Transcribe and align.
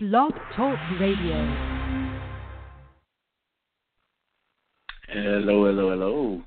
Blog 0.00 0.30
Talk 0.54 0.78
Radio. 1.00 1.34
Hello, 5.08 5.66
hello, 5.66 5.90
hello. 5.90 6.42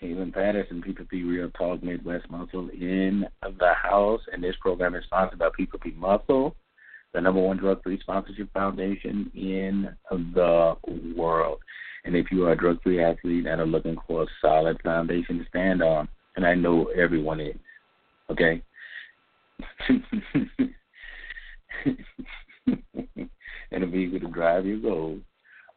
Kaylin 0.00 0.32
Patterson, 0.32 0.80
P4P 0.86 1.28
Real 1.28 1.50
Talk 1.50 1.82
Midwest 1.82 2.30
Muscle 2.30 2.68
in 2.68 3.26
the 3.42 3.74
house. 3.74 4.20
And 4.32 4.40
this 4.40 4.54
program 4.60 4.94
is 4.94 5.02
sponsored 5.06 5.40
by 5.40 5.48
P4P 5.48 5.96
Muscle, 5.96 6.54
the 7.12 7.20
number 7.20 7.40
one 7.40 7.56
drug 7.56 7.82
free 7.82 7.98
sponsorship 7.98 8.52
foundation 8.52 9.32
in 9.34 9.88
the 10.08 10.76
world. 11.16 11.58
And 12.04 12.14
if 12.14 12.30
you 12.30 12.46
are 12.46 12.52
a 12.52 12.56
drug 12.56 12.80
free 12.84 13.02
athlete 13.02 13.46
and 13.46 13.60
are 13.60 13.66
looking 13.66 13.96
for 14.06 14.22
a 14.22 14.26
solid 14.40 14.80
foundation 14.80 15.40
to 15.40 15.44
stand 15.48 15.82
on, 15.82 16.06
and 16.36 16.46
I 16.46 16.54
know 16.54 16.84
everyone 16.96 17.40
is, 17.40 17.56
okay? 18.30 18.62
and 22.66 23.84
a 23.84 23.86
vehicle 23.86 24.20
to 24.20 24.28
drive 24.28 24.66
your 24.66 24.78
goals 24.78 25.20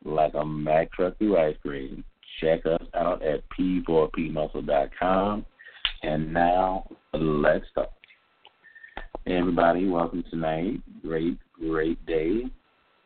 like 0.03 0.33
a 0.35 0.45
Mack 0.45 0.91
truck 0.91 1.17
through 1.17 1.37
ice 1.37 1.55
cream. 1.61 2.03
Check 2.41 2.65
us 2.65 2.81
out 2.93 3.23
at 3.23 3.43
p4pmuscle.com. 3.57 5.45
And 6.03 6.33
now, 6.33 6.87
let's 7.13 7.65
talk. 7.73 7.91
Hey 9.25 9.37
everybody, 9.37 9.87
welcome 9.87 10.23
tonight. 10.29 10.81
Great, 11.01 11.39
great 11.53 12.03
day. 12.05 12.43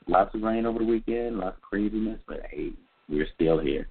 Lots 0.07 0.35
of 0.35 0.41
rain 0.41 0.65
over 0.65 0.79
the 0.79 0.85
weekend, 0.85 1.37
lots 1.37 1.55
of 1.55 1.61
craziness, 1.61 2.19
but 2.27 2.41
hey, 2.51 2.71
we're 3.07 3.27
still 3.35 3.57
here. 3.59 3.87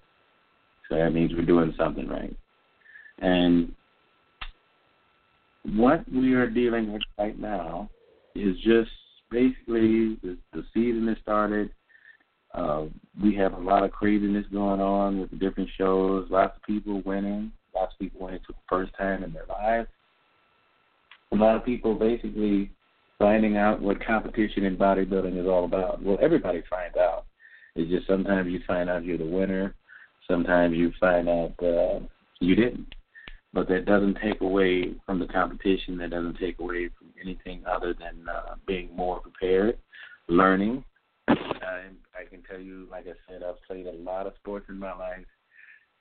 So 0.88 0.96
that 0.96 1.10
means 1.14 1.32
we're 1.32 1.46
doing 1.46 1.72
something 1.78 2.06
right. 2.06 2.36
And 3.20 3.72
what 5.74 6.04
we 6.12 6.34
are 6.34 6.50
dealing 6.50 6.92
with 6.92 7.02
right 7.18 7.38
now 7.38 7.88
is 8.34 8.56
just 8.58 8.90
basically 9.30 10.16
the, 10.22 10.36
the 10.52 10.64
season 10.74 11.06
has 11.08 11.16
started. 11.22 11.70
Uh, 12.54 12.86
we 13.22 13.34
have 13.34 13.52
a 13.52 13.60
lot 13.60 13.84
of 13.84 13.90
craziness 13.90 14.46
going 14.52 14.80
on 14.80 15.20
with 15.20 15.30
the 15.30 15.36
different 15.36 15.68
shows. 15.76 16.26
Lots 16.30 16.56
of 16.56 16.62
people 16.62 17.02
winning. 17.04 17.52
Lots 17.74 17.92
of 17.92 17.98
people 17.98 18.24
winning 18.24 18.40
for 18.46 18.52
the 18.52 18.58
first 18.68 18.92
time 18.96 19.22
in 19.22 19.32
their 19.32 19.46
lives. 19.46 19.88
A 21.32 21.36
lot 21.36 21.56
of 21.56 21.64
people 21.64 21.94
basically 21.94 22.70
finding 23.18 23.56
out 23.56 23.82
what 23.82 24.04
competition 24.04 24.64
in 24.64 24.76
bodybuilding 24.76 25.38
is 25.38 25.46
all 25.46 25.64
about. 25.64 26.02
Well, 26.02 26.18
everybody 26.22 26.62
finds 26.70 26.96
out. 26.96 27.26
It's 27.74 27.90
just 27.90 28.06
sometimes 28.06 28.50
you 28.50 28.60
find 28.66 28.88
out 28.88 29.04
you're 29.04 29.18
the 29.18 29.26
winner. 29.26 29.74
Sometimes 30.28 30.76
you 30.76 30.92
find 30.98 31.28
out 31.28 31.52
uh, 31.62 32.00
you 32.40 32.54
didn't. 32.54 32.94
But 33.52 33.68
that 33.68 33.86
doesn't 33.86 34.18
take 34.22 34.40
away 34.40 34.94
from 35.06 35.18
the 35.18 35.26
competition. 35.26 35.98
That 35.98 36.10
doesn't 36.10 36.38
take 36.38 36.58
away 36.60 36.90
from 36.98 37.07
anything 37.22 37.62
other 37.66 37.94
than 37.94 38.28
uh, 38.28 38.54
being 38.66 38.94
more 38.94 39.20
prepared, 39.20 39.78
learning. 40.28 40.84
Uh, 41.28 41.34
I 42.18 42.24
can 42.28 42.42
tell 42.48 42.60
you, 42.60 42.86
like 42.90 43.06
I 43.06 43.14
said, 43.28 43.42
I've 43.42 43.62
played 43.66 43.86
a 43.86 43.92
lot 43.92 44.26
of 44.26 44.34
sports 44.40 44.66
in 44.68 44.78
my 44.78 44.94
life, 44.94 45.26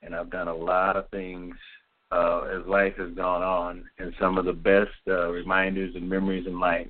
and 0.02 0.14
I've 0.14 0.30
done 0.30 0.48
a 0.48 0.54
lot 0.54 0.96
of 0.96 1.08
things 1.10 1.54
uh, 2.10 2.42
as 2.42 2.66
life 2.66 2.94
has 2.98 3.10
gone 3.14 3.42
on. 3.42 3.84
And 3.98 4.12
some 4.20 4.38
of 4.38 4.44
the 4.44 4.52
best 4.52 4.90
uh, 5.06 5.28
reminders 5.28 5.94
and 5.94 6.08
memories 6.08 6.46
in 6.46 6.58
life 6.58 6.88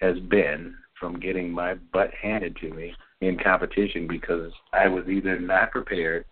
has 0.00 0.18
been 0.30 0.74
from 0.98 1.20
getting 1.20 1.50
my 1.50 1.74
butt 1.92 2.10
handed 2.20 2.56
to 2.56 2.70
me 2.70 2.94
in 3.20 3.38
competition 3.38 4.06
because 4.08 4.52
I 4.72 4.88
was 4.88 5.04
either 5.08 5.38
not 5.38 5.70
prepared 5.70 6.24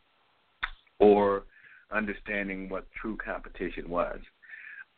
or 0.99 1.45
understanding 1.93 2.69
what 2.69 2.87
true 3.01 3.17
competition 3.17 3.89
was. 3.89 4.19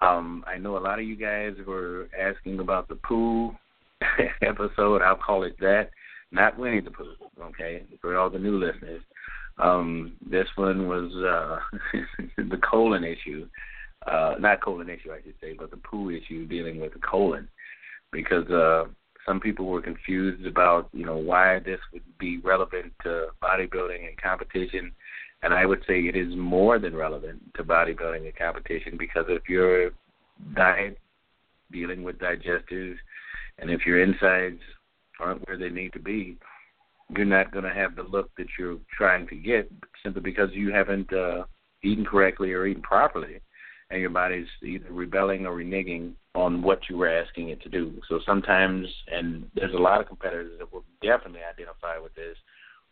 Um, 0.03 0.45
I 0.47 0.57
know 0.57 0.79
a 0.79 0.81
lot 0.81 0.99
of 0.99 1.05
you 1.05 1.17
guys 1.17 1.55
were 1.67 2.09
asking 2.19 2.61
about 2.61 2.89
the 2.89 2.95
pool 2.97 3.55
episode. 4.43 5.03
I'll 5.03 5.17
call 5.17 5.43
it 5.43 5.59
that. 5.61 5.91
Not 6.33 6.59
Winnie 6.59 6.81
the 6.81 6.91
Pooh, 6.91 7.15
okay, 7.43 7.83
for 8.01 8.17
all 8.17 8.31
the 8.31 8.39
new 8.39 8.59
listeners. 8.59 9.03
Um, 9.59 10.13
this 10.25 10.47
one 10.55 10.89
was 10.89 11.13
uh, 11.17 11.59
the 12.39 12.59
colon 12.59 13.05
issue. 13.05 13.47
Uh, 14.07 14.37
not 14.39 14.63
colon 14.63 14.89
issue, 14.89 15.13
I 15.13 15.21
should 15.23 15.35
say, 15.41 15.53
but 15.53 15.71
the 15.71 15.77
poo 15.77 16.11
issue 16.11 16.47
dealing 16.47 16.81
with 16.81 16.95
the 16.95 17.01
colon. 17.01 17.49
Because 18.13 18.49
uh, 18.49 18.85
some 19.27 19.41
people 19.41 19.67
were 19.67 19.83
confused 19.83 20.47
about, 20.47 20.89
you 20.93 21.05
know, 21.05 21.17
why 21.17 21.59
this 21.59 21.81
would 21.93 22.03
be 22.19 22.39
relevant 22.39 22.93
to 23.03 23.27
bodybuilding 23.43 24.09
and 24.09 24.21
competition 24.23 24.93
and 25.43 25.55
I 25.55 25.67
would 25.67 25.83
say 25.87 26.01
it 26.01 26.17
is 26.17 26.35
more 26.37 26.79
than 26.79 26.95
relevant 26.95 27.41
to 27.55 27.65
bodybuilding 27.65 28.25
and 28.25 28.37
competition 28.37 28.97
because 28.99 29.25
if 29.29 29.49
your 29.49 29.91
diet 30.55 30.99
dealing 31.73 32.03
with 32.03 32.19
digestives 32.19 32.97
and 33.59 33.71
if 33.71 33.87
your 33.87 34.03
insides 34.03 34.61
aren't 35.19 35.47
where 35.47 35.57
they 35.57 35.71
need 35.71 35.93
to 35.93 35.99
be, 35.99 36.37
you're 37.17 37.25
not 37.25 37.53
going 37.53 37.65
to 37.65 37.75
have 37.75 37.97
the 37.97 38.03
look 38.03 38.31
that 38.37 38.47
you're 38.59 38.79
trying 38.97 39.27
to 39.29 39.37
get 39.37 39.71
simply 40.03 40.23
because 40.23 40.51
you 40.53 40.73
haven't 40.73 41.13
uh, 41.13 41.45
eaten 41.83 42.05
correctly 42.05 42.53
or 42.53 42.67
eaten 42.67 42.83
properly, 42.83 43.41
and 43.91 44.01
your 44.01 44.11
body's 44.11 44.47
either 44.63 44.91
rebelling 44.91 45.47
or 45.47 45.57
reneging 45.57 46.13
on 46.35 46.63
what 46.63 46.81
you 46.89 46.97
were 46.97 47.09
asking 47.09 47.49
it 47.49 47.61
to 47.63 47.69
do. 47.69 48.01
So 48.09 48.21
sometimes, 48.25 48.87
and 49.13 49.47
there's 49.55 49.75
a 49.75 49.79
lot 49.79 50.01
of 50.01 50.07
competitors 50.07 50.53
that 50.59 50.73
will 50.73 50.85
definitely 51.03 51.41
identify 51.43 51.99
with 51.99 52.15
this 52.15 52.37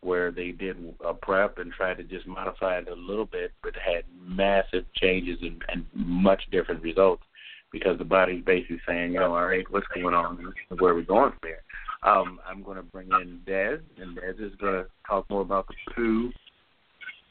where 0.00 0.30
they 0.30 0.52
did 0.52 0.76
a 1.04 1.12
prep 1.12 1.58
and 1.58 1.72
tried 1.72 1.98
to 1.98 2.04
just 2.04 2.26
modify 2.26 2.78
it 2.78 2.88
a 2.88 2.94
little 2.94 3.24
bit, 3.26 3.52
but 3.62 3.74
had 3.74 4.04
massive 4.20 4.84
changes 4.94 5.38
and, 5.42 5.62
and 5.68 5.84
much 5.94 6.42
different 6.50 6.82
results 6.82 7.22
because 7.72 7.98
the 7.98 8.04
body's 8.04 8.44
basically 8.44 8.80
saying, 8.86 9.16
"Oh, 9.18 9.34
all 9.34 9.46
right, 9.46 9.68
what's 9.70 9.86
going 9.94 10.14
on? 10.14 10.52
Where 10.78 10.92
are 10.92 10.96
we 10.96 11.02
going 11.02 11.30
from 11.32 11.40
here?" 11.48 11.62
Um, 12.04 12.38
I'm 12.48 12.62
going 12.62 12.76
to 12.76 12.82
bring 12.82 13.08
in 13.08 13.40
Dez, 13.46 13.80
and 14.00 14.16
Dez 14.16 14.40
is 14.40 14.54
going 14.60 14.84
to 14.84 14.86
talk 15.06 15.28
more 15.28 15.42
about 15.42 15.66
the 15.66 15.74
poo, 15.94 16.30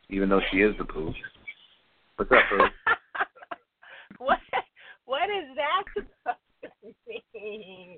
even 0.09 0.27
though 0.27 0.41
she 0.51 0.57
is 0.57 0.75
the 0.77 0.83
poo. 0.83 1.13
What's 2.17 2.31
up, 2.31 2.39
poo? 2.49 2.65
what? 4.17 4.39
What 5.05 5.29
is 5.29 5.55
that 5.55 5.83
supposed 5.93 6.37
to 6.83 7.39
mean? 7.39 7.97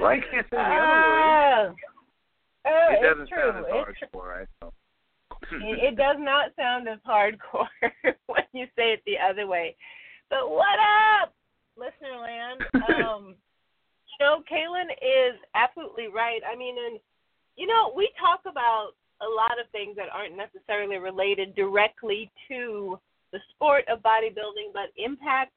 Well, 0.00 0.10
I 0.10 0.20
can't 0.30 0.46
say 0.50 0.56
the 0.56 0.58
other 0.58 1.70
uh, 1.70 1.74
uh, 2.68 2.92
it 2.92 3.02
doesn't 3.02 3.28
true. 3.28 3.52
sound 3.52 3.58
as 3.58 3.72
hardcore, 3.72 4.46
it, 5.52 5.78
it 5.92 5.96
does 5.96 6.16
not 6.18 6.50
sound 6.56 6.88
as 6.88 6.98
hardcore 7.08 7.68
when 8.26 8.44
you 8.52 8.66
say 8.76 8.92
it 8.92 9.02
the 9.06 9.16
other 9.18 9.46
way. 9.46 9.74
But 10.30 10.50
what 10.50 10.78
up, 11.22 11.32
listener 11.76 12.18
land? 12.20 12.60
Um, 12.88 13.34
you 14.18 14.26
know, 14.26 14.42
Kaylin 14.50 14.90
is 14.90 15.38
absolutely 15.54 16.08
right. 16.08 16.40
I 16.50 16.56
mean, 16.56 16.74
and 16.78 16.98
you 17.56 17.66
know, 17.66 17.92
we 17.94 18.10
talk 18.18 18.40
about 18.50 18.90
a 19.20 19.28
lot 19.28 19.58
of 19.60 19.70
things 19.70 19.96
that 19.96 20.08
aren't 20.12 20.36
necessarily 20.36 20.96
related 20.96 21.54
directly 21.54 22.30
to 22.48 22.98
the 23.32 23.38
sport 23.50 23.84
of 23.92 24.00
bodybuilding, 24.00 24.72
but 24.72 24.90
impact, 24.96 25.52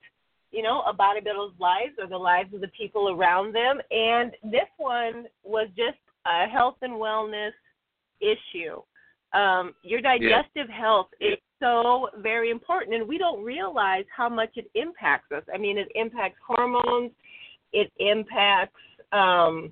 you 0.52 0.62
know, 0.64 0.82
a 0.82 0.94
bodybuilder's 0.94 1.58
lives 1.60 1.94
or 2.00 2.08
the 2.08 2.18
lives 2.18 2.54
of 2.54 2.62
the 2.62 2.68
people 2.70 3.10
around 3.10 3.54
them. 3.54 3.80
And 3.92 4.32
this 4.44 4.70
one 4.78 5.26
was 5.44 5.68
just 5.78 5.98
a 6.26 6.48
health 6.48 6.78
and 6.82 6.94
wellness 6.94 7.52
issue. 8.20 8.82
Um, 9.34 9.74
your 9.84 10.02
digestive 10.02 10.68
yeah. 10.70 10.78
health 10.78 11.08
is 11.20 11.38
so 11.60 12.10
very 12.18 12.52
important, 12.52 12.96
and 12.96 13.08
we 13.08 13.18
don't 13.18 13.44
realize 13.44 14.06
how 14.16 14.28
much 14.28 14.52
it 14.56 14.70
impacts 14.76 15.32
us. 15.32 15.44
I 15.54 15.58
mean, 15.58 15.78
it 15.78 15.88
impacts 15.96 16.38
hormones, 16.46 17.12
it 17.72 17.92
impacts, 18.00 18.80
um, 19.12 19.72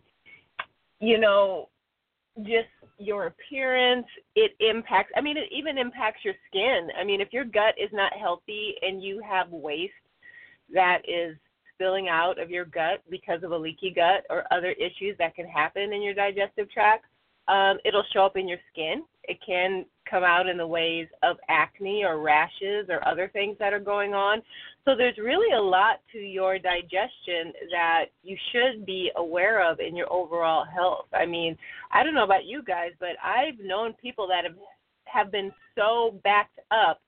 you 1.00 1.18
know, 1.18 1.70
just 2.44 2.70
your 2.98 3.28
appearance. 3.28 4.06
It 4.36 4.52
impacts. 4.60 5.12
I 5.16 5.22
mean, 5.22 5.38
it 5.38 5.50
even 5.52 5.78
impacts 5.78 6.24
your 6.24 6.36
skin. 6.48 6.90
I 6.98 7.04
mean, 7.04 7.20
if 7.20 7.34
your 7.34 7.46
gut 7.46 7.76
is 7.78 7.90
not 7.92 8.14
healthy 8.14 8.76
and 8.82 9.04
you 9.04 9.22
have 9.28 9.50
waste 9.50 9.94
that 10.74 11.02
is 11.08 11.36
spilling 11.80 12.10
out 12.10 12.42
of 12.42 12.50
your 12.50 12.66
gut 12.66 13.02
because 13.10 13.42
of 13.44 13.52
a 13.52 13.58
leaky 13.58 13.94
gut 13.96 14.26
or 14.30 14.44
other 14.52 14.72
issues 14.72 15.16
that 15.18 15.34
can 15.34 15.48
happen 15.48 15.94
in 15.94 16.02
your 16.02 16.14
digestive 16.14 16.70
tract. 16.70 17.06
Um, 17.48 17.78
it'll 17.86 18.04
show 18.14 18.26
up 18.26 18.36
in 18.36 18.48
your 18.48 18.60
skin. 18.72 19.04
It 19.24 19.38
can 19.46 19.86
come 20.10 20.24
out 20.24 20.48
in 20.48 20.58
the 20.58 20.68
ways 20.68 21.08
of 21.24 21.38
acne 21.50 22.04
or 22.04 22.20
rashes 22.20 22.88
or 22.90 23.08
other 23.08 23.30
things 23.32 23.56
that 23.60 23.74
are 23.74 23.80
going 23.80 24.14
on. 24.14 24.42
So 24.86 24.96
there's 24.96 25.18
really 25.18 25.56
a 25.56 25.62
lot 25.62 26.02
to 26.12 26.18
your 26.18 26.60
digestion 26.60 27.54
that 27.72 28.06
you 28.24 28.36
should 28.52 28.86
be 28.86 29.12
aware 29.16 29.68
of 29.68 29.80
in 29.80 29.96
your 29.96 30.12
overall 30.12 30.66
health. 30.66 31.06
I 31.14 31.26
mean, 31.26 31.58
I 31.92 32.04
don't 32.04 32.14
know 32.14 32.24
about 32.24 32.46
you 32.46 32.62
guys, 32.62 32.92
but 33.00 33.16
I've 33.24 33.60
known 33.64 33.94
people 33.94 34.28
that 34.28 34.44
have 34.44 34.56
have 35.06 35.32
been 35.32 35.52
so 35.76 36.20
backed 36.24 36.60
up 36.70 37.02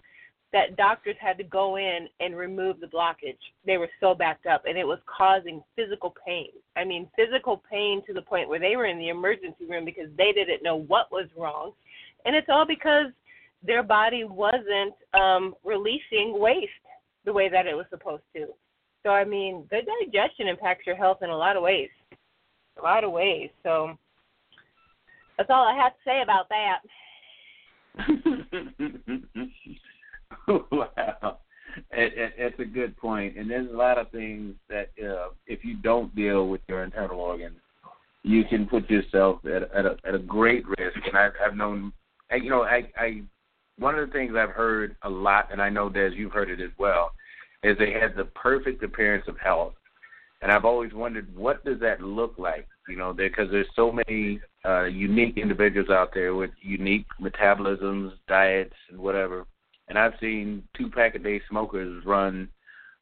that 0.53 0.75
doctors 0.75 1.15
had 1.19 1.38
to 1.38 1.44
go 1.44 1.77
in 1.77 2.07
and 2.19 2.36
remove 2.36 2.80
the 2.80 2.88
blockage. 2.88 3.38
They 3.65 3.77
were 3.77 3.89
so 4.00 4.13
backed 4.13 4.45
up, 4.45 4.63
and 4.65 4.77
it 4.77 4.86
was 4.86 5.00
causing 5.06 5.63
physical 5.75 6.13
pain. 6.25 6.50
I 6.75 6.83
mean, 6.83 7.07
physical 7.15 7.63
pain 7.69 8.01
to 8.06 8.13
the 8.13 8.21
point 8.21 8.50
where 8.50 8.59
they 8.59 8.75
were 8.75 8.86
in 8.86 8.98
the 8.98 9.09
emergency 9.09 9.65
room 9.69 9.86
because 9.86 10.09
they 10.18 10.33
didn't 10.33 10.63
know 10.63 10.75
what 10.75 11.12
was 11.12 11.27
wrong. 11.38 11.71
And 12.25 12.36
it's 12.36 12.50
all 12.50 12.65
because 12.65 13.07
their 13.65 13.83
body 13.83 14.25
wasn't 14.25 14.94
um, 15.13 15.56
releasing 15.63 16.38
waste 16.38 16.69
the 17.25 17.33
way 17.33 17.48
that 17.50 17.65
it 17.68 17.75
was 17.75 17.86
supposed 17.89 18.24
to. 18.36 18.48
So, 19.03 19.09
I 19.09 19.24
mean, 19.24 19.65
the 19.71 19.80
digestion 20.06 20.48
impacts 20.48 20.86
your 20.86 20.95
health 20.95 21.19
in 21.21 21.30
a 21.30 21.38
lot 21.38 21.56
of 21.56 21.63
ways. 21.63 21.89
a 22.77 22.81
lot 22.81 23.03
of 23.03 23.12
ways. 23.12 23.50
So 23.63 23.98
that's 25.38 25.50
all 25.50 25.65
I 25.65 25.75
have 25.81 25.94
to 25.94 26.00
say 26.06 26.21
about 26.21 26.50
that. 26.50 26.81
wow. 30.71 31.38
It, 31.91 32.13
it, 32.17 32.33
it's 32.38 32.59
a 32.59 32.65
good 32.65 32.97
point, 32.97 33.38
and 33.38 33.49
there's 33.49 33.69
a 33.69 33.75
lot 33.75 33.97
of 33.97 34.11
things 34.11 34.55
that 34.69 34.89
uh, 35.01 35.29
if 35.47 35.63
you 35.63 35.75
don't 35.77 36.13
deal 36.15 36.47
with 36.47 36.61
your 36.67 36.83
internal 36.83 37.19
organs, 37.19 37.57
you 38.23 38.43
can 38.43 38.67
put 38.67 38.89
yourself 38.89 39.39
at, 39.45 39.63
at, 39.73 39.85
a, 39.85 39.97
at 40.05 40.15
a 40.15 40.19
great 40.19 40.67
risk. 40.67 40.97
And 41.07 41.17
I've, 41.17 41.31
I've 41.43 41.55
known, 41.55 41.93
you 42.31 42.49
know, 42.49 42.63
I, 42.63 42.89
I 42.97 43.21
one 43.77 43.97
of 43.97 44.05
the 44.05 44.13
things 44.13 44.33
I've 44.35 44.49
heard 44.49 44.95
a 45.03 45.09
lot, 45.09 45.47
and 45.51 45.61
I 45.61 45.69
know 45.69 45.89
Des, 45.89 46.11
you've 46.13 46.33
heard 46.33 46.49
it 46.49 46.61
as 46.61 46.71
well, 46.77 47.11
is 47.63 47.77
they 47.77 47.91
had 47.91 48.15
the 48.15 48.25
perfect 48.25 48.83
appearance 48.83 49.25
of 49.27 49.38
health, 49.39 49.73
and 50.41 50.51
I've 50.51 50.65
always 50.65 50.93
wondered 50.93 51.33
what 51.35 51.63
does 51.63 51.79
that 51.79 52.01
look 52.01 52.35
like, 52.38 52.67
you 52.88 52.97
know, 52.97 53.13
because 53.13 53.49
there's 53.49 53.67
so 53.75 53.91
many 53.91 54.39
uh, 54.65 54.83
unique 54.83 55.38
individuals 55.38 55.89
out 55.89 56.13
there 56.13 56.35
with 56.35 56.51
unique 56.61 57.05
metabolisms, 57.19 58.11
diets, 58.27 58.75
and 58.89 58.99
whatever 58.99 59.45
and 59.91 59.99
I've 59.99 60.13
seen 60.21 60.63
two 60.77 60.89
pack 60.89 61.15
a 61.15 61.19
day 61.19 61.41
smokers 61.49 62.05
run 62.05 62.47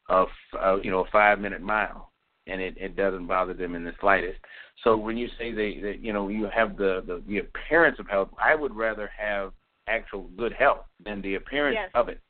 a, 0.08 0.24
a 0.60 0.80
you 0.82 0.90
know 0.90 1.04
a 1.04 1.10
five 1.12 1.38
minute 1.38 1.62
mile, 1.62 2.10
and 2.48 2.60
it 2.60 2.74
it 2.76 2.96
doesn't 2.96 3.28
bother 3.28 3.54
them 3.54 3.76
in 3.76 3.84
the 3.84 3.92
slightest. 4.00 4.40
So 4.82 4.96
when 4.96 5.16
you 5.16 5.28
say 5.38 5.52
they 5.52 5.78
that 5.82 6.00
you 6.00 6.12
know 6.12 6.26
you 6.26 6.48
have 6.52 6.76
the, 6.76 7.04
the 7.06 7.22
the 7.28 7.38
appearance 7.38 8.00
of 8.00 8.08
health, 8.08 8.30
I 8.42 8.56
would 8.56 8.74
rather 8.74 9.08
have 9.16 9.52
actual 9.86 10.24
good 10.36 10.52
health 10.52 10.84
than 11.04 11.22
the 11.22 11.36
appearance 11.36 11.78
yes. 11.80 11.90
of 11.94 12.08
it, 12.08 12.20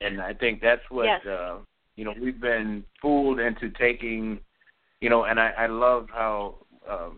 and 0.00 0.20
I 0.20 0.34
think 0.34 0.60
that's 0.60 0.82
what 0.88 1.04
yes. 1.04 1.24
uh, 1.24 1.58
you 1.94 2.04
know 2.04 2.12
we've 2.20 2.40
been 2.40 2.82
fooled 3.00 3.38
into 3.38 3.70
taking, 3.70 4.40
you 5.00 5.10
know, 5.10 5.26
and 5.26 5.38
I 5.38 5.50
I 5.50 5.66
love 5.68 6.08
how. 6.12 6.56
Uh, 6.88 7.10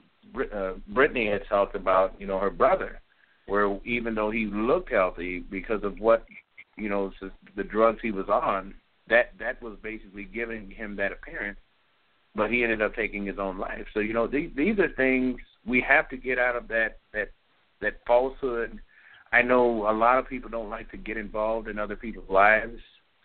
uh, 0.55 0.75
Brittany 0.87 1.29
had 1.29 1.43
talked 1.49 1.75
about, 1.75 2.15
you 2.21 2.27
know, 2.27 2.39
her 2.39 2.51
brother, 2.51 3.01
where 3.47 3.81
even 3.85 4.15
though 4.15 4.31
he 4.31 4.47
looked 4.47 4.93
healthy 4.93 5.41
because 5.41 5.83
of 5.83 5.99
what 5.99 6.25
you 6.81 6.89
know, 6.89 7.13
the 7.57 7.65
drugs 7.65 7.99
he 8.03 8.11
was 8.11 8.29
on, 8.29 8.75
that 9.09 9.33
that 9.39 9.61
was 9.63 9.77
basically 9.83 10.25
giving 10.25 10.71
him 10.71 10.97
that 10.97 11.13
appearance. 11.13 11.59
But 12.35 12.51
he 12.51 12.63
ended 12.63 12.81
up 12.81 12.95
taking 12.95 13.27
his 13.27 13.39
own 13.39 13.59
life. 13.59 13.87
So 13.93 14.01
you 14.01 14.13
know, 14.13 14.27
these 14.27 14.51
these 14.57 14.79
are 14.79 14.89
things 14.97 15.39
we 15.67 15.81
have 15.87 16.09
to 16.11 16.17
get 16.17 16.39
out 16.39 16.57
of 16.57 16.69
that 16.69 16.99
that 17.13 17.31
that 17.81 18.01
falsehood. 18.07 18.81
I 19.33 19.43
know 19.43 19.89
a 19.89 19.95
lot 19.95 20.19
of 20.19 20.29
people 20.29 20.51
don't 20.51 20.71
like 20.71 20.91
to 20.91 20.97
get 20.97 21.17
involved 21.17 21.69
in 21.69 21.79
other 21.79 21.97
people's 21.97 22.29
lives 22.29 22.81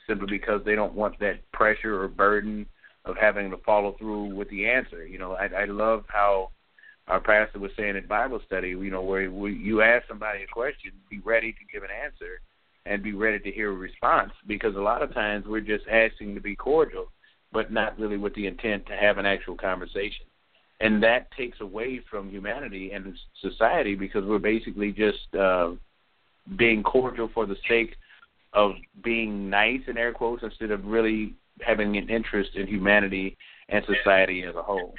simply 0.07 0.27
because 0.27 0.61
they 0.63 0.75
don't 0.75 0.93
want 0.93 1.19
that 1.19 1.39
pressure 1.51 1.99
or 2.01 2.07
burden 2.07 2.67
of 3.05 3.15
having 3.17 3.49
to 3.51 3.57
follow 3.57 3.95
through 3.97 4.35
with 4.35 4.49
the 4.49 4.67
answer. 4.67 5.05
You 5.05 5.17
know, 5.17 5.33
I, 5.33 5.45
I 5.45 5.65
love 5.65 6.05
how 6.07 6.51
our 7.07 7.19
pastor 7.19 7.59
was 7.59 7.71
saying 7.77 7.95
in 7.95 8.07
Bible 8.07 8.39
study, 8.45 8.69
you 8.69 8.91
know, 8.91 9.01
where 9.01 9.29
we, 9.29 9.53
you 9.53 9.81
ask 9.81 10.07
somebody 10.07 10.43
a 10.43 10.47
question, 10.47 10.91
be 11.09 11.19
ready 11.19 11.51
to 11.51 11.59
give 11.71 11.83
an 11.83 11.89
answer 12.03 12.39
and 12.85 13.01
be 13.01 13.13
ready 13.13 13.39
to 13.39 13.51
hear 13.51 13.71
a 13.71 13.75
response 13.75 14.31
because 14.47 14.75
a 14.75 14.79
lot 14.79 15.01
of 15.01 15.13
times 15.13 15.45
we're 15.47 15.59
just 15.59 15.85
asking 15.87 16.35
to 16.35 16.41
be 16.41 16.55
cordial, 16.55 17.11
but 17.51 17.71
not 17.71 17.97
really 17.99 18.17
with 18.17 18.35
the 18.35 18.47
intent 18.47 18.85
to 18.85 18.95
have 18.95 19.17
an 19.17 19.25
actual 19.25 19.55
conversation. 19.55 20.25
And 20.81 21.01
that 21.03 21.31
takes 21.31 21.61
away 21.61 22.01
from 22.09 22.29
humanity 22.29 22.91
and 22.91 23.17
society 23.41 23.95
because 23.95 24.25
we're 24.25 24.39
basically 24.39 24.91
just 24.91 25.33
uh, 25.33 25.71
being 26.57 26.83
cordial 26.83 27.29
for 27.33 27.45
the 27.45 27.55
sake 27.67 27.95
of 28.53 28.73
being 29.03 29.49
nice 29.49 29.81
in 29.87 29.97
air 29.97 30.13
quotes 30.13 30.43
instead 30.43 30.71
of 30.71 30.85
really 30.85 31.33
having 31.61 31.97
an 31.97 32.09
interest 32.09 32.51
in 32.55 32.67
humanity 32.67 33.37
and 33.69 33.85
society 33.85 34.43
as 34.43 34.55
a 34.55 34.61
whole. 34.61 34.93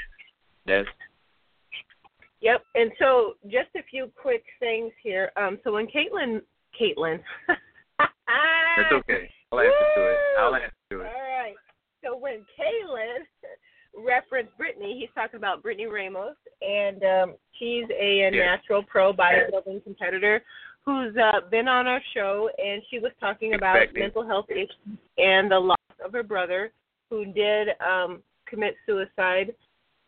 That's 0.67 0.89
Yep. 2.41 2.63
And 2.75 2.93
so, 2.99 3.35
just 3.45 3.69
a 3.77 3.83
few 3.91 4.11
quick 4.21 4.45
things 4.61 4.93
here. 5.03 5.33
Um, 5.37 5.59
so 5.65 5.73
when 5.73 5.87
Caitlin, 5.87 6.43
Caitlin, 6.81 7.19
That's 8.77 8.93
okay. 8.93 9.31
I'll 9.53 9.61
answer 9.61 9.87
to 9.97 10.03
it. 10.03 10.17
I'll 10.39 10.55
answer 10.55 10.73
to 10.91 11.01
it. 11.01 11.07
All 11.07 11.43
right. 11.43 11.55
So 12.05 12.17
when 12.17 12.45
Kaylin 12.59 13.25
referenced 14.07 14.57
Brittany, 14.59 14.97
he's 15.01 15.09
talking 15.15 15.39
about 15.39 15.63
Brittany 15.63 15.87
Ramos, 15.87 16.37
and 16.61 17.03
um, 17.05 17.35
she's 17.59 17.85
a, 17.91 18.23
a 18.23 18.31
natural 18.31 18.83
pro 18.83 19.13
bodybuilding 19.13 19.83
competitor 19.83 20.43
who's 20.85 21.17
uh, 21.17 21.41
been 21.51 21.67
on 21.67 21.87
our 21.87 22.01
show, 22.15 22.49
and 22.59 22.83
she 22.91 22.99
was 22.99 23.11
talking 23.19 23.55
about 23.55 23.77
Expecting. 23.77 24.03
mental 24.03 24.27
health 24.27 24.47
issues 24.51 24.99
and 25.19 25.51
the 25.51 25.59
loss 25.59 25.77
of 26.05 26.13
her 26.13 26.23
brother, 26.23 26.71
who 27.11 27.25
did 27.33 27.69
um, 27.81 28.23
commit 28.47 28.77
suicide 28.87 29.53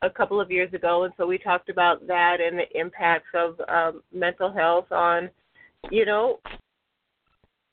a 0.03 0.11
couple 0.11 0.41
of 0.41 0.51
years 0.51 0.73
ago, 0.75 1.03
and 1.03 1.13
so 1.17 1.27
we 1.27 1.39
talked 1.39 1.69
about 1.69 2.07
that 2.07 2.41
and 2.41 2.57
the 2.57 2.79
impacts 2.79 3.29
of 3.35 3.61
um, 3.69 4.03
mental 4.13 4.53
health 4.53 4.91
on, 4.93 5.29
you 5.91 6.07
know, 6.07 6.39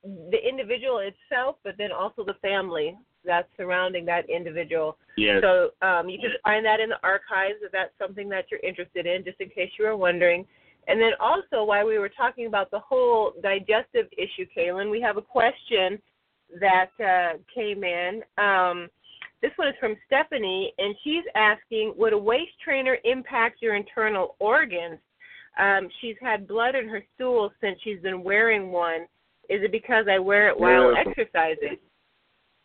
the 0.05 0.37
individual 0.47 0.99
itself, 0.99 1.55
but 1.63 1.75
then 1.77 1.91
also 1.91 2.23
the 2.23 2.35
family 2.41 2.95
that's 3.25 3.47
surrounding 3.57 4.05
that 4.05 4.29
individual. 4.29 4.97
Yes. 5.17 5.41
So 5.41 5.71
um, 5.85 6.09
you 6.09 6.19
can 6.19 6.31
find 6.43 6.65
that 6.65 6.79
in 6.79 6.89
the 6.89 6.99
archives 7.03 7.59
if 7.61 7.71
that's 7.71 7.91
something 7.97 8.29
that 8.29 8.45
you're 8.51 8.59
interested 8.59 9.05
in, 9.05 9.23
just 9.23 9.41
in 9.41 9.49
case 9.49 9.71
you 9.79 9.85
were 9.85 9.97
wondering. 9.97 10.45
And 10.87 11.01
then 11.01 11.11
also, 11.19 11.63
while 11.63 11.87
we 11.87 11.97
were 11.97 12.09
talking 12.09 12.45
about 12.45 12.69
the 12.69 12.79
whole 12.79 13.33
digestive 13.41 14.07
issue, 14.17 14.45
Kaylin, 14.55 14.91
we 14.91 15.01
have 15.01 15.17
a 15.17 15.21
question 15.21 15.99
that 16.59 16.91
uh, 17.03 17.37
came 17.53 17.83
in. 17.83 18.21
Um, 18.37 18.87
this 19.41 19.51
one 19.55 19.67
is 19.67 19.75
from 19.79 19.95
Stephanie, 20.05 20.73
and 20.77 20.95
she's 21.03 21.23
asking 21.35 21.93
Would 21.97 22.13
a 22.13 22.17
waist 22.17 22.51
trainer 22.63 22.97
impact 23.03 23.61
your 23.61 23.75
internal 23.75 24.35
organs? 24.39 24.99
Um, 25.59 25.87
she's 26.01 26.15
had 26.21 26.47
blood 26.47 26.75
in 26.75 26.87
her 26.89 27.03
stool 27.15 27.51
since 27.61 27.79
she's 27.83 27.99
been 28.01 28.23
wearing 28.23 28.71
one. 28.71 29.07
Is 29.49 29.63
it 29.63 29.71
because 29.71 30.05
I 30.09 30.19
wear 30.19 30.49
it 30.49 30.59
while 30.59 30.93
Yeah. 30.93 31.03
exercising? 31.05 31.77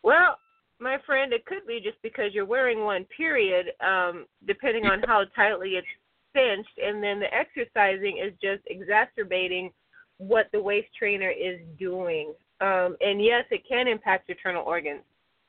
Well, 0.03 0.39
my 0.79 0.99
friend, 0.99 1.33
it 1.33 1.45
could 1.45 1.67
be 1.67 1.81
just 1.81 2.01
because 2.03 2.35
you're 2.35 2.47
wearing 2.47 2.85
one, 2.85 3.05
period, 3.07 3.75
um, 3.81 4.27
depending 4.47 4.87
on 4.87 5.03
how 5.03 5.25
tightly 5.37 5.77
it's 5.77 5.87
cinched, 6.33 6.79
and 6.79 7.03
then 7.03 7.21
the 7.21 7.33
exercising 7.35 8.19
is 8.19 8.33
just 8.41 8.63
exacerbating 8.67 9.73
what 10.17 10.51
the 10.53 10.63
waist 10.63 10.89
trainer 10.95 11.31
is 11.31 11.61
doing. 11.79 12.35
Um, 12.61 12.97
and 13.01 13.23
yes, 13.23 13.45
it 13.51 13.67
can 13.67 13.89
impact 13.89 14.29
your 14.29 14.37
internal 14.37 14.65
organs. 14.65 15.03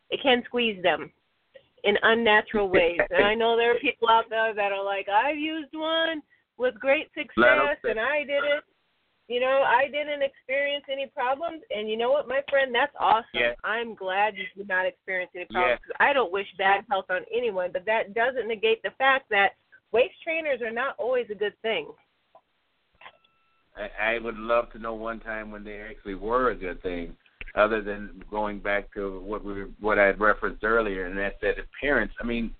It 0.09 0.21
can 0.21 0.43
squeeze 0.45 0.81
them 0.83 1.11
in 1.83 1.97
unnatural 2.03 2.69
ways. 2.77 2.99
and 3.09 3.23
I 3.23 3.33
know 3.33 3.55
there 3.55 3.71
are 3.75 3.79
people 3.79 4.09
out 4.09 4.29
there 4.29 4.53
that 4.53 4.71
are 4.71 4.83
like, 4.83 5.07
I've 5.07 5.37
used 5.37 5.73
one 5.73 6.21
with 6.57 6.75
great 6.75 7.09
success, 7.13 7.77
and 7.83 7.99
I 7.99 8.19
did 8.19 8.43
it 8.43 8.63
you 9.31 9.39
know, 9.39 9.63
I 9.65 9.85
didn't 9.85 10.23
experience 10.23 10.85
any 10.91 11.07
problems, 11.07 11.61
and 11.69 11.89
you 11.89 11.97
know 11.97 12.11
what, 12.11 12.27
my 12.27 12.41
friend, 12.49 12.73
that's 12.73 12.95
awesome. 12.99 13.25
Yeah. 13.33 13.53
I'm 13.63 13.95
glad 13.95 14.35
you 14.35 14.45
did 14.57 14.67
not 14.67 14.85
experience 14.85 15.31
any 15.35 15.45
problems. 15.45 15.79
Yeah. 15.87 16.05
I 16.05 16.13
don't 16.13 16.31
wish 16.31 16.47
bad 16.57 16.85
health 16.89 17.05
on 17.09 17.21
anyone, 17.35 17.69
but 17.71 17.85
that 17.85 18.13
doesn't 18.13 18.47
negate 18.47 18.81
the 18.83 18.91
fact 18.97 19.29
that 19.29 19.51
waist 19.91 20.15
trainers 20.23 20.61
are 20.61 20.71
not 20.71 20.95
always 20.97 21.27
a 21.31 21.35
good 21.35 21.53
thing. 21.61 21.87
I, 23.75 24.15
I 24.15 24.19
would 24.19 24.37
love 24.37 24.71
to 24.73 24.79
know 24.79 24.93
one 24.93 25.19
time 25.19 25.51
when 25.51 25.63
they 25.63 25.79
actually 25.79 26.15
were 26.15 26.51
a 26.51 26.55
good 26.55 26.81
thing, 26.83 27.15
other 27.55 27.81
than 27.81 28.23
going 28.29 28.59
back 28.59 28.93
to 28.93 29.21
what 29.21 29.43
we 29.43 29.65
what 29.79 29.99
I 29.99 30.05
had 30.07 30.19
referenced 30.19 30.63
earlier, 30.63 31.05
and 31.05 31.17
that's 31.17 31.39
that 31.41 31.55
appearance. 31.59 32.11
I 32.21 32.25
mean, 32.25 32.53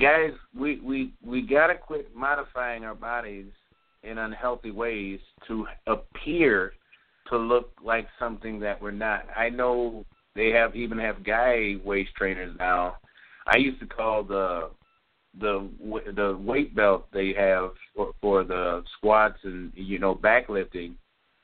guys, 0.00 0.32
we 0.56 0.80
we 0.80 1.12
we 1.24 1.42
gotta 1.42 1.74
quit 1.74 2.14
modifying 2.14 2.84
our 2.84 2.94
bodies 2.94 3.46
in 4.02 4.18
unhealthy 4.18 4.70
ways 4.70 5.20
to 5.46 5.66
appear 5.86 6.72
to 7.28 7.36
look 7.36 7.72
like 7.82 8.06
something 8.18 8.60
that 8.60 8.80
we're 8.80 8.90
not. 8.90 9.26
I 9.36 9.48
know 9.48 10.04
they 10.34 10.50
have 10.50 10.74
even 10.76 10.98
have 10.98 11.24
guy 11.24 11.76
waist 11.84 12.10
trainers 12.16 12.56
now. 12.58 12.96
I 13.46 13.56
used 13.56 13.80
to 13.80 13.86
call 13.86 14.22
the 14.22 14.70
the 15.38 15.68
the 16.16 16.36
weight 16.40 16.74
belt 16.74 17.06
they 17.12 17.32
have 17.34 17.70
for, 17.94 18.12
for 18.20 18.44
the 18.44 18.82
squats 18.96 19.38
and 19.44 19.72
you 19.74 19.98
know 19.98 20.14
backlifting, 20.14 20.94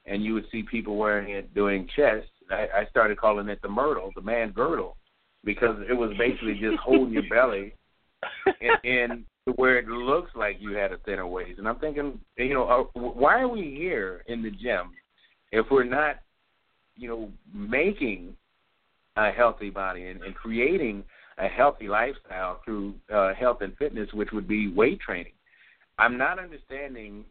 and 0.07 0.25
you 0.25 0.35
would 0.35 0.47
see 0.51 0.63
people 0.63 0.97
wearing 0.97 1.31
it 1.31 1.55
doing 1.55 1.89
chest. 1.95 2.27
I, 2.51 2.69
I 2.75 2.87
started 2.91 3.19
calling 3.19 3.49
it 3.49 3.61
the 3.63 3.69
myrtle, 3.69 4.13
the 4.15 4.23
man 4.23 4.53
girdle, 4.53 4.97
because 5.45 5.77
it 5.89 5.95
was 5.95 6.13
basically 6.19 6.55
just 6.55 6.79
holding 6.79 7.13
your 7.13 7.29
belly 7.29 7.75
and, 8.61 8.85
and 8.85 9.25
to 9.47 9.53
where 9.53 9.79
it 9.79 9.87
looks 9.87 10.31
like 10.35 10.57
you 10.61 10.73
had 10.73 10.93
a 10.93 10.99
thinner 10.99 11.27
waist. 11.27 11.59
And 11.59 11.69
I'm 11.69 11.79
thinking, 11.79 12.19
you 12.37 12.55
know, 12.55 12.65
uh, 12.65 12.99
why 12.99 13.41
are 13.41 13.49
we 13.49 13.75
here 13.77 14.25
in 14.27 14.43
the 14.43 14.51
gym 14.51 14.93
if 15.53 15.67
we're 15.71 15.85
not, 15.85 16.17
you 16.97 17.09
know, 17.09 17.31
making 17.55 18.37
a 19.17 19.31
healthy 19.31 19.71
body 19.71 20.09
and, 20.09 20.23
and 20.23 20.35
creating 20.35 21.05
a 21.39 21.47
healthy 21.49 21.87
lifestyle 21.89 22.61
through 22.65 22.95
uh, 23.15 23.35
health 23.35 23.59
and 23.61 23.77
fitness, 23.77 24.09
which 24.13 24.31
would 24.33 24.49
be 24.49 24.73
weight 24.73 25.01
training? 25.01 25.33
I'm 25.99 26.19
not 26.19 26.39
understanding 26.39 27.25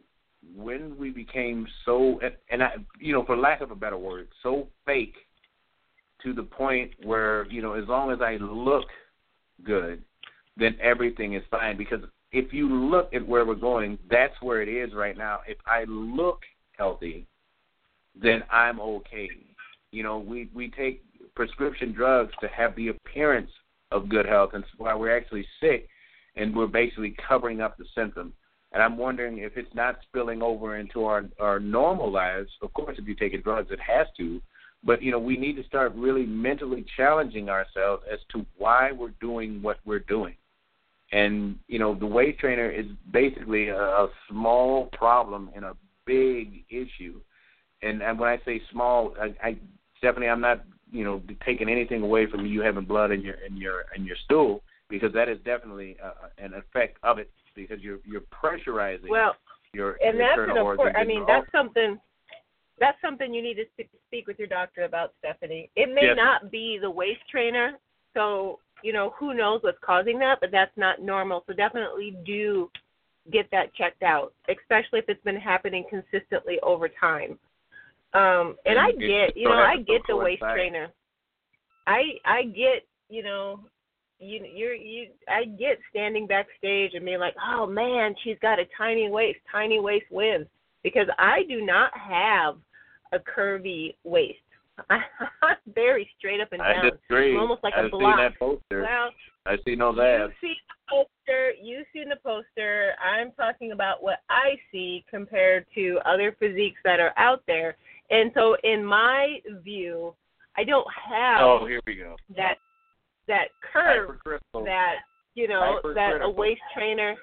when 0.55 0.97
we 0.97 1.09
became 1.09 1.67
so, 1.85 2.19
and, 2.23 2.33
and 2.49 2.63
I, 2.63 2.73
you 2.99 3.13
know, 3.13 3.25
for 3.25 3.35
lack 3.35 3.61
of 3.61 3.71
a 3.71 3.75
better 3.75 3.97
word, 3.97 4.27
so 4.41 4.67
fake 4.85 5.15
to 6.23 6.33
the 6.33 6.43
point 6.43 6.91
where, 7.03 7.45
you 7.51 7.61
know, 7.61 7.73
as 7.73 7.87
long 7.87 8.11
as 8.11 8.19
I 8.21 8.37
look 8.37 8.85
good, 9.63 10.03
then 10.57 10.75
everything 10.81 11.33
is 11.33 11.43
fine 11.51 11.77
because 11.77 11.99
if 12.31 12.53
you 12.53 12.69
look 12.69 13.13
at 13.13 13.25
where 13.25 13.45
we're 13.45 13.55
going, 13.55 13.97
that's 14.09 14.33
where 14.41 14.61
it 14.61 14.69
is 14.69 14.93
right 14.93 15.17
now. 15.17 15.39
If 15.47 15.57
I 15.65 15.85
look 15.87 16.39
healthy, 16.77 17.25
then 18.19 18.43
I'm 18.51 18.79
okay. 18.79 19.29
You 19.91 20.03
know, 20.03 20.17
we 20.17 20.49
we 20.53 20.69
take 20.69 21.03
prescription 21.35 21.93
drugs 21.93 22.33
to 22.41 22.47
have 22.47 22.75
the 22.75 22.89
appearance 22.89 23.51
of 23.91 24.09
good 24.09 24.25
health, 24.25 24.51
and 24.53 24.63
while 24.77 24.99
we're 24.99 25.15
actually 25.15 25.45
sick, 25.61 25.87
and 26.35 26.55
we're 26.55 26.67
basically 26.67 27.15
covering 27.27 27.61
up 27.61 27.77
the 27.77 27.85
symptom. 27.95 28.33
And 28.71 28.83
I'm 28.83 28.97
wondering 28.97 29.37
if 29.37 29.55
it's 29.55 29.73
not 29.73 29.99
spilling 30.07 30.41
over 30.41 30.77
into 30.77 31.05
our 31.05 31.25
our 31.39 31.59
normal 31.59 32.11
lives. 32.11 32.49
Of 32.61 32.73
course, 32.73 32.97
if 32.97 33.05
you're 33.05 33.15
taking 33.15 33.41
drugs, 33.41 33.71
it 33.71 33.79
has 33.79 34.07
to. 34.17 34.41
But 34.83 35.01
you 35.01 35.11
know, 35.11 35.19
we 35.19 35.37
need 35.37 35.55
to 35.55 35.63
start 35.63 35.93
really 35.95 36.25
mentally 36.25 36.85
challenging 36.97 37.49
ourselves 37.49 38.03
as 38.11 38.19
to 38.33 38.45
why 38.57 38.91
we're 38.91 39.13
doing 39.21 39.61
what 39.61 39.77
we're 39.85 39.99
doing. 39.99 40.35
And 41.11 41.57
you 41.67 41.79
know, 41.79 41.95
the 41.95 42.05
weight 42.05 42.39
trainer 42.39 42.69
is 42.69 42.85
basically 43.11 43.69
a, 43.69 43.77
a 43.77 44.07
small 44.29 44.87
problem 44.93 45.49
in 45.55 45.63
a 45.63 45.73
big 46.05 46.63
issue. 46.69 47.19
And, 47.81 48.01
and 48.01 48.17
when 48.17 48.29
I 48.29 48.39
say 48.45 48.61
small, 48.71 49.13
I, 49.21 49.47
I 49.47 49.57
Stephanie, 49.97 50.27
I'm 50.27 50.41
not 50.41 50.63
you 50.91 51.03
know 51.03 51.21
taking 51.45 51.69
anything 51.69 52.01
away 52.01 52.29
from 52.29 52.45
you 52.45 52.61
having 52.61 52.85
blood 52.85 53.11
in 53.11 53.21
your 53.21 53.35
in 53.35 53.57
your 53.57 53.85
in 53.95 54.05
your 54.05 54.15
stool 54.25 54.61
because 54.89 55.11
that 55.13 55.29
is 55.29 55.37
definitely 55.45 55.97
uh, 56.03 56.27
an 56.37 56.53
effect 56.53 56.97
of 57.03 57.17
it 57.17 57.29
because 57.55 57.79
you're 57.81 57.99
you're 58.05 58.21
pressurizing 58.21 59.09
well, 59.09 59.35
your 59.73 59.97
and 60.03 60.19
that's 60.19 60.31
internal 60.31 60.57
an 60.57 60.63
organs. 60.63 60.89
important. 60.89 60.97
I 60.97 61.05
mean, 61.05 61.25
that's 61.27 61.51
something. 61.51 61.99
That's 62.77 62.97
something 63.01 63.33
you 63.33 63.41
need 63.41 63.55
to 63.55 63.85
speak 64.07 64.27
with 64.27 64.37
your 64.37 64.49
doctor 64.49 64.83
about, 64.83 65.13
Stephanie. 65.19 65.69
It 65.77 65.93
may 65.93 66.07
Yes. 66.07 66.17
not 66.17 66.51
be 66.51 66.77
the 66.77 66.89
waist 66.89 67.21
trainer, 67.31 67.79
so 68.13 68.59
you 68.83 68.93
know 68.93 69.13
who 69.17 69.33
knows 69.33 69.61
what's 69.63 69.77
causing 69.81 70.19
that, 70.19 70.39
but 70.41 70.51
that's 70.51 70.75
not 70.77 71.01
normal. 71.01 71.43
So 71.47 71.53
definitely 71.53 72.15
do 72.25 72.69
get 73.31 73.49
that 73.51 73.73
checked 73.73 74.03
out, 74.03 74.33
especially 74.49 74.99
if 74.99 75.05
it's 75.07 75.23
been 75.23 75.35
happening 75.35 75.85
consistently 75.89 76.59
over 76.61 76.87
time. 76.87 77.39
Um, 78.13 78.55
and 78.65 78.79
I 78.79 78.89
And 78.89 79.01
it 79.03 79.07
get, 79.07 79.37
you 79.37 79.49
know, 79.49 79.55
I 79.55 79.77
get 79.77 80.01
the 80.07 80.15
waist 80.15 80.41
trainer. 80.41 80.89
I 81.87 82.01
I 82.23 82.43
get, 82.43 82.85
you 83.09 83.23
know, 83.23 83.59
you 84.19 84.45
you're 84.53 84.73
you 84.73 85.07
I 85.27 85.45
get 85.45 85.79
standing 85.89 86.27
backstage 86.27 86.93
and 86.93 87.03
being 87.03 87.19
like, 87.19 87.35
oh 87.45 87.65
man, 87.65 88.15
she's 88.23 88.37
got 88.41 88.59
a 88.59 88.65
tiny 88.77 89.09
waist, 89.09 89.39
tiny 89.51 89.79
waist 89.79 90.05
wins 90.11 90.47
because 90.83 91.07
I 91.17 91.43
do 91.49 91.65
not 91.65 91.91
have 91.97 92.55
a 93.11 93.19
curvy 93.19 93.95
waist. 94.03 94.39
Very 95.73 96.09
straight 96.17 96.41
up 96.41 96.49
and 96.51 96.61
I 96.61 96.73
down. 96.73 96.91
disagree. 96.91 97.33
I'm 97.35 97.41
almost 97.41 97.63
like 97.63 97.73
I've 97.75 97.85
a 97.85 97.89
seen 97.89 97.99
block. 97.99 98.17
that 98.17 98.39
poster. 98.39 98.81
Well, 98.81 99.09
I 99.45 99.57
see 99.65 99.75
no 99.75 99.93
that. 99.95 100.29
you 100.41 100.49
see 100.49 100.55
the 100.67 100.75
poster. 100.89 101.51
You 101.61 101.83
seen 101.93 102.09
the 102.09 102.15
poster. 102.17 102.93
I'm 103.03 103.31
talking 103.31 103.71
about 103.71 104.01
what 104.03 104.19
I 104.29 104.55
see 104.71 105.03
compared 105.09 105.65
to 105.75 105.99
other 106.05 106.35
physiques 106.39 106.79
that 106.83 106.99
are 106.99 107.13
out 107.17 107.43
there. 107.47 107.77
And 108.09 108.31
so, 108.35 108.55
in 108.63 108.83
my 108.85 109.39
view, 109.63 110.13
I 110.57 110.63
don't 110.63 110.87
have 111.09 111.41
Oh, 111.41 111.65
here 111.67 111.79
we 111.87 111.95
go. 111.95 112.15
that 112.35 112.55
that 113.27 113.47
curve 113.73 114.19
that 114.53 114.95
you 115.33 115.47
know 115.47 115.79
that 115.95 116.21
a 116.21 116.29
waist 116.29 116.61
trainer 116.75 117.15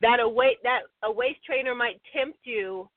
that 0.00 0.20
a 0.20 0.28
weight 0.28 0.58
that 0.62 0.82
a 1.02 1.10
waist 1.10 1.40
trainer 1.44 1.74
might 1.74 2.00
tempt 2.14 2.38
you 2.44 2.88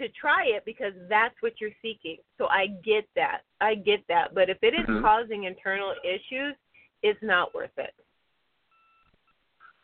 to 0.00 0.08
try 0.08 0.44
it 0.46 0.64
because 0.64 0.94
that's 1.08 1.34
what 1.40 1.60
you're 1.60 1.76
seeking. 1.82 2.16
So 2.38 2.46
I 2.46 2.68
get 2.82 3.06
that. 3.14 3.42
I 3.60 3.74
get 3.74 4.00
that. 4.08 4.34
But 4.34 4.48
if 4.48 4.58
it 4.62 4.74
is 4.74 4.86
Mhm. 4.86 5.02
causing 5.02 5.44
internal 5.44 5.94
issues, 6.02 6.54
it's 7.02 7.22
not 7.22 7.54
worth 7.54 7.76
it. 7.78 7.94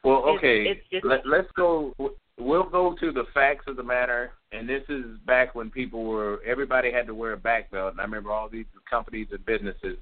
Well, 0.03 0.21
It's- 0.21 0.39
okay. 0.39 0.69
it's 0.69 0.89
just- 0.89 1.05
Let, 1.05 1.27
let's 1.27 1.51
go. 1.53 1.95
We'll 2.39 2.65
go 2.65 2.95
to 2.95 3.13
the 3.13 3.25
facts 3.27 3.67
of 3.67 3.77
the 3.77 3.83
matter. 3.83 4.33
And 4.53 4.69
this 4.69 4.85
is 4.89 5.19
back 5.21 5.55
when 5.55 5.71
people 5.71 6.05
were 6.05 6.43
everybody 6.45 6.91
had 6.91 7.07
to 7.07 7.15
wear 7.15 7.33
a 7.33 7.37
back 7.37 7.71
belt, 7.71 7.93
and 7.93 8.01
I 8.01 8.05
remember 8.05 8.31
all 8.31 8.49
these 8.49 8.67
companies 8.89 9.33
and 9.33 9.45
businesses 9.45 9.99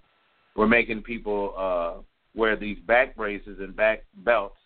were 0.54 0.68
making 0.68 1.02
people 1.02 1.54
uh 1.56 2.02
wear 2.34 2.56
these 2.56 2.78
back 2.80 3.14
braces 3.16 3.60
and 3.60 3.74
back 3.74 4.04
belts 4.16 4.58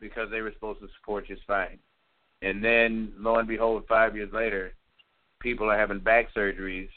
because 0.00 0.30
they 0.30 0.42
were 0.42 0.52
supposed 0.52 0.80
to 0.80 0.88
support 0.96 1.28
your 1.28 1.38
spine. 1.38 1.78
And 2.42 2.62
then, 2.62 3.12
lo 3.16 3.36
and 3.36 3.48
behold, 3.48 3.86
five 3.88 4.14
years 4.14 4.32
later, 4.32 4.72
people 5.40 5.70
are 5.70 5.78
having 5.78 6.00
back 6.00 6.34
surgeries 6.34 6.88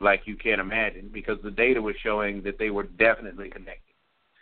like 0.00 0.22
you 0.24 0.36
can't 0.36 0.60
imagine 0.60 1.10
because 1.12 1.38
the 1.42 1.50
data 1.50 1.80
was 1.80 1.94
showing 2.02 2.42
that 2.42 2.58
they 2.58 2.70
were 2.70 2.84
definitely 2.84 3.50
connected. 3.50 3.94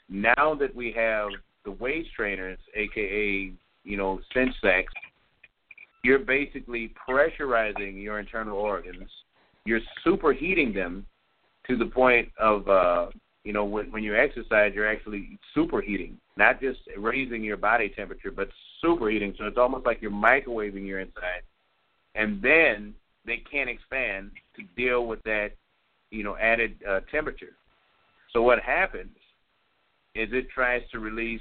Now 0.09 0.55
that 0.55 0.75
we 0.75 0.93
have 0.93 1.31
the 1.65 1.73
waist 1.73 2.11
trainers, 2.15 2.59
aka 2.75 3.53
you 3.85 3.97
know 3.97 4.21
cinch 4.33 4.55
sacks, 4.63 4.93
you're 6.05 6.21
basically 6.21 6.95
pressurizing 7.09 8.03
your 8.03 8.19
internal 8.19 8.59
organs. 8.59 9.09
You're 9.65 9.81
superheating 10.07 10.73
them 10.73 11.05
to 11.67 11.77
the 11.77 11.87
point 11.87 12.29
of 12.39 12.69
uh, 12.69 13.07
you 13.45 13.53
know 13.53 13.65
when 13.65 13.91
when 13.91 14.03
you 14.03 14.17
exercise, 14.17 14.73
you're 14.75 14.89
actually 14.89 15.39
superheating, 15.57 16.15
not 16.37 16.61
just 16.61 16.81
raising 16.97 17.43
your 17.43 17.57
body 17.57 17.89
temperature, 17.89 18.31
but 18.31 18.49
superheating. 18.83 19.37
So 19.37 19.45
it's 19.45 19.59
almost 19.59 19.85
like 19.85 20.01
you're 20.01 20.11
microwaving 20.11 20.87
your 20.87 21.01
inside, 21.01 21.43
and 22.15 22.41
then 22.41 22.95
they 23.29 23.43
can't 23.51 23.71
expand 23.71 24.31
to 24.57 24.63
deal 24.77 25.07
with 25.07 25.23
that 25.25 25.51
you 26.11 26.25
know 26.25 26.37
added 26.37 26.77
uh, 26.89 27.01
temperature. 27.11 27.55
So 28.33 28.43
what 28.43 28.61
happens 28.61 29.17
is 30.15 30.29
it 30.33 30.49
tries 30.51 30.83
to 30.93 30.99
release 30.99 31.41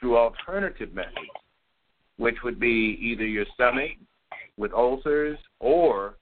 through 0.00 0.16
alternative 0.16 0.94
methods, 0.94 1.16
which 2.16 2.36
would 2.44 2.58
be 2.58 2.98
either 3.00 3.26
your 3.26 3.44
stomach 3.54 3.92
with 4.56 4.72
ulcers 4.72 5.38
or 5.60 6.16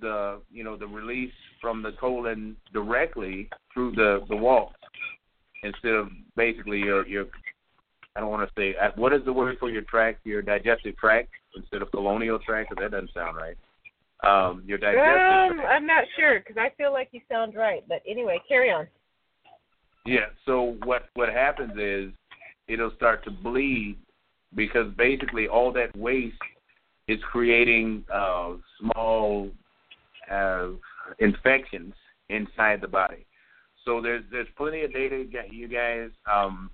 the 0.00 0.40
you 0.50 0.64
know 0.64 0.76
the 0.76 0.86
release 0.86 1.32
from 1.60 1.82
the 1.82 1.92
colon 1.92 2.56
directly 2.72 3.48
through 3.72 3.92
the 3.92 4.24
the 4.28 4.36
wall 4.36 4.72
instead 5.62 5.92
of 5.92 6.08
basically 6.36 6.78
your 6.78 7.06
your 7.06 7.26
I 8.16 8.20
don't 8.20 8.30
want 8.30 8.48
to 8.48 8.60
say 8.60 8.76
uh, 8.76 8.90
what 8.96 9.12
is 9.12 9.24
the 9.24 9.32
word 9.32 9.56
for 9.58 9.70
your 9.70 9.82
tract 9.82 10.26
your 10.26 10.42
digestive 10.42 10.96
tract 10.96 11.30
instead 11.56 11.80
of 11.80 11.90
colonial 11.92 12.38
tract 12.40 12.70
because 12.70 12.82
that 12.82 12.90
doesn't 12.90 13.14
sound 13.14 13.36
right 13.36 13.56
um 14.26 14.62
your 14.66 14.78
digestive 14.78 15.58
Um. 15.58 15.60
I'm 15.66 15.86
not 15.86 16.04
sure 16.16 16.40
because 16.40 16.56
I 16.56 16.70
feel 16.76 16.92
like 16.92 17.08
you 17.12 17.20
sound 17.30 17.54
right. 17.54 17.82
But 17.88 18.02
anyway, 18.08 18.40
carry 18.48 18.70
on. 18.70 18.86
Yeah. 20.06 20.26
So 20.46 20.76
what 20.84 21.08
what 21.14 21.28
happens 21.30 21.72
is 21.78 22.12
it'll 22.68 22.94
start 22.96 23.24
to 23.24 23.30
bleed 23.30 23.98
because 24.54 24.92
basically 24.96 25.48
all 25.48 25.72
that 25.72 25.96
waste 25.96 26.36
is 27.08 27.18
creating 27.30 28.04
uh, 28.12 28.52
small 28.80 29.50
uh, 30.30 30.68
infections 31.18 31.92
inside 32.28 32.80
the 32.80 32.88
body. 32.88 33.26
So 33.84 34.00
there's 34.00 34.24
there's 34.30 34.48
plenty 34.56 34.82
of 34.82 34.92
data. 34.92 35.24
You 35.50 35.68
guys 35.68 36.10
um, 36.32 36.70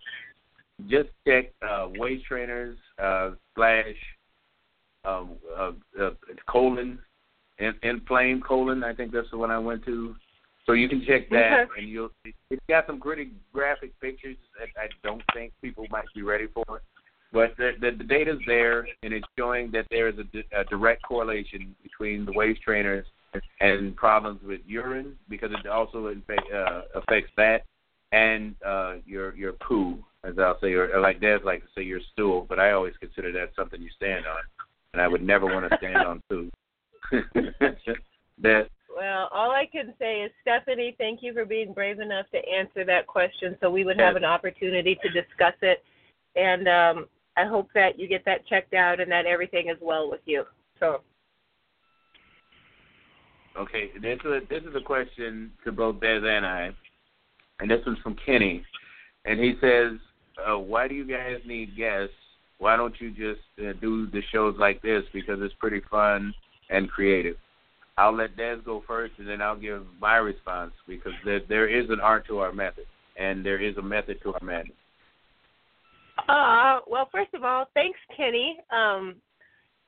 just 0.89 1.09
check 1.27 1.53
uh, 1.69 1.89
waist 1.97 2.25
trainers 2.27 2.77
uh, 3.03 3.31
slash 3.55 3.97
um, 5.05 5.33
uh, 5.59 5.73
uh, 6.01 6.11
colon 6.49 6.99
in, 7.61 7.75
inflamed 7.83 8.45
colon. 8.45 8.83
I 8.83 8.95
think 8.95 9.13
that's 9.13 9.31
the 9.31 9.39
one 9.39 9.51
I 9.51 9.59
went 9.59 9.85
to. 9.85 10.15
So 10.67 10.73
you 10.73 10.89
can 10.89 11.05
check 11.07 11.31
that, 11.31 11.53
Okay. 11.53 11.81
and 11.81 11.89
you'll. 11.89 12.11
It's 12.25 12.61
got 12.69 12.87
some 12.87 13.01
pretty 13.01 13.31
graphic 13.53 13.99
pictures 14.01 14.37
that 14.59 14.69
I 14.81 14.89
don't 15.03 15.23
think 15.35 15.53
people 15.63 15.87
might 15.91 16.07
be 16.15 16.23
ready 16.23 16.49
for, 16.53 16.83
but 17.33 17.57
the 17.57 17.73
the, 17.81 17.91
the 17.97 18.05
data's 18.05 18.41
there, 18.47 18.87
and 19.03 19.13
it's 19.13 19.27
showing 19.39 19.71
that 19.73 19.87
there 19.91 20.09
is 20.09 20.17
a, 20.19 20.61
a 20.61 20.65
direct 20.65 21.03
correlation 21.03 21.75
between 21.83 22.25
the 22.25 22.33
waist 22.33 22.61
trainers 22.63 23.07
and 23.61 23.97
problems 23.97 24.41
with 24.45 24.61
urine 24.67 25.17
because 25.29 25.51
it 25.53 25.67
also 25.69 26.09
infect, 26.09 26.43
uh, 26.53 26.83
affects 26.97 27.31
that 27.37 27.63
and 28.13 28.55
uh, 28.67 28.95
your 29.07 29.35
your 29.37 29.53
poo, 29.55 29.99
as 30.25 30.35
I'll 30.39 30.59
say, 30.61 30.73
or, 30.73 30.95
or 30.95 31.01
like 31.01 31.21
Des 31.21 31.39
like 31.45 31.63
to 31.63 31.69
say, 31.77 31.83
your 31.83 32.01
stool. 32.13 32.47
But 32.49 32.59
I 32.59 32.73
always 32.73 32.95
consider 33.01 33.33
that 33.33 33.51
something 33.57 33.81
you 33.81 33.91
stand 33.97 34.27
on, 34.27 34.41
and 34.93 35.03
I 35.03 35.09
would 35.09 35.23
never 35.23 35.47
want 35.47 35.71
to 35.71 35.77
stand 35.79 35.97
on 35.97 36.23
poo. 36.29 36.51
that 38.43 38.69
Well, 38.95 39.29
all 39.33 39.51
I 39.51 39.67
can 39.71 39.95
say 39.99 40.23
is, 40.23 40.31
Stephanie, 40.43 40.95
thank 40.99 41.23
you 41.23 41.33
for 41.33 41.45
being 41.45 41.73
brave 41.73 42.01
enough 42.01 42.27
to 42.33 42.39
answer 42.49 42.85
that 42.85 43.07
question 43.07 43.57
so 43.61 43.71
we 43.71 43.85
would 43.85 43.99
have 43.99 44.17
an 44.17 44.25
opportunity 44.25 44.99
to 45.03 45.09
discuss 45.11 45.55
it. 45.63 45.83
And 46.37 46.69
um, 46.69 47.07
I 47.37 47.47
hope 47.47 47.69
that 47.75 47.99
you 47.99 48.07
get 48.07 48.25
that 48.25 48.47
checked 48.47 48.75
out 48.75 49.01
and 49.01 49.11
that 49.11 49.27
everything 49.27 49.69
is 49.69 49.77
well 49.81 50.11
with 50.11 50.21
you. 50.25 50.45
So, 50.79 51.03
Okay, 53.59 53.91
this 54.01 54.19
is 54.25 54.31
a, 54.31 54.41
this 54.49 54.63
is 54.63 54.75
a 54.77 54.81
question 54.81 55.53
to 55.65 55.73
both 55.73 56.01
Des 56.01 56.21
and 56.25 56.47
I, 56.47 56.71
and 57.59 57.71
this 57.71 57.81
one's 57.85 57.99
from 57.99 58.17
Kenny, 58.25 58.65
and 59.25 59.41
he 59.41 59.55
says, 59.61 59.93
uh, 60.39 60.57
"Why 60.57 60.87
do 60.87 60.95
you 60.95 61.05
guys 61.05 61.41
need 61.45 61.77
guests? 61.77 62.15
Why 62.59 62.77
don't 62.77 62.95
you 63.01 63.11
just 63.11 63.41
uh, 63.59 63.73
do 63.81 64.07
the 64.07 64.23
shows 64.33 64.55
like 64.59 64.81
this 64.83 65.03
because 65.13 65.41
it's 65.43 65.55
pretty 65.55 65.81
fun 65.91 66.33
and 66.71 66.89
creative?" 66.91 67.37
I'll 68.01 68.17
let 68.17 68.37
Des 68.37 68.57
go 68.65 68.83
first, 68.87 69.13
and 69.19 69.29
then 69.29 69.43
I'll 69.43 69.59
give 69.59 69.85
my 70.01 70.17
response 70.17 70.73
because 70.89 71.13
there 71.25 71.41
there 71.49 71.69
is 71.69 71.91
an 71.91 72.01
art 72.01 72.27
to 72.29 72.39
our 72.39 72.53
method, 72.53 72.87
and 73.17 73.45
there 73.45 73.61
is 73.61 73.77
a 73.77 73.83
method 73.83 74.19
to 74.23 74.33
our 74.33 74.41
madness. 74.43 74.77
Uh, 76.29 76.81
well, 76.87 77.09
first 77.13 77.35
of 77.35 77.45
all, 77.45 77.67
thanks, 77.75 77.99
Kenny. 78.17 78.59
Um, 78.71 79.17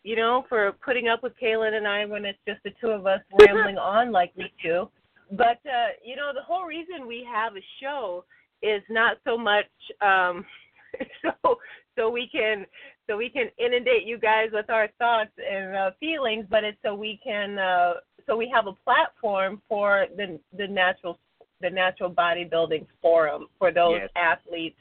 you 0.03 0.17
know, 0.17 0.45
for 0.49 0.73
putting 0.85 1.09
up 1.09 1.23
with 1.23 1.33
Kaylin 1.43 1.75
and 1.75 1.87
I 1.87 2.05
when 2.05 2.25
it's 2.25 2.39
just 2.47 2.62
the 2.65 2.73
two 2.81 2.89
of 2.89 3.07
us 3.07 3.21
rambling 3.41 3.79
on 3.79 4.12
like 4.12 4.33
we 4.37 4.53
do. 4.62 4.89
But 5.31 5.61
uh, 5.65 5.95
you 6.05 6.17
know, 6.17 6.33
the 6.35 6.43
whole 6.43 6.67
reason 6.67 7.07
we 7.07 7.27
have 7.33 7.57
a 7.57 7.65
show 7.81 8.25
is 8.62 8.83
not 8.91 9.17
so 9.25 9.37
much 9.37 9.67
um 10.01 10.45
so 11.23 11.59
so 11.97 12.11
we 12.11 12.29
can 12.31 12.65
so 13.12 13.19
we 13.19 13.28
can 13.28 13.49
inundate 13.59 14.07
you 14.07 14.16
guys 14.16 14.49
with 14.54 14.71
our 14.71 14.88
thoughts 14.99 15.33
and 15.37 15.76
uh, 15.76 15.90
feelings, 16.00 16.47
but 16.49 16.64
it's 16.64 16.78
so 16.83 16.95
we 16.95 17.21
can 17.23 17.59
uh 17.59 17.95
so 18.26 18.37
we 18.37 18.50
have 18.54 18.66
a 18.66 18.73
platform 18.73 19.61
for 19.69 20.07
the 20.16 20.40
the 20.57 20.66
natural 20.66 21.19
the 21.61 21.69
natural 21.69 22.11
bodybuilding 22.11 22.87
forum 23.02 23.49
for 23.59 23.71
those 23.71 24.00
Yes. 24.00 24.09
athletes 24.16 24.78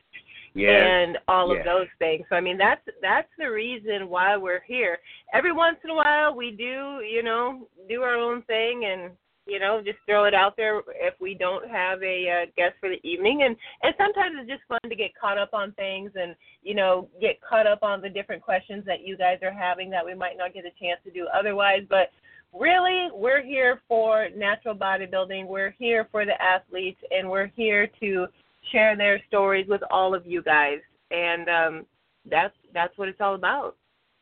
Yes. 0.54 0.86
and 0.86 1.18
all 1.28 1.50
Yes. 1.50 1.60
of 1.60 1.66
those 1.66 1.88
things. 2.00 2.26
So 2.30 2.38
I 2.38 2.42
mean 2.42 2.58
that's 2.58 2.88
that's 3.02 3.28
the 3.38 3.52
reason 3.52 4.08
why 4.08 4.38
we're 4.38 4.64
here. 4.66 5.00
Every 5.34 5.52
once 5.52 5.78
in 5.84 5.90
a 5.90 5.96
while 5.96 6.34
we 6.34 6.52
do, 6.52 7.02
you 7.06 7.24
know, 7.24 7.68
do 7.90 8.02
our 8.02 8.16
own 8.16 8.44
thing 8.44 8.86
and 8.86 9.12
you 9.48 9.60
know, 9.60 9.82
just 9.84 9.98
throw 10.06 10.26
it 10.26 10.34
out 10.34 10.56
there 10.56 10.82
if 10.96 11.14
we 11.20 11.34
don't 11.34 11.70
have 11.70 12.02
a 12.04 12.44
uh, 12.44 12.46
guest 12.56 12.76
for 12.80 12.90
the 12.90 13.00
evening 13.08 13.44
and 13.44 13.56
and 13.84 13.94
sometimes 13.98 14.36
it's 14.40 14.50
just 14.50 14.62
fun 14.68 14.80
to 14.88 14.96
get 14.96 15.12
caught 15.20 15.38
up 15.38 15.54
on 15.54 15.72
things 15.74 16.12
and 16.16 16.36
you 16.64 16.76
know, 16.76 17.10
get 17.20 17.40
caught 17.42 17.68
up 17.68 17.84
on 17.84 18.02
the 18.02 18.10
different 18.10 18.42
questions 18.42 18.84
that 18.86 19.06
you 19.06 19.18
guys 19.18 19.40
are 19.42 19.54
having 19.54 19.90
that 19.90 20.06
we 20.06 20.14
might 20.14 20.38
not 20.38 20.54
get 20.54 20.66
a 20.66 20.80
chance 20.80 21.00
to 21.04 21.12
do 21.12 21.28
otherwise, 21.34 21.82
but 21.90 22.10
really 22.54 23.10
we're 23.14 23.42
here 23.42 23.82
for 23.88 24.28
natural 24.36 24.76
bodybuilding. 24.76 25.48
We're 25.48 25.76
here 25.80 26.08
for 26.12 26.26
the 26.26 26.40
athletes 26.42 27.00
and 27.12 27.30
we're 27.30 27.52
here 27.56 27.88
to 28.00 28.28
share 28.72 28.96
their 28.96 29.22
stories 29.28 29.68
with 29.68 29.82
all 29.90 30.14
of 30.14 30.26
you 30.26 30.42
guys, 30.44 30.80
and 31.10 31.50
um, 31.50 31.86
that's 32.30 32.54
that's 32.74 32.96
what 32.98 33.08
it's 33.08 33.22
all 33.22 33.36
about. 33.36 33.76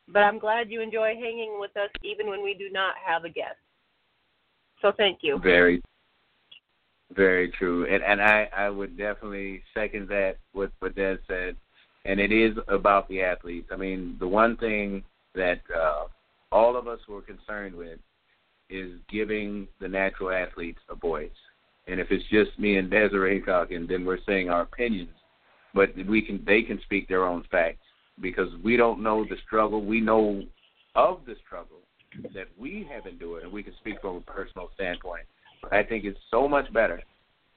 But 0.07 0.19
I'm 0.19 0.39
glad 0.39 0.71
you 0.71 0.81
enjoy 0.81 1.15
hanging 1.15 1.57
with 1.59 1.75
us, 1.77 1.89
even 2.03 2.29
when 2.29 2.43
we 2.43 2.53
do 2.53 2.69
not 2.71 2.95
have 3.05 3.25
a 3.25 3.29
guest. 3.29 3.57
So 4.81 4.91
thank 4.95 5.19
you. 5.21 5.39
Very, 5.39 5.81
very 7.15 7.51
true, 7.51 7.85
and 7.85 8.03
and 8.03 8.21
I 8.21 8.49
I 8.55 8.69
would 8.69 8.97
definitely 8.97 9.61
second 9.73 10.07
that 10.09 10.37
what 10.53 10.71
what 10.79 10.95
Des 10.95 11.17
said, 11.27 11.55
and 12.05 12.19
it 12.19 12.31
is 12.31 12.57
about 12.67 13.07
the 13.09 13.21
athletes. 13.21 13.69
I 13.71 13.75
mean, 13.75 14.15
the 14.19 14.27
one 14.27 14.55
thing 14.57 15.03
that 15.35 15.59
uh, 15.75 16.05
all 16.51 16.77
of 16.77 16.87
us 16.87 16.99
were 17.07 17.21
concerned 17.21 17.75
with 17.75 17.99
is 18.69 18.91
giving 19.09 19.67
the 19.81 19.87
natural 19.87 20.31
athletes 20.31 20.79
a 20.89 20.95
voice. 20.95 21.29
And 21.87 21.99
if 21.99 22.11
it's 22.11 22.25
just 22.29 22.57
me 22.59 22.77
and 22.77 22.89
Desiree 22.89 23.41
talking, 23.41 23.87
then 23.87 24.05
we're 24.05 24.23
saying 24.27 24.49
our 24.49 24.61
opinions, 24.61 25.09
but 25.73 25.89
we 26.07 26.21
can 26.21 26.43
they 26.45 26.61
can 26.61 26.79
speak 26.83 27.07
their 27.07 27.25
own 27.25 27.43
facts 27.51 27.85
because 28.21 28.49
we 28.63 28.77
don't 28.77 29.01
know 29.01 29.25
the 29.25 29.37
struggle. 29.45 29.83
We 29.83 29.99
know 29.99 30.43
of 30.95 31.21
the 31.25 31.35
struggle 31.45 31.78
that 32.33 32.47
we 32.57 32.87
have 32.91 33.05
endured, 33.05 33.43
and 33.43 33.51
we 33.51 33.63
can 33.63 33.73
speak 33.79 34.01
from 34.01 34.17
a 34.17 34.21
personal 34.21 34.69
standpoint. 34.75 35.23
But 35.61 35.73
I 35.73 35.83
think 35.83 36.05
it's 36.05 36.19
so 36.31 36.47
much 36.47 36.71
better 36.73 37.01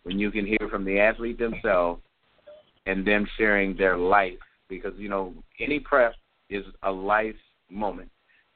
when 0.03 0.19
you 0.19 0.31
can 0.31 0.47
hear 0.47 0.69
from 0.71 0.85
the 0.85 0.99
athlete 0.99 1.39
themselves 1.39 2.03
and 2.87 3.07
them 3.07 3.27
sharing 3.37 3.77
their 3.77 3.97
life 3.97 4.39
because 4.69 4.93
you 4.97 5.09
know 5.09 5.33
any 5.61 5.79
prep 5.79 6.15
is 6.51 6.65
a 6.83 6.91
life 6.91 7.37
moment 7.71 8.11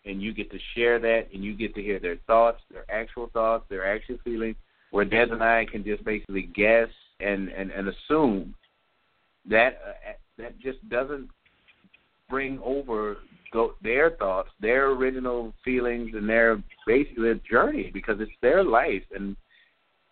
and 0.05 0.23
you 0.23 0.33
get 0.33 0.51
to 0.51 0.59
share 0.75 0.99
that 0.99 1.27
and 1.33 1.45
you 1.45 1.55
get 1.55 1.75
to 1.75 1.83
hear 1.83 1.99
their 1.99 2.17
thoughts 2.27 2.61
their 2.73 2.85
actual 2.91 3.29
thoughts 3.33 3.65
their 3.69 3.87
actual 3.87 4.19
feelings 4.25 4.57
where 4.91 5.05
des 5.05 5.31
and 5.31 5.43
i 5.43 5.65
can 5.71 5.85
just 5.85 6.05
basically 6.05 6.43
guess 6.43 6.89
and 7.21 7.49
and, 7.49 7.71
and 7.71 7.89
assume 7.89 8.55
that 9.49 9.81
uh, 9.87 10.13
that 10.39 10.59
just 10.59 10.87
doesn't 10.89 11.29
bring 12.29 12.59
over 12.65 13.19
go, 13.53 13.75
their 13.83 14.11
thoughts 14.11 14.51
their 14.61 14.91
original 14.91 15.53
feelings 15.65 16.11
and 16.15 16.29
their 16.29 16.63
basically 16.87 17.25
their 17.25 17.41
journey 17.51 17.91
because 17.93 18.17
it's 18.21 18.33
their 18.43 18.65
life 18.65 19.03
and 19.15 19.37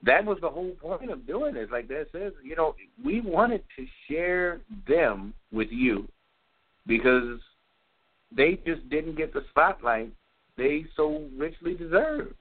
that 0.05 0.25
was 0.25 0.38
the 0.41 0.49
whole 0.49 0.73
point 0.83 1.11
of 1.11 1.27
doing 1.27 1.55
this. 1.55 1.69
Like 1.73 1.88
that 1.88 2.09
says, 2.12 2.33
you 2.43 2.57
know, 2.57 2.75
we 3.03 3.21
wanted 3.21 3.62
to 3.77 3.87
share 4.07 4.61
them 4.87 5.33
with 5.51 5.69
you 5.71 6.07
because 6.87 7.41
they 8.37 8.59
just 8.67 8.88
didn't 8.91 9.17
get 9.17 9.33
the 9.33 9.45
spotlight 9.51 10.12
they 10.57 10.85
so 10.97 11.27
richly 11.37 11.75
deserve. 11.75 12.33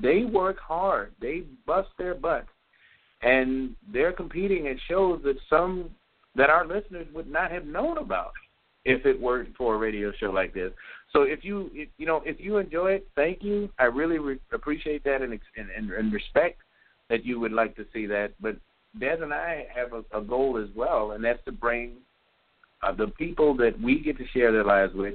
They 0.00 0.24
work 0.24 0.58
hard. 0.58 1.12
They 1.20 1.42
bust 1.66 1.88
their 1.98 2.14
butts. 2.14 2.48
And 3.22 3.74
they're 3.92 4.12
competing 4.12 4.68
at 4.68 4.76
shows 4.88 5.20
that 5.24 5.36
some 5.50 5.90
that 6.36 6.50
our 6.50 6.66
listeners 6.66 7.06
would 7.12 7.30
not 7.30 7.50
have 7.50 7.66
known 7.66 7.98
about 7.98 8.32
if 8.84 9.04
it 9.06 9.20
weren't 9.20 9.54
for 9.56 9.74
a 9.74 9.78
radio 9.78 10.12
show 10.18 10.30
like 10.30 10.54
this. 10.54 10.72
So 11.12 11.22
if 11.22 11.44
you 11.44 11.70
if, 11.72 11.88
you 11.98 12.06
know 12.06 12.22
if 12.24 12.38
you 12.38 12.58
enjoy 12.58 12.92
it, 12.92 13.08
thank 13.14 13.42
you. 13.42 13.70
I 13.78 13.84
really 13.84 14.18
re- 14.18 14.40
appreciate 14.52 15.04
that 15.04 15.22
and, 15.22 15.32
and 15.32 15.70
and 15.76 15.90
and 15.90 16.12
respect 16.12 16.60
that 17.08 17.24
you 17.24 17.40
would 17.40 17.52
like 17.52 17.74
to 17.76 17.86
see 17.92 18.06
that. 18.06 18.32
But 18.40 18.56
Des 18.98 19.22
and 19.22 19.32
I 19.32 19.66
have 19.74 19.92
a, 19.92 20.18
a 20.18 20.22
goal 20.22 20.58
as 20.62 20.68
well, 20.76 21.12
and 21.12 21.24
that's 21.24 21.42
to 21.46 21.52
bring 21.52 21.92
uh, 22.82 22.92
the 22.92 23.08
people 23.08 23.56
that 23.56 23.80
we 23.80 24.00
get 24.00 24.18
to 24.18 24.26
share 24.28 24.52
their 24.52 24.64
lives 24.64 24.92
with 24.94 25.14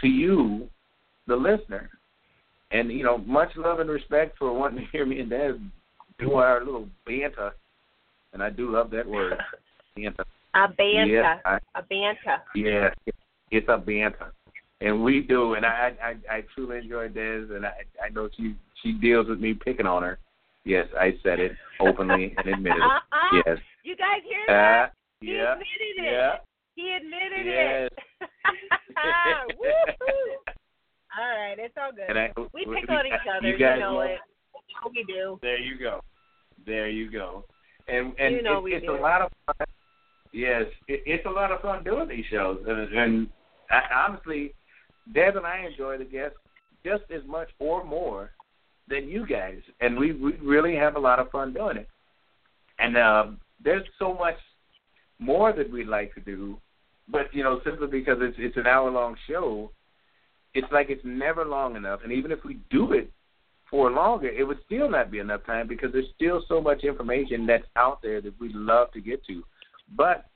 to 0.00 0.08
you, 0.08 0.68
the 1.26 1.36
listener. 1.36 1.90
And 2.70 2.90
you 2.90 3.04
know, 3.04 3.18
much 3.18 3.50
love 3.56 3.80
and 3.80 3.90
respect 3.90 4.38
for 4.38 4.52
wanting 4.52 4.84
to 4.84 4.90
hear 4.90 5.06
me 5.06 5.20
and 5.20 5.30
Des 5.30 5.54
do 6.18 6.34
our 6.34 6.64
little 6.64 6.88
banter, 7.06 7.52
and 8.32 8.42
I 8.42 8.50
do 8.50 8.70
love 8.70 8.90
that 8.90 9.06
word, 9.06 9.34
banter. 9.96 10.24
A 10.54 10.68
banta, 10.68 11.06
Yes, 11.12 11.40
I, 11.44 11.58
a 11.74 11.82
banta. 11.82 12.42
yeah, 12.54 12.90
it's 13.50 13.68
a 13.68 13.76
banter, 13.76 14.32
and 14.80 15.02
we 15.02 15.20
do. 15.20 15.54
And 15.54 15.66
I, 15.66 15.92
I, 16.02 16.36
I 16.36 16.42
truly 16.54 16.78
enjoy 16.78 17.08
this, 17.08 17.50
and 17.50 17.66
I, 17.66 17.72
I 18.04 18.08
know 18.10 18.28
she, 18.36 18.54
she 18.82 18.92
deals 18.92 19.26
with 19.28 19.40
me 19.40 19.54
picking 19.54 19.86
on 19.86 20.02
her. 20.02 20.18
Yes, 20.64 20.86
I 20.98 21.14
said 21.22 21.40
it 21.40 21.52
openly 21.80 22.34
and 22.38 22.46
admitted 22.46 22.78
it. 22.78 22.82
Uh-uh. 22.82 23.42
Yes. 23.46 23.58
You 23.82 23.96
guys 23.96 24.22
hear 24.24 24.44
that? 24.48 24.84
Uh, 24.84 24.88
he 25.20 25.32
yeah. 25.34 25.52
admitted 25.52 25.96
it. 25.98 26.12
Yeah. 26.12 26.34
He 26.76 26.96
admitted 26.96 27.46
Yes. 27.46 27.90
it. 27.90 28.28
Woo-hoo. 29.58 30.52
All 31.18 31.38
right, 31.38 31.56
it's 31.58 31.74
all 31.80 31.92
good. 31.92 32.16
I, 32.16 32.32
we 32.54 32.64
pick 32.64 32.88
on 32.90 33.06
each 33.06 33.12
other, 33.36 33.48
you, 33.48 33.58
guys 33.58 33.78
know 33.78 34.00
it. 34.00 34.18
You 34.68 34.74
know 34.82 34.90
we 34.94 35.04
do. 35.04 35.38
There 35.42 35.58
you 35.60 35.78
go. 35.78 36.00
There 36.66 36.88
you 36.88 37.10
go. 37.10 37.44
And 37.86 38.14
and 38.18 38.34
You 38.36 38.42
know 38.42 38.58
it, 38.58 38.62
we 38.64 38.74
it's 38.74 38.86
do. 38.86 38.96
a 38.96 39.00
lot 39.00 39.22
of 39.22 39.30
fun. 39.46 39.63
Yes, 40.34 40.64
it, 40.88 41.04
it's 41.06 41.26
a 41.26 41.30
lot 41.30 41.52
of 41.52 41.60
fun 41.60 41.84
doing 41.84 42.08
these 42.08 42.24
shows, 42.28 42.58
and, 42.66 42.92
and 42.92 43.28
I, 43.70 44.08
honestly, 44.08 44.52
Deb 45.14 45.36
and 45.36 45.46
I 45.46 45.64
enjoy 45.70 45.96
the 45.96 46.04
guests 46.04 46.38
just 46.84 47.04
as 47.14 47.22
much 47.24 47.48
or 47.60 47.84
more 47.84 48.32
than 48.88 49.08
you 49.08 49.24
guys, 49.28 49.60
and 49.80 49.96
we 49.96 50.10
we 50.12 50.32
really 50.42 50.74
have 50.74 50.96
a 50.96 50.98
lot 50.98 51.20
of 51.20 51.30
fun 51.30 51.52
doing 51.52 51.76
it. 51.76 51.88
And 52.80 52.96
uh, 52.96 53.26
there's 53.62 53.86
so 53.96 54.12
much 54.12 54.34
more 55.20 55.52
that 55.52 55.70
we'd 55.70 55.86
like 55.86 56.12
to 56.14 56.20
do, 56.20 56.58
but 57.08 57.32
you 57.32 57.44
know, 57.44 57.60
simply 57.64 57.86
because 57.86 58.18
it's 58.20 58.36
it's 58.36 58.56
an 58.56 58.66
hour 58.66 58.90
long 58.90 59.14
show, 59.28 59.70
it's 60.52 60.66
like 60.72 60.90
it's 60.90 61.04
never 61.04 61.44
long 61.44 61.76
enough. 61.76 62.00
And 62.02 62.12
even 62.12 62.32
if 62.32 62.42
we 62.44 62.58
do 62.70 62.92
it 62.92 63.08
for 63.70 63.88
longer, 63.88 64.28
it 64.28 64.42
would 64.42 64.58
still 64.66 64.90
not 64.90 65.12
be 65.12 65.20
enough 65.20 65.46
time 65.46 65.68
because 65.68 65.92
there's 65.92 66.10
still 66.16 66.42
so 66.48 66.60
much 66.60 66.82
information 66.82 67.46
that's 67.46 67.66
out 67.76 68.02
there 68.02 68.20
that 68.20 68.34
we'd 68.40 68.56
love 68.56 68.90
to 68.94 69.00
get 69.00 69.24
to. 69.26 69.44
But 69.94 70.26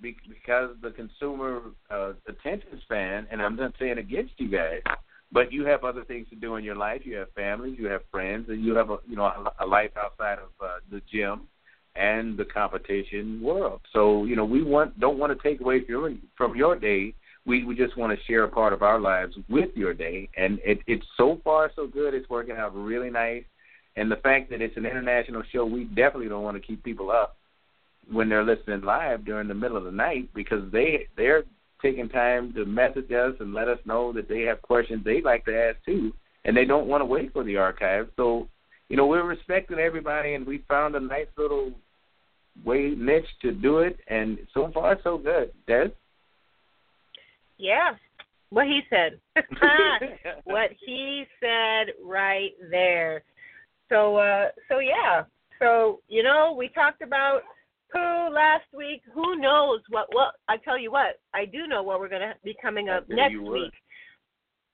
because 0.00 0.70
the 0.82 0.90
consumer 0.90 1.62
uh, 1.90 2.12
attention 2.28 2.80
span, 2.82 3.26
and 3.30 3.40
I'm 3.40 3.56
not 3.56 3.72
saying 3.78 3.98
against 3.98 4.34
you 4.38 4.48
guys, 4.48 4.82
but 5.32 5.52
you 5.52 5.64
have 5.64 5.84
other 5.84 6.04
things 6.04 6.28
to 6.30 6.36
do 6.36 6.56
in 6.56 6.64
your 6.64 6.76
life. 6.76 7.02
You 7.04 7.16
have 7.16 7.32
families, 7.32 7.76
you 7.78 7.86
have 7.86 8.02
friends, 8.10 8.48
and 8.48 8.64
you 8.64 8.74
have 8.74 8.90
a 8.90 8.98
you 9.08 9.16
know 9.16 9.50
a, 9.60 9.66
life 9.66 9.90
outside 9.96 10.38
of 10.38 10.50
uh, 10.60 10.78
the 10.90 11.00
gym 11.10 11.48
and 11.94 12.36
the 12.36 12.44
competition 12.44 13.40
world. 13.42 13.80
So 13.92 14.24
you 14.24 14.36
know 14.36 14.44
we 14.44 14.62
want 14.62 14.98
don't 15.00 15.18
want 15.18 15.36
to 15.36 15.48
take 15.48 15.60
away 15.60 15.84
from 15.84 16.22
from 16.36 16.56
your 16.56 16.76
day. 16.76 17.14
We 17.44 17.64
we 17.64 17.74
just 17.74 17.96
want 17.96 18.16
to 18.16 18.24
share 18.26 18.44
a 18.44 18.48
part 18.48 18.72
of 18.72 18.82
our 18.82 19.00
lives 19.00 19.34
with 19.48 19.70
your 19.74 19.94
day, 19.94 20.28
and 20.36 20.58
it, 20.64 20.80
it's 20.86 21.06
so 21.16 21.40
far 21.42 21.70
so 21.74 21.86
good. 21.86 22.14
It's 22.14 22.28
working 22.28 22.56
out 22.56 22.74
really 22.74 23.10
nice, 23.10 23.44
and 23.96 24.10
the 24.10 24.16
fact 24.16 24.50
that 24.50 24.60
it's 24.60 24.76
an 24.76 24.86
international 24.86 25.42
show, 25.52 25.64
we 25.64 25.84
definitely 25.84 26.28
don't 26.28 26.42
want 26.42 26.56
to 26.56 26.66
keep 26.66 26.82
people 26.82 27.10
up 27.10 27.36
when 28.10 28.28
they're 28.28 28.44
listening 28.44 28.82
live 28.82 29.24
during 29.24 29.48
the 29.48 29.54
middle 29.54 29.76
of 29.76 29.84
the 29.84 29.90
night 29.90 30.28
because 30.34 30.70
they 30.72 31.06
they're 31.16 31.44
taking 31.82 32.08
time 32.08 32.52
to 32.54 32.64
message 32.64 33.10
us 33.12 33.34
and 33.40 33.52
let 33.52 33.68
us 33.68 33.78
know 33.84 34.12
that 34.12 34.28
they 34.28 34.42
have 34.42 34.62
questions 34.62 35.04
they'd 35.04 35.24
like 35.24 35.44
to 35.44 35.56
ask 35.56 35.76
too, 35.84 36.12
and 36.44 36.56
they 36.56 36.64
don't 36.64 36.86
want 36.86 37.00
to 37.00 37.06
wait 37.06 37.32
for 37.32 37.44
the 37.44 37.56
archive. 37.56 38.08
So, 38.16 38.48
you 38.88 38.96
know, 38.96 39.06
we're 39.06 39.26
respecting 39.26 39.78
everybody, 39.78 40.34
and 40.34 40.46
we 40.46 40.64
found 40.68 40.94
a 40.94 41.00
nice 41.00 41.26
little 41.36 41.72
way 42.64 42.94
niche 42.96 43.26
to 43.42 43.52
do 43.52 43.78
it, 43.78 43.98
and 44.08 44.38
so 44.54 44.70
far 44.72 44.98
so 45.04 45.18
good. 45.18 45.52
Des? 45.66 45.88
Yeah. 47.58 47.92
What 48.50 48.66
he 48.66 48.80
said. 48.88 49.20
what 50.44 50.70
he 50.84 51.24
said 51.40 51.92
right 52.04 52.52
there. 52.70 53.22
So 53.88 54.16
uh 54.16 54.48
so 54.68 54.78
yeah. 54.78 55.24
So, 55.58 56.00
you 56.08 56.22
know, 56.22 56.54
we 56.56 56.68
talked 56.68 57.02
about 57.02 57.40
poo 57.92 58.34
last 58.34 58.66
week. 58.76 59.02
Who 59.14 59.36
knows 59.36 59.80
what? 59.90 60.08
Well, 60.14 60.32
I 60.48 60.56
tell 60.58 60.78
you 60.78 60.90
what, 60.90 61.20
I 61.34 61.44
do 61.44 61.66
know 61.66 61.82
what 61.82 62.00
we're 62.00 62.08
going 62.08 62.22
to 62.22 62.34
be 62.44 62.56
coming 62.60 62.88
up 62.88 63.08
next 63.08 63.38
week. 63.38 63.72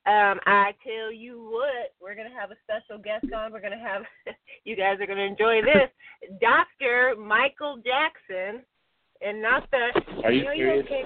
Um, 0.05 0.40
I 0.46 0.72
tell 0.83 1.12
you 1.12 1.48
what, 1.48 1.94
we're 2.01 2.16
gonna 2.16 2.35
have 2.37 2.51
a 2.51 2.57
special 2.64 3.01
guest 3.01 3.33
on. 3.33 3.53
We're 3.53 3.61
gonna 3.61 3.79
have 3.79 4.03
you 4.64 4.75
guys 4.75 4.98
are 5.01 5.07
gonna 5.07 5.20
enjoy 5.22 5.62
this. 5.62 5.90
Dr. 6.40 7.14
Michael 7.16 7.77
Jackson 7.77 8.64
and 9.20 9.40
not 9.40 9.70
the 9.70 9.90
Are 10.25 10.33
you 10.33 10.44
are 10.48 10.57
serious? 10.57 10.87
you 10.90 10.96
okay? 10.96 11.05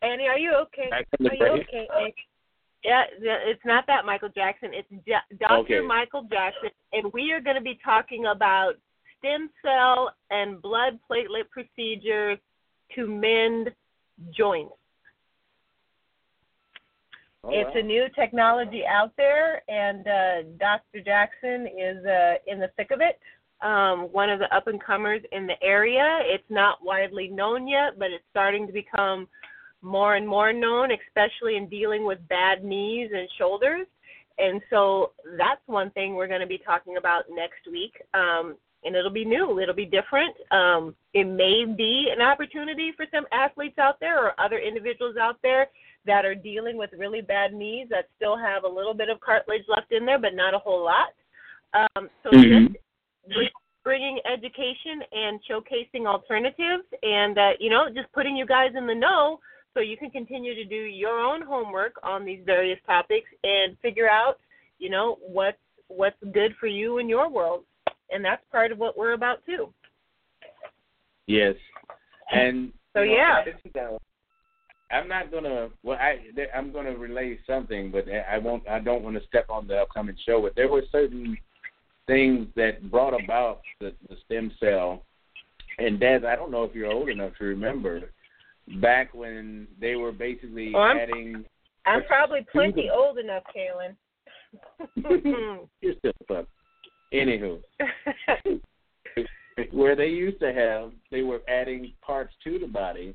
Annie, 0.00 0.28
are 0.28 0.38
you 0.38 0.54
okay? 0.54 0.88
Back 0.88 1.08
from 1.14 1.24
the 1.24 1.30
Are 1.30 1.34
you 1.34 1.62
break? 1.62 1.68
okay? 1.68 2.14
Yeah, 2.84 3.02
it's 3.20 3.60
not 3.66 3.84
that 3.88 4.06
Michael 4.06 4.30
Jackson. 4.34 4.70
It's 4.72 4.88
Dr. 5.38 5.54
Okay. 5.64 5.80
Michael 5.80 6.22
Jackson, 6.30 6.70
and 6.92 7.12
we 7.12 7.32
are 7.32 7.40
going 7.40 7.56
to 7.56 7.62
be 7.62 7.78
talking 7.84 8.26
about 8.26 8.74
stem 9.18 9.50
cell 9.62 10.12
and 10.30 10.60
blood 10.60 10.98
platelet 11.10 11.48
procedures 11.50 12.38
to 12.94 13.06
mend 13.06 13.70
joints. 14.36 14.74
Oh, 17.44 17.50
it's 17.52 17.74
wow. 17.74 17.80
a 17.80 17.82
new 17.82 18.06
technology 18.14 18.82
out 18.86 19.12
there, 19.16 19.62
and 19.70 20.06
uh, 20.06 20.48
Dr. 20.58 21.04
Jackson 21.04 21.66
is 21.66 22.04
uh, 22.04 22.34
in 22.46 22.58
the 22.58 22.70
thick 22.76 22.90
of 22.90 23.00
it. 23.00 23.18
Um, 23.64 24.08
one 24.12 24.30
of 24.30 24.38
the 24.38 24.54
up 24.54 24.66
and 24.66 24.82
comers 24.82 25.22
in 25.32 25.46
the 25.46 25.60
area. 25.62 26.20
It's 26.22 26.48
not 26.48 26.78
widely 26.82 27.28
known 27.28 27.66
yet, 27.66 27.98
but 27.98 28.10
it's 28.10 28.24
starting 28.30 28.66
to 28.66 28.72
become 28.72 29.28
more 29.82 30.16
and 30.16 30.26
more 30.26 30.52
known, 30.52 30.90
especially 30.92 31.56
in 31.56 31.68
dealing 31.68 32.04
with 32.04 32.18
bad 32.28 32.64
knees 32.64 33.10
and 33.14 33.28
shoulders. 33.38 33.86
And 34.38 34.60
so 34.70 35.12
that's 35.36 35.60
one 35.66 35.90
thing 35.90 36.14
we're 36.14 36.28
going 36.28 36.40
to 36.40 36.46
be 36.46 36.58
talking 36.64 36.96
about 36.96 37.24
next 37.30 37.70
week. 37.70 37.94
Um, 38.14 38.56
and 38.84 38.94
it'll 38.94 39.10
be 39.10 39.24
new, 39.24 39.58
it'll 39.60 39.74
be 39.74 39.86
different. 39.86 40.34
Um, 40.50 40.94
it 41.14 41.24
may 41.24 41.64
be 41.64 42.10
an 42.14 42.22
opportunity 42.22 42.92
for 42.96 43.06
some 43.12 43.26
athletes 43.32 43.78
out 43.78 43.98
there 44.00 44.24
or 44.24 44.40
other 44.40 44.58
individuals 44.58 45.16
out 45.16 45.36
there 45.42 45.68
that 46.06 46.24
are 46.24 46.34
dealing 46.34 46.76
with 46.76 46.90
really 46.96 47.20
bad 47.20 47.52
knees 47.52 47.88
that 47.90 48.08
still 48.16 48.36
have 48.36 48.64
a 48.64 48.68
little 48.68 48.94
bit 48.94 49.08
of 49.08 49.20
cartilage 49.20 49.64
left 49.68 49.92
in 49.92 50.06
there, 50.06 50.18
but 50.18 50.34
not 50.34 50.54
a 50.54 50.58
whole 50.58 50.84
lot. 50.84 51.12
Um, 51.74 52.08
so 52.22 52.30
Mhm. 52.30 52.74
just 53.28 53.52
bringing 53.84 54.20
education 54.26 55.02
and 55.12 55.42
showcasing 55.44 56.06
alternatives, 56.06 56.84
and 57.02 57.38
uh, 57.38 57.52
you 57.58 57.70
know, 57.70 57.88
just 57.90 58.10
putting 58.12 58.36
you 58.36 58.46
guys 58.46 58.74
in 58.74 58.86
the 58.86 58.94
know 58.94 59.40
so 59.74 59.80
you 59.80 59.96
can 59.96 60.10
continue 60.10 60.54
to 60.54 60.64
do 60.64 60.74
your 60.74 61.20
own 61.20 61.42
homework 61.42 61.98
on 62.02 62.24
these 62.24 62.42
various 62.44 62.78
topics 62.86 63.30
and 63.44 63.78
figure 63.80 64.08
out, 64.08 64.40
you 64.78 64.90
know, 64.90 65.18
what's 65.20 65.58
what's 65.88 66.22
good 66.32 66.54
for 66.60 66.66
you 66.66 66.98
in 66.98 67.08
your 67.08 67.28
world, 67.30 67.64
and 68.10 68.24
that's 68.24 68.42
part 68.50 68.72
of 68.72 68.78
what 68.78 68.96
we're 68.96 69.12
about 69.12 69.44
too. 69.46 69.72
Yes, 71.26 71.54
and 72.32 72.72
So, 72.94 73.02
you 73.02 73.18
know, 73.18 73.42
yeah. 73.74 73.80
uh, 73.82 73.98
I'm 74.90 75.08
not 75.08 75.30
gonna. 75.30 75.68
Well, 75.82 75.98
I 76.00 76.18
I'm 76.56 76.72
gonna 76.72 76.96
relay 76.96 77.38
something, 77.46 77.90
but 77.90 78.06
I 78.08 78.38
won't. 78.38 78.66
I 78.66 78.78
don't 78.78 79.02
want 79.02 79.16
to 79.20 79.26
step 79.26 79.50
on 79.50 79.66
the 79.66 79.76
upcoming 79.76 80.16
show. 80.24 80.40
But 80.40 80.54
there 80.56 80.68
were 80.68 80.82
certain 80.90 81.36
things 82.06 82.46
that 82.56 82.90
brought 82.90 83.12
about 83.22 83.60
the, 83.80 83.92
the 84.08 84.16
stem 84.24 84.50
cell. 84.58 85.02
And 85.78 86.00
Dad, 86.00 86.24
I 86.24 86.34
don't 86.36 86.50
know 86.50 86.64
if 86.64 86.74
you're 86.74 86.90
old 86.90 87.10
enough 87.10 87.32
to 87.38 87.44
remember 87.44 88.10
back 88.80 89.12
when 89.14 89.68
they 89.80 89.94
were 89.94 90.10
basically 90.12 90.72
Oh, 90.74 90.78
I'm- 90.80 90.96
adding. 90.98 91.44
I'm 91.86 92.04
probably 92.04 92.44
plenty 92.50 92.90
old 92.90 93.18
enough, 93.18 93.42
Kaylin. 93.54 93.94
You're 95.80 95.94
still 95.98 96.12
a 96.20 96.24
pup. 96.24 96.48
Anywho, 97.12 97.60
where 99.72 99.96
they 99.96 100.08
used 100.08 100.40
to 100.40 100.52
have, 100.52 100.92
they 101.10 101.22
were 101.22 101.40
adding 101.48 101.92
parts 102.02 102.34
to 102.44 102.58
the 102.58 102.66
body, 102.66 103.14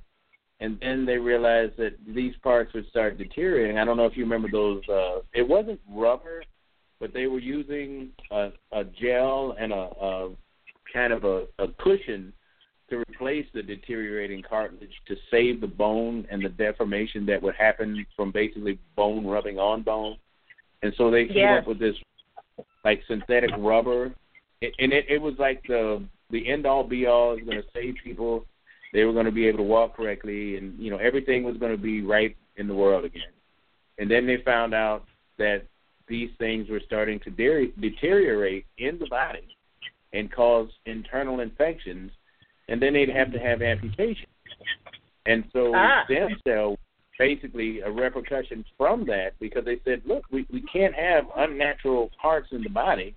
and 0.60 0.80
then 0.82 1.06
they 1.06 1.18
realized 1.18 1.78
that 1.78 1.94
these 2.08 2.34
parts 2.42 2.74
would 2.74 2.88
start 2.90 3.18
deteriorating. 3.18 3.78
I 3.78 3.86
don't 3.86 3.98
know 3.98 4.06
if 4.06 4.18
you 4.18 4.24
remember 4.24 4.50
those. 4.52 4.82
uh 4.90 5.20
It 5.34 5.48
wasn't 5.48 5.80
rubber, 5.90 6.44
but 7.00 7.14
they 7.14 7.28
were 7.28 7.40
using 7.40 8.10
a, 8.32 8.50
a 8.72 8.84
gel 8.84 9.56
and 9.60 9.72
a, 9.74 9.76
a 10.02 10.30
kind 10.92 11.14
of 11.14 11.24
a, 11.24 11.46
a 11.60 11.68
cushion 11.80 12.34
to 12.90 12.98
replace 13.10 13.46
the 13.54 13.62
deteriorating 13.64 14.42
cartilage 14.48 14.94
to 15.08 15.16
save 15.32 15.62
the 15.62 15.68
bone 15.68 16.28
and 16.32 16.44
the 16.44 16.50
deformation 16.50 17.26
that 17.26 17.42
would 17.42 17.56
happen 17.56 18.06
from 18.16 18.32
basically 18.32 18.78
bone 18.96 19.26
rubbing 19.26 19.60
on 19.60 19.82
bone. 19.82 20.18
And 20.82 20.94
so 20.98 21.10
they 21.10 21.26
came 21.26 21.38
Yeah. 21.38 21.58
up 21.60 21.68
with 21.68 21.80
this 21.80 21.96
like 22.84 23.02
synthetic 23.08 23.52
rubber, 23.58 24.14
it, 24.62 24.74
and 24.80 24.94
it, 24.94 25.06
it 25.10 25.22
was 25.22 25.36
like 25.40 25.62
the 25.68 26.04
the 26.30 26.50
end 26.50 26.66
all 26.66 26.84
be 26.84 27.06
all. 27.06 27.38
Is 27.38 27.44
going 27.44 27.62
to 27.62 27.68
save 27.74 27.96
people. 28.04 28.46
They 28.94 29.04
were 29.06 29.14
going 29.14 29.26
to 29.26 29.32
be 29.32 29.48
able 29.48 29.58
to 29.58 29.64
walk 29.64 29.96
correctly, 29.96 30.58
and 30.58 30.78
you 30.80 30.92
know 30.92 30.98
everything 30.98 31.44
was 31.44 31.58
going 31.58 31.72
to 31.72 31.82
be 31.82 32.02
right 32.02 32.36
in 32.58 32.68
the 32.68 32.76
world 32.76 33.06
again. 33.06 33.24
And 33.98 34.10
then 34.10 34.26
they 34.26 34.38
found 34.44 34.74
out 34.74 35.04
that 35.38 35.64
these 36.08 36.30
things 36.38 36.70
were 36.70 36.82
starting 36.86 37.20
to 37.22 37.30
de- 37.30 37.74
deteriorate 37.80 38.66
in 38.78 39.00
the 39.00 39.08
body 39.08 39.48
and 40.14 40.32
cause 40.32 40.70
internal 40.86 41.40
infections, 41.40 42.12
and 42.70 42.82
then 42.82 42.94
they'd 42.94 43.10
have 43.10 43.32
to 43.32 43.40
have 43.40 43.62
amputation. 43.62 44.28
And 45.26 45.44
so 45.54 45.74
Ah. 45.76 46.04
stem 46.06 46.30
cell 46.46 46.78
basically 47.18 47.82
a 47.82 47.92
repercussion 47.92 48.66
from 48.78 49.06
that 49.06 49.32
because 49.40 49.66
they 49.66 49.80
said, 49.86 50.02
look, 50.06 50.24
we, 50.32 50.46
we 50.52 50.62
can't 50.62 50.96
have 50.96 51.26
unnatural 51.38 52.10
parts 52.22 52.48
in 52.52 52.64
the 52.64 52.70
body 52.70 53.16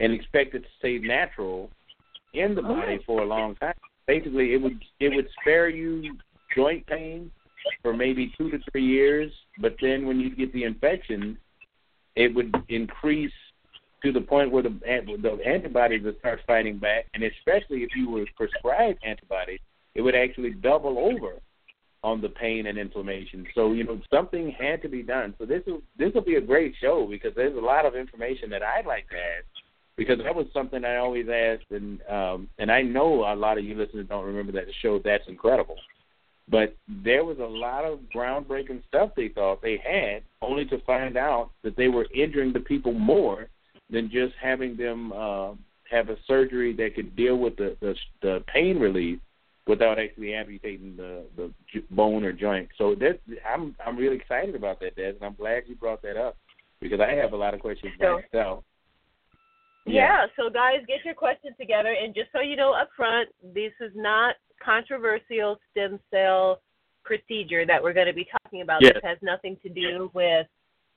and 0.00 0.12
expect 0.12 0.54
it 0.54 0.60
to 0.60 0.68
stay 0.78 0.98
natural 0.98 1.70
in 2.34 2.54
the 2.54 2.62
body 2.62 2.98
for 3.06 3.22
a 3.22 3.24
long 3.24 3.54
time. 3.56 3.74
Basically, 4.06 4.52
it 4.52 4.58
would 4.58 4.82
it 5.00 5.14
would 5.14 5.28
spare 5.40 5.68
you 5.68 6.16
joint 6.54 6.86
pain 6.86 7.30
for 7.82 7.92
maybe 7.92 8.32
two 8.38 8.50
to 8.50 8.58
three 8.70 8.84
years, 8.84 9.32
but 9.60 9.74
then 9.80 10.06
when 10.06 10.20
you 10.20 10.34
get 10.34 10.52
the 10.52 10.64
infection, 10.64 11.36
it 12.14 12.32
would 12.34 12.54
increase 12.68 13.32
to 14.04 14.12
the 14.12 14.20
point 14.20 14.52
where 14.52 14.62
the 14.62 14.78
the 14.84 15.38
antibodies 15.44 16.04
would 16.04 16.18
start 16.18 16.40
fighting 16.46 16.78
back, 16.78 17.06
and 17.14 17.24
especially 17.24 17.82
if 17.82 17.90
you 17.96 18.10
were 18.10 18.26
prescribed 18.36 18.98
antibodies, 19.04 19.60
it 19.94 20.02
would 20.02 20.14
actually 20.14 20.50
double 20.50 20.98
over 20.98 21.40
on 22.06 22.20
the 22.20 22.28
pain 22.28 22.68
and 22.68 22.78
inflammation. 22.78 23.44
So 23.52 23.72
you 23.72 23.82
know 23.82 24.00
something 24.14 24.54
had 24.56 24.80
to 24.82 24.88
be 24.88 25.02
done. 25.02 25.34
So 25.38 25.44
this 25.44 25.62
will 25.66 25.82
this 25.98 26.14
will 26.14 26.22
be 26.22 26.36
a 26.36 26.40
great 26.40 26.72
show 26.80 27.04
because 27.10 27.32
there's 27.34 27.56
a 27.56 27.60
lot 27.60 27.84
of 27.84 27.96
information 27.96 28.48
that 28.50 28.62
I'd 28.62 28.86
like 28.86 29.08
to 29.10 29.16
add 29.16 29.42
because 29.96 30.18
that 30.22 30.34
was 30.34 30.46
something 30.54 30.84
I 30.84 30.98
always 30.98 31.26
asked, 31.28 31.72
and 31.72 32.00
um, 32.08 32.48
and 32.58 32.70
I 32.70 32.82
know 32.82 33.24
a 33.24 33.34
lot 33.34 33.58
of 33.58 33.64
you 33.64 33.74
listeners 33.74 34.06
don't 34.08 34.24
remember 34.24 34.52
that 34.52 34.66
show. 34.82 35.00
That's 35.04 35.26
incredible. 35.26 35.76
But 36.48 36.76
there 36.86 37.24
was 37.24 37.38
a 37.40 37.42
lot 37.42 37.84
of 37.84 37.98
groundbreaking 38.14 38.86
stuff 38.86 39.10
they 39.16 39.30
thought 39.30 39.60
they 39.60 39.82
had, 39.84 40.22
only 40.40 40.64
to 40.66 40.78
find 40.82 41.16
out 41.16 41.50
that 41.64 41.76
they 41.76 41.88
were 41.88 42.06
injuring 42.14 42.52
the 42.52 42.60
people 42.60 42.92
more 42.92 43.48
than 43.90 44.08
just 44.12 44.32
having 44.40 44.76
them 44.76 45.12
uh, 45.12 45.54
have 45.90 46.08
a 46.08 46.16
surgery 46.28 46.72
that 46.74 46.94
could 46.94 47.16
deal 47.16 47.36
with 47.36 47.56
the, 47.56 47.76
the 47.80 47.96
the 48.22 48.44
pain 48.46 48.78
relief 48.78 49.18
without 49.66 49.98
actually 49.98 50.34
amputating 50.34 50.96
the 50.96 51.24
the 51.36 51.52
bone 51.90 52.24
or 52.24 52.32
joint. 52.32 52.68
So 52.78 52.94
that 52.96 53.20
I'm 53.46 53.74
I'm 53.84 53.96
really 53.96 54.16
excited 54.16 54.54
about 54.54 54.80
that, 54.80 54.96
Des, 54.96 55.10
and 55.10 55.22
I'm 55.22 55.34
glad 55.34 55.64
you 55.66 55.74
brought 55.74 56.02
that 56.02 56.16
up 56.16 56.36
because 56.80 57.00
I 57.00 57.12
have 57.12 57.32
a 57.32 57.36
lot 57.36 57.54
of 57.54 57.60
questions 57.60 57.92
So- 58.00 58.20
myself. 58.32 58.64
Yeah, 59.88 60.26
so 60.34 60.50
guys, 60.50 60.78
get 60.88 61.04
your 61.04 61.14
questions 61.14 61.54
together. 61.60 61.94
And 62.02 62.12
just 62.12 62.32
so 62.32 62.40
you 62.40 62.56
know 62.56 62.72
up 62.72 62.88
front, 62.96 63.28
this 63.54 63.70
is 63.80 63.92
not 63.94 64.34
controversial 64.60 65.60
stem 65.70 66.00
cell 66.10 66.60
procedure 67.04 67.64
that 67.64 67.80
we're 67.80 67.92
going 67.92 68.08
to 68.08 68.12
be 68.12 68.26
talking 68.42 68.62
about. 68.62 68.82
Yes. 68.82 68.94
This 68.94 69.04
has 69.04 69.18
nothing 69.22 69.56
to 69.62 69.68
do 69.68 70.10
with 70.12 70.48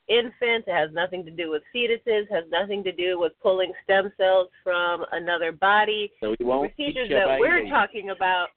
infants. 0.07 0.67
It 0.67 0.73
has 0.73 0.89
nothing 0.91 1.23
to 1.25 1.31
do 1.31 1.51
with 1.51 1.61
fetuses. 1.73 2.29
Has 2.31 2.45
nothing 2.49 2.83
to 2.83 2.91
do 2.91 3.19
with 3.19 3.33
pulling 3.43 3.71
stem 3.83 4.11
cells 4.17 4.49
from 4.63 5.05
another 5.11 5.51
body. 5.51 6.11
So 6.19 6.35
we 6.39 6.45
won't 6.45 6.75
procedures 6.75 7.09
that 7.09 7.37
we're 7.39 7.69
talking 7.69 8.09
about 8.09 8.47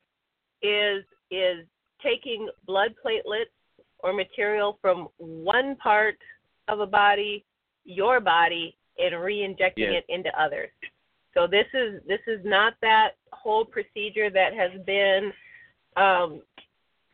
is 0.63 1.05
is 1.31 1.67
taking 2.03 2.49
blood 2.67 2.95
platelets 3.05 3.53
or 4.01 4.13
material 4.13 4.79
from 4.81 5.09
one 5.19 5.77
part 5.77 6.19
of 6.69 6.81
a 6.81 6.87
body, 6.87 7.45
your 7.85 8.21
body, 8.21 8.77
and 8.99 9.21
re-injecting 9.23 9.93
Yes. 9.93 10.05
it 10.09 10.13
into 10.13 10.31
others. 10.41 10.71
So 11.35 11.47
this 11.47 11.67
is 11.73 12.03
this 12.07 12.21
is 12.27 12.41
not 12.45 12.75
that 12.83 13.13
whole 13.33 13.65
procedure 13.65 14.31
that 14.31 14.53
has 14.55 14.71
been, 14.85 15.33
um, 15.97 16.43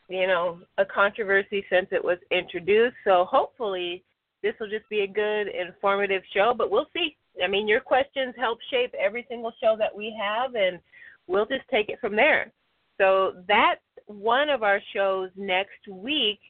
you 0.09 0.27
know, 0.27 0.61
a 0.79 0.85
controversy 0.85 1.65
since 1.71 1.89
it 1.93 2.03
was 2.03 2.19
introduced. 2.31 2.97
So 3.05 3.25
hopefully 3.27 4.03
this 4.43 4.55
will 4.59 4.69
just 4.69 4.89
be 4.89 5.01
a 5.01 5.07
good, 5.07 5.49
informative 5.49 6.23
show. 6.35 6.55
But 6.57 6.71
we'll 6.71 6.89
see. 6.93 7.17
I 7.43 7.47
mean, 7.47 7.69
your 7.69 7.81
questions 7.81 8.35
help 8.37 8.59
shape 8.71 8.93
every 8.99 9.25
single 9.29 9.53
show 9.63 9.77
that 9.79 9.95
we 9.95 10.17
have, 10.21 10.55
and 10.57 10.81
we'll 11.29 11.47
just 11.47 11.69
take 11.71 11.89
it 11.89 12.01
from 12.01 12.17
there. 12.17 12.53
So 12.99 13.35
that's 13.47 13.81
one 14.07 14.49
of 14.49 14.63
our 14.63 14.81
shows 14.95 15.31
next 15.37 15.87
week. 15.91 16.41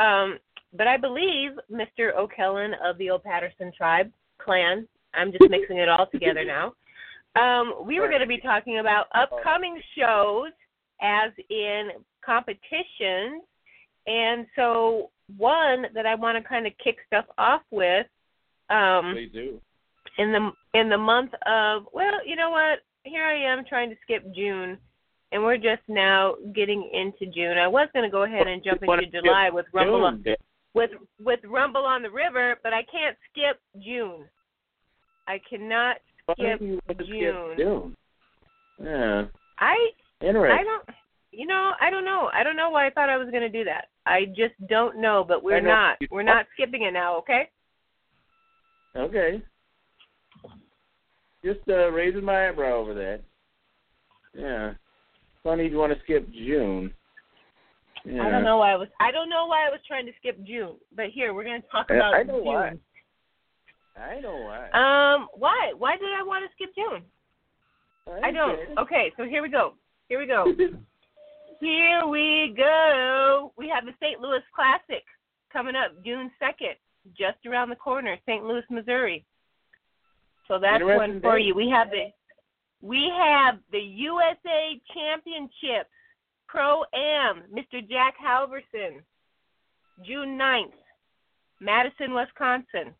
Um, 0.00 0.38
but 0.72 0.86
I 0.86 0.96
believe 0.96 1.52
Mr. 1.70 2.14
O'Kellen 2.16 2.72
of 2.84 2.98
the 2.98 3.10
Old 3.10 3.24
Patterson 3.24 3.72
tribe 3.76 4.10
clan, 4.38 4.86
I'm 5.14 5.32
just 5.32 5.50
mixing 5.50 5.78
it 5.78 5.88
all 5.88 6.06
together 6.12 6.44
now. 6.44 6.74
Um, 7.40 7.86
we 7.86 8.00
were 8.00 8.08
going 8.08 8.20
to 8.20 8.26
be 8.26 8.38
talking 8.38 8.78
about 8.78 9.06
upcoming 9.14 9.80
shows 9.96 10.50
as 11.00 11.32
in 11.50 11.90
competitions. 12.24 13.42
And 14.06 14.46
so, 14.56 15.10
one 15.36 15.86
that 15.94 16.06
I 16.06 16.14
want 16.14 16.42
to 16.42 16.48
kind 16.48 16.66
of 16.66 16.72
kick 16.82 16.96
stuff 17.06 17.26
off 17.36 17.62
with. 17.70 18.06
Um, 18.70 19.12
Please 19.14 19.30
do. 19.32 19.60
in 20.18 20.32
the 20.32 20.78
in 20.78 20.88
the 20.88 20.98
month 20.98 21.32
of 21.46 21.86
well, 21.92 22.26
you 22.26 22.36
know 22.36 22.50
what? 22.50 22.80
Here 23.04 23.24
I 23.24 23.52
am 23.52 23.64
trying 23.68 23.90
to 23.90 23.96
skip 24.02 24.24
June, 24.34 24.78
and 25.32 25.42
we're 25.42 25.56
just 25.56 25.82
now 25.88 26.34
getting 26.54 26.90
into 26.92 27.32
June. 27.32 27.58
I 27.58 27.68
was 27.68 27.88
going 27.92 28.04
to 28.04 28.10
go 28.10 28.24
ahead 28.24 28.46
and 28.46 28.62
jump 28.64 28.82
into 28.82 29.20
July 29.22 29.50
with 29.50 29.66
Rumble 29.72 30.04
on, 30.04 30.24
with 30.74 30.90
with 31.20 31.40
Rumble 31.44 31.84
on 31.84 32.02
the 32.02 32.10
River, 32.10 32.56
but 32.62 32.72
I 32.72 32.82
can't 32.90 33.16
skip 33.30 33.60
June. 33.82 34.24
I 35.26 35.40
cannot 35.48 35.96
skip 36.32 36.58
do 36.58 36.64
you 36.64 36.80
want 36.86 36.98
to 36.98 37.04
skip 37.04 37.06
June. 37.06 37.56
June. 37.58 37.96
Yeah, 38.80 39.24
I 39.58 39.76
interesting. 40.20 40.58
I 40.58 40.62
don't 40.62 40.84
you 41.30 41.46
know, 41.46 41.72
I 41.80 41.90
don't 41.90 42.04
know. 42.04 42.30
I 42.32 42.42
don't 42.42 42.56
know 42.56 42.70
why 42.70 42.86
I 42.86 42.90
thought 42.90 43.10
I 43.10 43.16
was 43.16 43.28
going 43.30 43.42
to 43.42 43.48
do 43.48 43.64
that. 43.64 43.88
I 44.06 44.24
just 44.26 44.54
don't 44.68 45.00
know, 45.00 45.24
but 45.26 45.42
we're 45.42 45.60
not. 45.60 45.98
We're 46.10 46.22
not 46.22 46.46
skipping 46.54 46.82
it 46.82 46.92
now, 46.92 47.18
okay? 47.18 47.50
Okay. 48.96 49.42
Just 51.44 51.60
uh, 51.68 51.90
raising 51.92 52.24
my 52.24 52.48
eyebrow 52.48 52.74
over 52.76 52.94
that. 52.94 53.20
Yeah. 54.34 54.72
Funny 55.48 55.66
you 55.66 55.78
want 55.78 55.94
to 55.94 55.98
skip 56.04 56.28
June. 56.30 56.92
Yeah. 58.04 58.22
I 58.22 58.30
don't 58.30 58.44
know 58.44 58.58
why 58.58 58.72
I 58.72 58.76
was 58.76 58.88
I 59.00 59.10
don't 59.10 59.30
know 59.30 59.46
why 59.46 59.66
I 59.66 59.70
was 59.70 59.80
trying 59.88 60.04
to 60.04 60.12
skip 60.18 60.36
June. 60.44 60.76
But 60.94 61.06
here, 61.06 61.32
we're 61.32 61.44
going 61.44 61.62
to 61.62 61.68
talk 61.68 61.86
I- 61.88 61.94
about 61.94 62.14
I 62.14 62.22
know 62.22 62.36
June. 62.36 62.44
why. 62.44 62.72
I 63.96 64.20
know 64.20 64.36
why. 64.44 64.68
Um, 64.76 65.28
why? 65.34 65.72
Why 65.78 65.96
did 65.96 66.10
I 66.14 66.22
want 66.22 66.44
to 66.44 66.50
skip 66.54 66.74
June? 66.74 67.02
I 68.22 68.30
don't. 68.30 68.58
Okay. 68.60 68.74
Okay, 68.78 69.12
so 69.16 69.24
here 69.24 69.40
we 69.42 69.48
go. 69.48 69.72
Here 70.10 70.18
we 70.18 70.26
go. 70.26 70.44
Here 71.60 72.06
we 72.06 72.54
go. 72.56 73.52
We 73.56 73.68
have 73.74 73.84
the 73.84 73.92
St. 74.00 74.20
Louis 74.20 74.42
Classic 74.54 75.02
coming 75.52 75.74
up 75.74 75.90
June 76.04 76.30
2nd, 76.40 76.76
just 77.18 77.44
around 77.46 77.70
the 77.70 77.74
corner, 77.76 78.16
St. 78.26 78.44
Louis, 78.44 78.62
Missouri. 78.70 79.24
So 80.46 80.58
that's 80.60 80.84
one 80.84 81.20
for 81.20 81.36
day. 81.36 81.44
you. 81.46 81.54
We 81.56 81.68
have 81.70 81.88
the 81.90 82.12
we 82.80 83.10
have 83.16 83.58
the 83.72 83.78
USA 83.78 84.80
Championships 84.94 85.90
Pro 86.46 86.82
Am, 86.94 87.42
Mr. 87.52 87.86
Jack 87.88 88.14
Halverson, 88.24 89.02
June 90.06 90.38
9th, 90.38 90.72
Madison, 91.60 92.14
Wisconsin. 92.14 92.94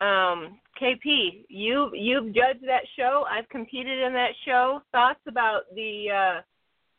Um, 0.00 0.58
KP, 0.80 1.44
you 1.48 1.90
you've 1.94 2.34
judged 2.34 2.66
that 2.66 2.82
show. 2.96 3.24
I've 3.30 3.48
competed 3.48 4.00
in 4.00 4.12
that 4.12 4.32
show. 4.44 4.82
Thoughts 4.92 5.20
about 5.26 5.62
the 5.74 6.06
uh, 6.10 6.40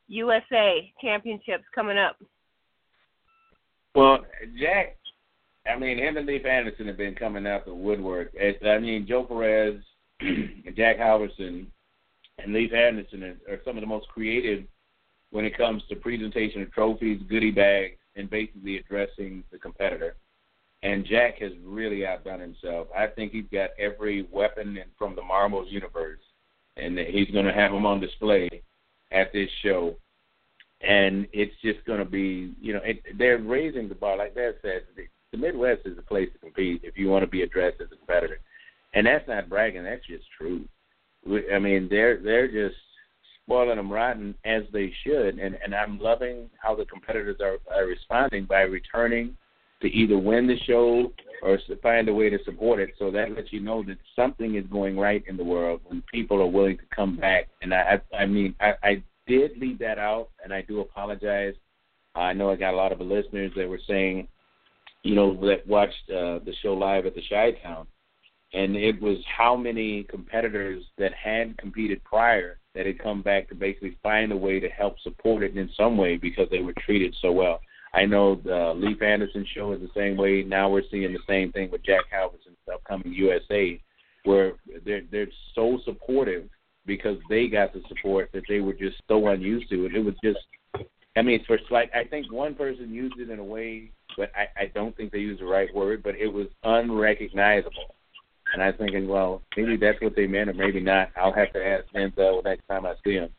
USA 0.08 0.92
Championships 1.02 1.66
coming 1.74 1.98
up? 1.98 2.18
Well, 3.94 4.20
Jack, 4.60 4.98
I 5.68 5.78
mean, 5.78 5.98
him 5.98 6.18
and 6.18 6.26
Leif 6.26 6.46
Anderson 6.46 6.88
have 6.88 6.98
been 6.98 7.16
coming 7.16 7.48
out 7.48 7.66
the 7.66 7.74
woodwork. 7.74 8.34
I 8.66 8.78
mean, 8.80 9.06
Joe 9.08 9.24
Perez, 9.24 9.82
Jack 10.76 10.98
Halverson, 10.98 11.68
and 12.38 12.54
Leif 12.54 12.74
Anderson 12.74 13.38
are, 13.50 13.60
some 13.64 13.78
of 13.78 13.82
the 13.82 13.88
most 13.88 14.08
creative 14.08 14.64
when 15.32 15.46
it 15.46 15.58
comes 15.58 15.84
to 15.90 15.96
presentation 15.96 16.62
of 16.62 16.72
trophies, 16.72 17.22
goodie 17.28 17.52
bags, 17.52 17.98
and 18.16 18.30
basically 18.30 18.78
addressing 18.78 19.44
the 19.52 19.58
competitor. 19.58 20.16
And 20.84 21.06
Jack 21.06 21.40
has 21.40 21.52
really 21.64 22.06
outdone 22.06 22.40
himself. 22.40 22.88
I 22.96 23.08
think 23.08 23.32
he's 23.32 23.46
got 23.52 23.72
every 23.80 24.28
weapon 24.32 24.78
from 24.98 25.16
the 25.16 25.22
Marvel's 25.22 25.72
universe, 25.72 26.20
and 26.78 26.98
he's 26.98 27.32
going 27.32 27.46
to 27.46 27.54
have 27.54 27.72
them 27.72 27.86
on 27.86 28.00
display 28.00 28.50
at 29.12 29.34
this 29.34 29.50
show 29.64 29.96
and 30.82 31.28
it's 31.34 31.56
just 31.62 31.84
going 31.86 32.00
to 32.00 32.06
be, 32.06 32.54
you 32.62 32.74
know, 32.74 32.82
it, 32.84 33.02
they're 33.18 33.40
raising 33.40 33.90
the 33.90 33.96
bar. 33.96 34.18
Like 34.18 34.36
Dad 34.36 34.56
said, 34.62 34.84
the, 34.96 35.06
the 35.32 35.38
Midwest 35.38 35.82
is 35.86 35.98
a 35.98 36.02
place 36.02 36.30
to 36.34 36.40
compete 36.40 36.82
if 36.84 36.98
you 36.98 37.08
want 37.08 37.24
to 37.24 37.28
be 37.28 37.42
addressed 37.42 37.82
as 37.82 37.88
a 37.92 37.96
competitor, 37.96 38.40
and 38.96 39.06
that's 39.06 39.28
not 39.28 39.50
bragging. 39.50 39.84
That's 39.84 40.06
just 40.08 40.26
true. 40.38 40.66
I 41.54 41.60
mean, 41.60 41.88
they're 41.90 42.18
they're 42.22 42.48
just 42.48 42.80
spoiling 43.44 43.78
them 43.78 43.92
rotten 43.92 44.34
as 44.46 44.64
they 44.74 44.92
should, 45.04 45.38
and 45.38 45.58
and 45.64 45.76
I'm 45.76 46.00
loving 46.00 46.50
how 46.62 46.76
the 46.76 46.86
competitors 46.86 47.38
are, 47.42 47.58
are 47.74 47.86
responding 47.86 48.46
by 48.46 48.62
returning 48.62 49.38
to 49.82 49.88
either 49.88 50.18
win 50.18 50.48
the 50.48 50.58
show 50.66 51.12
or 51.44 51.60
find 51.84 52.08
a 52.08 52.14
way 52.14 52.30
to 52.30 52.38
support 52.46 52.80
it. 52.80 52.92
So 52.98 53.12
that 53.12 53.32
lets 53.36 53.52
you 53.52 53.60
know 53.60 53.84
that 53.84 53.98
something 54.16 54.56
is 54.56 54.66
going 54.72 54.98
right 54.98 55.24
in 55.28 55.36
the 55.36 55.44
world 55.44 55.82
when 55.84 56.02
people 56.12 56.42
are 56.42 56.48
willing 56.48 56.78
to 56.78 56.96
come 56.96 57.18
back. 57.18 57.50
And 57.62 57.74
I 57.74 58.00
I, 58.14 58.18
I 58.18 58.26
mean 58.26 58.56
I, 58.60 58.74
I 58.84 59.04
did 59.28 59.58
leave 59.58 59.80
that 59.80 60.00
out, 60.00 60.30
and 60.44 60.54
I 60.54 60.62
do 60.62 60.80
apologize. 60.80 61.56
I 62.16 62.32
know 62.34 62.50
I 62.50 62.56
got 62.56 62.74
a 62.74 62.78
lot 62.78 62.94
of 62.94 63.02
listeners 63.02 63.52
that 63.58 63.68
were 63.68 63.80
saying, 63.88 64.28
you 65.04 65.16
know, 65.16 65.36
that 65.48 65.68
watched 65.68 66.10
uh, 66.10 66.40
the 66.40 66.54
show 66.62 66.74
live 66.74 67.06
at 67.06 67.14
the 67.14 67.22
Chi 67.30 67.52
Town, 67.62 67.88
and 68.56 68.78
it 68.78 69.00
was 69.02 69.18
how 69.26 69.56
many 69.56 70.04
competitors 70.04 70.84
that 70.98 71.14
had 71.14 71.58
competed 71.58 72.02
prior 72.06 72.58
that 72.74 72.86
had 72.86 72.98
come 73.00 73.22
back 73.22 73.50
to 73.50 73.56
basically 73.56 73.98
find 74.02 74.32
a 74.32 74.38
way 74.38 74.62
to 74.62 74.70
help 74.70 74.98
support 75.02 75.44
it 75.44 75.58
in 75.58 75.70
some 75.76 75.98
way 75.98 76.16
because 76.16 76.48
they 76.50 76.62
were 76.62 76.74
treated 76.86 77.14
so 77.22 77.32
well. 77.34 77.60
I 77.94 78.06
know 78.06 78.36
the 78.36 78.74
Leif 78.76 79.02
Anderson 79.02 79.46
show 79.54 79.74
is 79.74 79.82
the 79.82 79.90
same 79.96 80.16
way. 80.18 80.44
Now 80.44 80.70
we're 80.70 80.84
seeing 80.90 81.12
the 81.14 81.20
same 81.28 81.52
thing 81.52 81.70
with 81.70 81.84
Jack 81.84 82.06
Halverson's 82.10 82.58
upcoming 82.72 83.14
USA, 83.14 83.80
where 84.24 84.54
they're 84.86 85.04
they're 85.12 85.28
so 85.54 85.80
supportive 85.86 86.50
because 86.86 87.18
they 87.30 87.48
got 87.48 87.74
the 87.74 87.82
support 87.88 88.30
that 88.34 88.44
they 88.48 88.60
were 88.60 88.74
just 88.74 88.98
so 89.08 89.28
unused 89.28 89.70
to 89.70 89.86
it. 89.86 89.96
It 89.96 90.04
was 90.04 90.16
just, 90.24 90.40
I 91.16 91.22
mean, 91.22 91.44
for 91.46 91.58
like 91.72 91.92
I 91.94 92.06
think 92.06 92.32
one 92.32 92.56
person 92.56 92.94
used 92.94 93.20
it 93.20 93.30
in 93.30 93.40
a 93.40 93.44
way, 93.44 93.92
but 94.18 94.32
I, 94.36 94.64
I 94.64 94.66
don't 94.68 94.96
think 94.96 95.12
they 95.12 95.20
used 95.20 95.42
the 95.42 95.46
right 95.46 95.74
word, 95.74 96.04
but 96.04 96.16
it 96.16 96.28
was 96.28 96.48
unrecognizable. 96.64 97.96
And 98.54 98.62
I 98.62 98.68
was 98.68 98.76
thinking, 98.78 99.08
well, 99.08 99.42
maybe 99.58 99.76
that's 99.76 100.00
what 100.02 100.16
they 100.16 100.28
meant, 100.28 100.50
or 100.50 100.54
maybe 100.54 100.80
not. 100.80 101.10
I'll 101.16 101.34
have 101.34 101.52
to 101.54 101.66
ask 101.66 101.86
Denzel 101.94 102.44
next 102.44 102.68
time 102.68 102.86
I 102.86 102.94
see 103.04 103.14
him. 103.14 103.30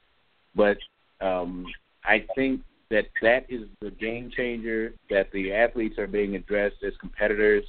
But 0.55 0.79
um, 1.21 1.67
I 2.05 2.27
think 2.35 2.63
that 2.91 3.07
that 3.23 3.47
is 3.49 3.63
the 3.81 3.91
game 3.91 4.31
changer. 4.37 4.95
That 5.11 5.31
the 5.33 5.53
athletes 5.53 5.99
are 5.99 6.07
being 6.07 6.35
addressed 6.35 6.83
as 6.85 6.93
competitors 7.01 7.65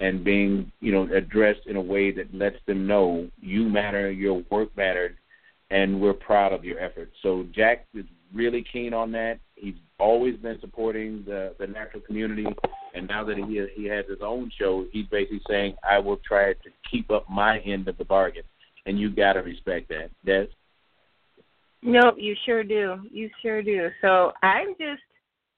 and 0.00 0.24
being, 0.24 0.72
you 0.80 0.92
know, 0.92 1.06
addressed 1.14 1.66
in 1.66 1.76
a 1.76 1.80
way 1.80 2.10
that 2.10 2.34
lets 2.34 2.56
them 2.66 2.86
know 2.86 3.28
you 3.40 3.68
matter, 3.68 4.10
your 4.10 4.42
work 4.50 4.74
mattered, 4.76 5.16
and 5.70 6.00
we're 6.00 6.14
proud 6.14 6.52
of 6.52 6.64
your 6.64 6.80
efforts. 6.80 7.12
So 7.22 7.44
Jack 7.54 7.86
is 7.94 8.06
really 8.34 8.64
keen 8.72 8.94
on 8.94 9.12
that. 9.12 9.38
He's 9.54 9.74
always 9.98 10.36
been 10.36 10.58
supporting 10.60 11.24
the 11.26 11.54
the 11.58 11.66
natural 11.66 12.02
community, 12.02 12.46
and 12.94 13.06
now 13.08 13.24
that 13.24 13.36
he 13.36 13.66
he 13.74 13.88
has 13.88 14.06
his 14.08 14.20
own 14.22 14.50
show, 14.58 14.86
he's 14.92 15.06
basically 15.06 15.42
saying, 15.48 15.76
"I 15.88 15.98
will 15.98 16.18
try 16.18 16.52
to 16.52 16.70
keep 16.90 17.10
up 17.10 17.28
my 17.28 17.58
end 17.60 17.88
of 17.88 17.98
the 17.98 18.04
bargain," 18.04 18.44
and 18.86 18.98
you 18.98 19.10
got 19.10 19.34
to 19.34 19.40
respect 19.40 19.88
that. 19.88 20.10
Des? 20.24 20.46
Nope, 21.82 22.16
you 22.18 22.34
sure 22.44 22.62
do. 22.64 23.00
You 23.10 23.30
sure 23.42 23.62
do. 23.62 23.88
So 24.00 24.32
I'm 24.42 24.70
just 24.78 25.02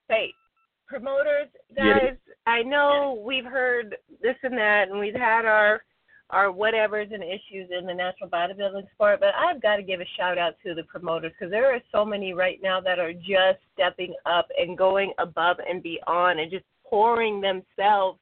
hey, 0.08 0.32
promoters, 0.86 1.48
guys. 1.76 2.16
I 2.46 2.62
know 2.62 3.22
we've 3.24 3.44
heard 3.44 3.96
this 4.20 4.36
and 4.42 4.56
that, 4.58 4.88
and 4.90 4.98
we've 4.98 5.14
had 5.14 5.44
our 5.44 5.82
our 6.32 6.46
whatevers 6.46 7.12
and 7.12 7.22
issues 7.22 7.70
in 7.78 7.86
the 7.86 7.92
natural 7.92 8.28
bodybuilding 8.28 8.90
sport, 8.94 9.20
but 9.20 9.34
I've 9.34 9.60
got 9.60 9.76
to 9.76 9.82
give 9.82 10.00
a 10.00 10.06
shout 10.16 10.38
out 10.38 10.54
to 10.64 10.74
the 10.74 10.82
promoters 10.84 11.32
because 11.38 11.50
there 11.50 11.72
are 11.72 11.80
so 11.92 12.04
many 12.04 12.32
right 12.32 12.58
now 12.62 12.80
that 12.80 12.98
are 12.98 13.12
just 13.12 13.60
stepping 13.74 14.14
up 14.24 14.48
and 14.58 14.76
going 14.76 15.12
above 15.18 15.58
and 15.68 15.82
beyond 15.82 16.40
and 16.40 16.50
just 16.50 16.64
pouring 16.88 17.40
themselves 17.40 18.18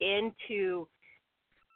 into 0.00 0.86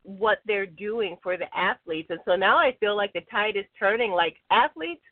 what 0.02 0.38
they're 0.46 0.66
doing 0.66 1.16
for 1.22 1.38
the 1.38 1.46
athletes. 1.56 2.08
And 2.10 2.20
so 2.26 2.36
now 2.36 2.56
I 2.58 2.76
feel 2.78 2.96
like 2.96 3.12
the 3.14 3.22
tide 3.30 3.56
is 3.56 3.64
turning. 3.78 4.12
Like 4.12 4.36
athletes, 4.50 5.02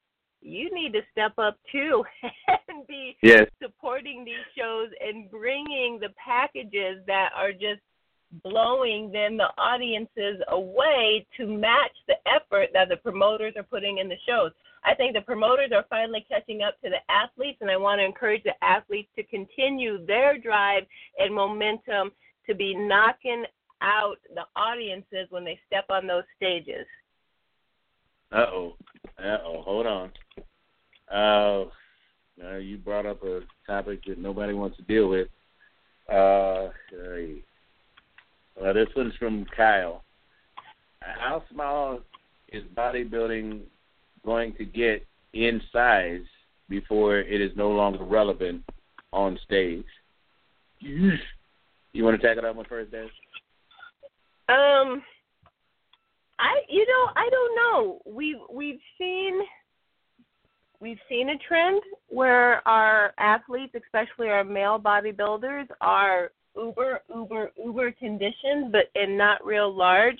you 0.42 0.72
need 0.74 0.92
to 0.92 1.00
step 1.12 1.33
up 1.38 1.59
too 1.72 2.04
and 2.68 2.87
be 2.87 3.16
Yes. 3.22 3.48
supporting 3.62 4.24
these 4.24 4.35
shows 4.57 4.88
and 5.00 5.31
bringing 5.31 5.98
the 6.00 6.11
packages 6.22 7.02
that 7.07 7.31
are 7.35 7.52
just 7.52 7.81
blowing 8.42 9.10
then 9.12 9.36
the 9.36 9.48
audiences 9.56 10.40
away 10.48 11.26
to 11.36 11.46
match 11.46 11.92
the 12.06 12.16
effort 12.26 12.68
that 12.72 12.88
the 12.88 12.96
promoters 12.96 13.54
are 13.56 13.62
putting 13.62 13.98
in 13.98 14.08
the 14.08 14.16
shows. 14.26 14.52
I 14.84 14.94
think 14.94 15.14
the 15.14 15.22
promoters 15.22 15.70
are 15.74 15.86
finally 15.90 16.24
catching 16.28 16.62
up 16.62 16.80
to 16.82 16.90
the 16.90 17.12
athletes, 17.12 17.58
and 17.60 17.70
I 17.70 17.76
want 17.76 18.00
to 18.00 18.04
encourage 18.04 18.44
the 18.44 18.52
athletes 18.62 19.08
to 19.16 19.22
continue 19.24 20.04
their 20.06 20.38
drive 20.38 20.84
and 21.18 21.34
momentum 21.34 22.12
to 22.46 22.54
be 22.54 22.74
knocking 22.74 23.44
out 23.80 24.18
the 24.34 24.42
audiences 24.56 25.26
when 25.30 25.44
they 25.44 25.58
step 25.66 25.86
on 25.90 26.06
those 26.06 26.24
stages. 26.36 26.86
Uh 28.30 28.46
oh. 28.52 28.72
Uh 29.18 29.38
oh. 29.44 29.62
Hold 29.62 29.86
on. 29.86 30.12
Uh, 31.10 31.64
uh, 32.44 32.56
you 32.58 32.76
brought 32.76 33.06
up 33.06 33.22
a 33.24 33.40
topic 33.66 34.00
that 34.06 34.18
nobody 34.18 34.52
wants 34.52 34.76
to 34.76 34.82
deal 34.82 35.08
with. 35.08 35.28
Uh. 36.12 36.68
Well, 38.60 38.74
this 38.74 38.88
one's 38.96 39.14
from 39.18 39.46
Kyle. 39.56 40.04
How 41.00 41.42
small 41.52 42.00
is 42.52 42.64
bodybuilding 42.76 43.60
going 44.24 44.54
to 44.54 44.64
get 44.64 45.06
in 45.32 45.60
size 45.72 46.24
before 46.68 47.18
it 47.18 47.40
is 47.40 47.52
no 47.56 47.70
longer 47.70 48.04
relevant 48.04 48.62
on 49.12 49.38
stage. 49.44 49.84
You 50.80 52.04
want 52.04 52.20
to 52.20 52.26
tackle 52.26 52.42
that 52.42 52.54
one 52.54 52.66
first, 52.68 52.90
Des? 52.90 53.06
Um, 54.48 55.02
I 56.38 56.60
you 56.68 56.86
know 56.86 57.12
I 57.16 57.28
don't 57.30 57.56
know. 57.56 58.02
We've 58.06 58.36
we've 58.52 58.80
seen 58.98 59.40
we've 60.80 60.98
seen 61.08 61.30
a 61.30 61.38
trend 61.48 61.82
where 62.08 62.66
our 62.66 63.12
athletes, 63.18 63.74
especially 63.74 64.28
our 64.28 64.44
male 64.44 64.78
bodybuilders, 64.78 65.66
are 65.80 66.30
uber 66.58 67.00
uber 67.14 67.50
uber 67.56 67.92
conditioned, 67.92 68.72
but 68.72 68.90
and 68.94 69.16
not 69.16 69.44
real 69.44 69.74
large. 69.74 70.18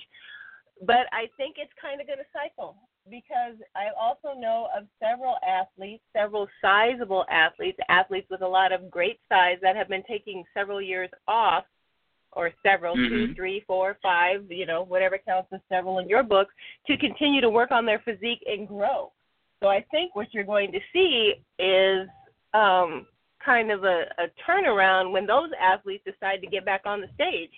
But 0.81 1.07
I 1.11 1.29
think 1.37 1.55
it's 1.57 1.71
kind 1.81 1.99
of 1.99 2.07
going 2.07 2.19
to 2.19 2.25
cycle 2.33 2.75
because 3.09 3.55
I 3.75 3.87
also 3.99 4.39
know 4.39 4.67
of 4.77 4.85
several 4.99 5.35
athletes, 5.45 6.03
several 6.13 6.47
sizable 6.61 7.25
athletes, 7.29 7.79
athletes 7.89 8.27
with 8.29 8.41
a 8.41 8.47
lot 8.47 8.71
of 8.71 8.89
great 8.89 9.19
size 9.27 9.57
that 9.61 9.75
have 9.75 9.89
been 9.89 10.03
taking 10.07 10.43
several 10.53 10.81
years 10.81 11.09
off, 11.27 11.65
or 12.33 12.51
several, 12.63 12.95
mm-hmm. 12.95 13.09
two, 13.09 13.35
three, 13.35 13.63
four, 13.65 13.97
five, 14.01 14.45
you 14.49 14.65
know, 14.65 14.83
whatever 14.83 15.17
counts 15.17 15.49
as 15.51 15.59
several 15.67 15.99
in 15.99 16.07
your 16.07 16.23
book, 16.23 16.49
to 16.87 16.97
continue 16.97 17.41
to 17.41 17.49
work 17.49 17.71
on 17.71 17.85
their 17.85 17.99
physique 17.99 18.43
and 18.45 18.67
grow. 18.67 19.11
So 19.61 19.67
I 19.67 19.83
think 19.91 20.15
what 20.15 20.27
you're 20.31 20.43
going 20.43 20.71
to 20.71 20.79
see 20.93 21.33
is 21.57 22.07
um, 22.53 23.07
kind 23.49 23.71
of 23.71 23.83
a, 23.83 24.03
a 24.19 24.27
turnaround 24.47 25.11
when 25.11 25.25
those 25.25 25.49
athletes 25.59 26.03
decide 26.05 26.39
to 26.39 26.47
get 26.47 26.63
back 26.63 26.81
on 26.85 27.01
the 27.01 27.07
stage. 27.15 27.49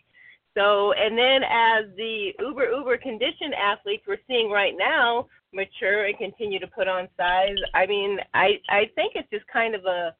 So, 0.57 0.93
and 0.93 1.17
then 1.17 1.41
as 1.43 1.85
the 1.97 2.31
uber 2.39 2.71
uber 2.71 2.97
conditioned 2.97 3.53
athletes 3.55 4.03
we're 4.07 4.23
seeing 4.25 4.49
right 4.49 4.73
now 4.77 5.27
mature 5.53 6.05
and 6.05 6.17
continue 6.17 6.59
to 6.59 6.67
put 6.67 6.87
on 6.87 7.09
size, 7.17 7.57
I 7.73 7.85
mean, 7.85 8.19
I 8.33 8.59
I 8.69 8.89
think 8.95 9.13
it's 9.15 9.29
just 9.29 9.45
kind 9.47 9.75
of 9.75 9.83
a 9.85 10.15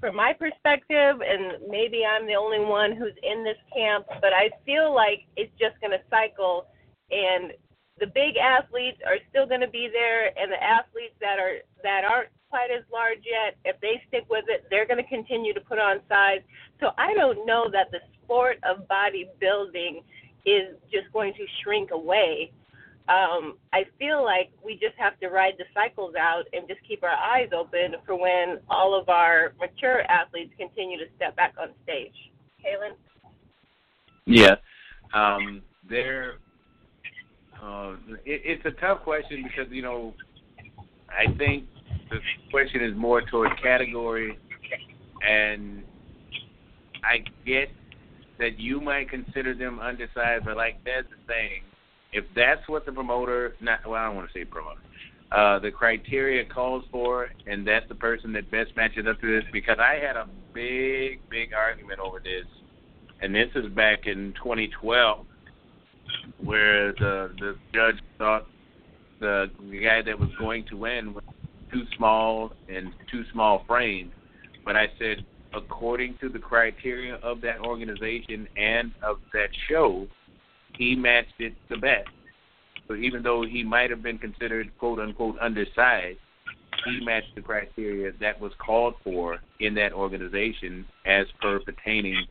from 0.00 0.16
my 0.16 0.32
perspective, 0.32 1.14
and 1.20 1.42
maybe 1.68 2.02
I'm 2.04 2.26
the 2.26 2.34
only 2.34 2.60
one 2.60 2.96
who's 2.96 3.14
in 3.22 3.44
this 3.44 3.58
camp, 3.76 4.06
but 4.20 4.32
I 4.32 4.50
feel 4.66 4.92
like 4.92 5.20
it's 5.36 5.52
just 5.60 5.78
going 5.80 5.92
to 5.92 6.02
cycle, 6.10 6.66
and 7.10 7.52
the 8.00 8.06
big 8.06 8.36
athletes 8.36 8.98
are 9.06 9.18
still 9.30 9.46
going 9.46 9.60
to 9.60 9.68
be 9.68 9.88
there, 9.92 10.36
and 10.36 10.50
the 10.50 10.62
athletes 10.62 11.14
that 11.20 11.38
are 11.38 11.58
that 11.84 12.02
aren't 12.04 12.30
quite 12.52 12.70
as 12.70 12.84
large 12.92 13.24
yet, 13.24 13.56
if 13.64 13.80
they 13.80 14.02
stick 14.08 14.26
with 14.28 14.44
it, 14.48 14.66
they're 14.68 14.86
going 14.86 15.02
to 15.02 15.08
continue 15.08 15.54
to 15.54 15.60
put 15.60 15.78
on 15.78 16.00
size. 16.06 16.40
So 16.80 16.90
I 16.98 17.14
don't 17.14 17.46
know 17.46 17.70
that 17.72 17.90
the 17.90 18.00
sport 18.22 18.58
of 18.62 18.86
bodybuilding 18.88 20.02
is 20.44 20.76
just 20.92 21.10
going 21.14 21.32
to 21.32 21.46
shrink 21.62 21.92
away. 21.92 22.52
Um, 23.08 23.56
I 23.72 23.84
feel 23.98 24.22
like 24.22 24.50
we 24.62 24.74
just 24.74 24.96
have 24.98 25.18
to 25.20 25.28
ride 25.28 25.54
the 25.56 25.64
cycles 25.72 26.14
out 26.14 26.44
and 26.52 26.68
just 26.68 26.80
keep 26.86 27.02
our 27.02 27.08
eyes 27.08 27.48
open 27.56 27.96
for 28.04 28.20
when 28.20 28.58
all 28.68 28.94
of 29.00 29.08
our 29.08 29.54
mature 29.58 30.02
athletes 30.02 30.52
continue 30.58 30.98
to 30.98 31.06
step 31.16 31.34
back 31.34 31.54
on 31.58 31.68
stage. 31.84 32.12
Kaylin? 32.62 32.92
Yeah. 34.26 34.56
Um, 35.14 35.62
there, 35.88 36.34
uh, 37.62 37.96
it, 38.26 38.42
it's 38.44 38.66
a 38.66 38.78
tough 38.78 39.04
question 39.04 39.42
because, 39.42 39.72
you 39.72 39.82
know, 39.82 40.12
I 41.08 41.32
think 41.38 41.64
the 42.12 42.50
question 42.50 42.82
is 42.82 42.96
more 42.96 43.22
toward 43.22 43.50
category, 43.62 44.38
and 45.26 45.82
I 47.04 47.24
get 47.46 47.70
that 48.38 48.58
you 48.58 48.80
might 48.80 49.08
consider 49.08 49.54
them 49.54 49.78
undersized, 49.78 50.44
but 50.44 50.56
like 50.56 50.84
Des 50.84 51.00
is 51.00 51.06
saying, 51.28 51.62
if 52.12 52.24
that's 52.36 52.66
what 52.68 52.84
the 52.84 52.92
promoter, 52.92 53.54
not 53.60 53.80
well, 53.86 53.94
I 53.94 54.06
don't 54.06 54.16
want 54.16 54.28
to 54.32 54.38
say 54.38 54.44
promoter, 54.44 54.80
uh, 55.30 55.58
the 55.60 55.70
criteria 55.70 56.44
calls 56.44 56.84
for, 56.90 57.30
and 57.46 57.66
that's 57.66 57.88
the 57.88 57.94
person 57.94 58.32
that 58.34 58.50
best 58.50 58.76
matches 58.76 59.06
up 59.08 59.20
to 59.20 59.40
this, 59.40 59.48
because 59.52 59.78
I 59.78 59.94
had 59.94 60.16
a 60.16 60.28
big, 60.52 61.20
big 61.30 61.54
argument 61.54 62.00
over 62.00 62.18
this, 62.18 62.46
and 63.22 63.34
this 63.34 63.48
is 63.54 63.66
back 63.72 64.06
in 64.06 64.34
2012, 64.42 65.24
where 66.44 66.92
the 66.92 67.30
the 67.38 67.56
judge 67.72 67.96
thought 68.18 68.46
the, 69.20 69.50
the 69.70 69.80
guy 69.80 70.02
that 70.02 70.18
was 70.18 70.28
going 70.38 70.66
to 70.66 70.76
win 70.76 71.14
was 71.14 71.22
too 71.72 71.84
small 71.96 72.52
and 72.68 72.92
too 73.10 73.22
small 73.32 73.64
frame. 73.66 74.12
But 74.64 74.76
I 74.76 74.86
said, 74.98 75.24
according 75.54 76.16
to 76.20 76.28
the 76.28 76.38
criteria 76.38 77.16
of 77.16 77.40
that 77.40 77.60
organization 77.60 78.48
and 78.56 78.92
of 79.02 79.18
that 79.32 79.48
show, 79.68 80.06
he 80.76 80.94
matched 80.94 81.40
it 81.40 81.54
the 81.68 81.76
best. 81.76 82.08
So 82.88 82.94
even 82.94 83.22
though 83.22 83.44
he 83.48 83.62
might 83.62 83.90
have 83.90 84.02
been 84.02 84.18
considered 84.18 84.70
quote 84.78 84.98
unquote 84.98 85.36
undersized, 85.40 86.18
he 86.84 87.04
matched 87.04 87.34
the 87.34 87.42
criteria 87.42 88.12
that 88.20 88.40
was 88.40 88.52
called 88.58 88.94
for 89.04 89.38
in 89.60 89.74
that 89.74 89.92
organization 89.92 90.84
as 91.06 91.26
per 91.40 91.60
pertaining 91.60 92.26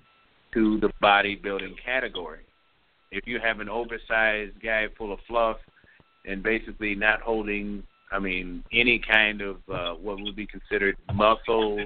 to 0.53 0.79
the 0.79 0.91
bodybuilding 1.01 1.75
category. 1.83 2.41
If 3.11 3.27
you 3.27 3.39
have 3.39 3.59
an 3.59 3.69
oversized 3.69 4.61
guy 4.61 4.87
full 4.97 5.13
of 5.13 5.19
fluff 5.27 5.57
and 6.25 6.43
basically 6.43 6.95
not 6.95 7.21
holding 7.21 7.83
I 8.11 8.19
mean, 8.19 8.63
any 8.73 8.99
kind 8.99 9.41
of 9.41 9.57
uh, 9.71 9.93
what 9.93 10.19
would 10.21 10.35
be 10.35 10.45
considered 10.45 10.97
muscle 11.13 11.83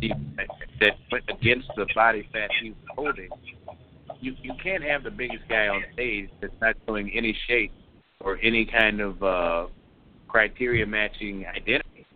that 0.00 0.92
went 1.10 1.24
against 1.28 1.68
the 1.76 1.86
body 1.94 2.28
fat 2.32 2.50
he 2.60 2.70
was 2.70 2.78
holding. 2.94 3.28
You 4.20 4.34
you 4.40 4.52
can't 4.62 4.84
have 4.84 5.02
the 5.02 5.10
biggest 5.10 5.48
guy 5.48 5.68
on 5.68 5.82
stage 5.92 6.30
that's 6.40 6.54
not 6.60 6.76
showing 6.86 7.10
any 7.14 7.36
shape 7.48 7.72
or 8.20 8.38
any 8.42 8.64
kind 8.64 9.00
of 9.00 9.22
uh, 9.22 9.66
criteria 10.28 10.86
matching 10.86 11.46
identity. 11.46 12.06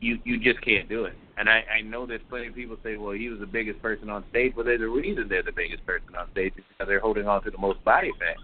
You 0.00 0.18
you 0.24 0.40
just 0.40 0.60
can't 0.64 0.88
do 0.88 1.04
it. 1.04 1.14
And 1.36 1.48
I, 1.48 1.64
I 1.78 1.80
know 1.82 2.06
that 2.06 2.28
plenty 2.28 2.48
of 2.48 2.54
people 2.54 2.76
say, 2.84 2.96
well, 2.96 3.12
he 3.12 3.28
was 3.28 3.40
the 3.40 3.46
biggest 3.46 3.82
person 3.82 4.08
on 4.08 4.24
stage. 4.30 4.52
Well, 4.54 4.64
there's 4.64 4.80
a 4.80 4.88
reason 4.88 5.26
they're 5.28 5.42
the 5.42 5.52
biggest 5.52 5.84
person 5.84 6.14
on 6.16 6.30
stage 6.30 6.52
because 6.54 6.86
they're 6.86 7.00
holding 7.00 7.26
on 7.26 7.42
to 7.42 7.50
the 7.50 7.58
most 7.58 7.82
body 7.84 8.12
fat. 8.20 8.36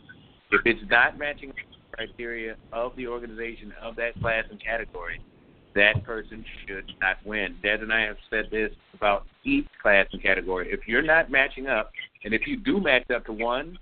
If 0.50 0.62
it's 0.64 0.80
not 0.90 1.16
matching 1.16 1.52
criteria 1.92 2.56
of 2.72 2.94
the 2.96 3.06
organization 3.06 3.72
of 3.82 3.96
that 3.96 4.20
class 4.20 4.44
and 4.50 4.62
category, 4.62 5.20
that 5.74 6.02
person 6.04 6.44
should 6.66 6.92
not 7.00 7.16
win. 7.24 7.56
Dad 7.62 7.80
and 7.80 7.92
I 7.92 8.00
have 8.02 8.16
said 8.28 8.46
this 8.50 8.72
about 8.94 9.26
each 9.44 9.68
class 9.80 10.06
and 10.12 10.22
category. 10.22 10.68
If 10.70 10.86
you're 10.86 11.02
not 11.02 11.30
matching 11.30 11.66
up, 11.66 11.92
and 12.24 12.34
if 12.34 12.46
you 12.46 12.56
do 12.56 12.80
match 12.80 13.10
up 13.14 13.24
to 13.26 13.32
one, 13.32 13.78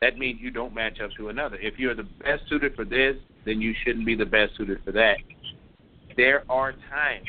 that 0.00 0.18
means 0.18 0.40
you 0.40 0.50
don't 0.50 0.74
match 0.74 1.00
up 1.00 1.10
to 1.16 1.28
another. 1.28 1.56
If 1.56 1.78
you're 1.78 1.94
the 1.94 2.08
best 2.24 2.42
suited 2.48 2.74
for 2.74 2.84
this, 2.84 3.16
then 3.44 3.60
you 3.60 3.72
shouldn't 3.84 4.04
be 4.04 4.16
the 4.16 4.26
best 4.26 4.56
suited 4.56 4.78
for 4.84 4.92
that. 4.92 5.18
There 6.16 6.44
are 6.48 6.72
times 6.90 7.26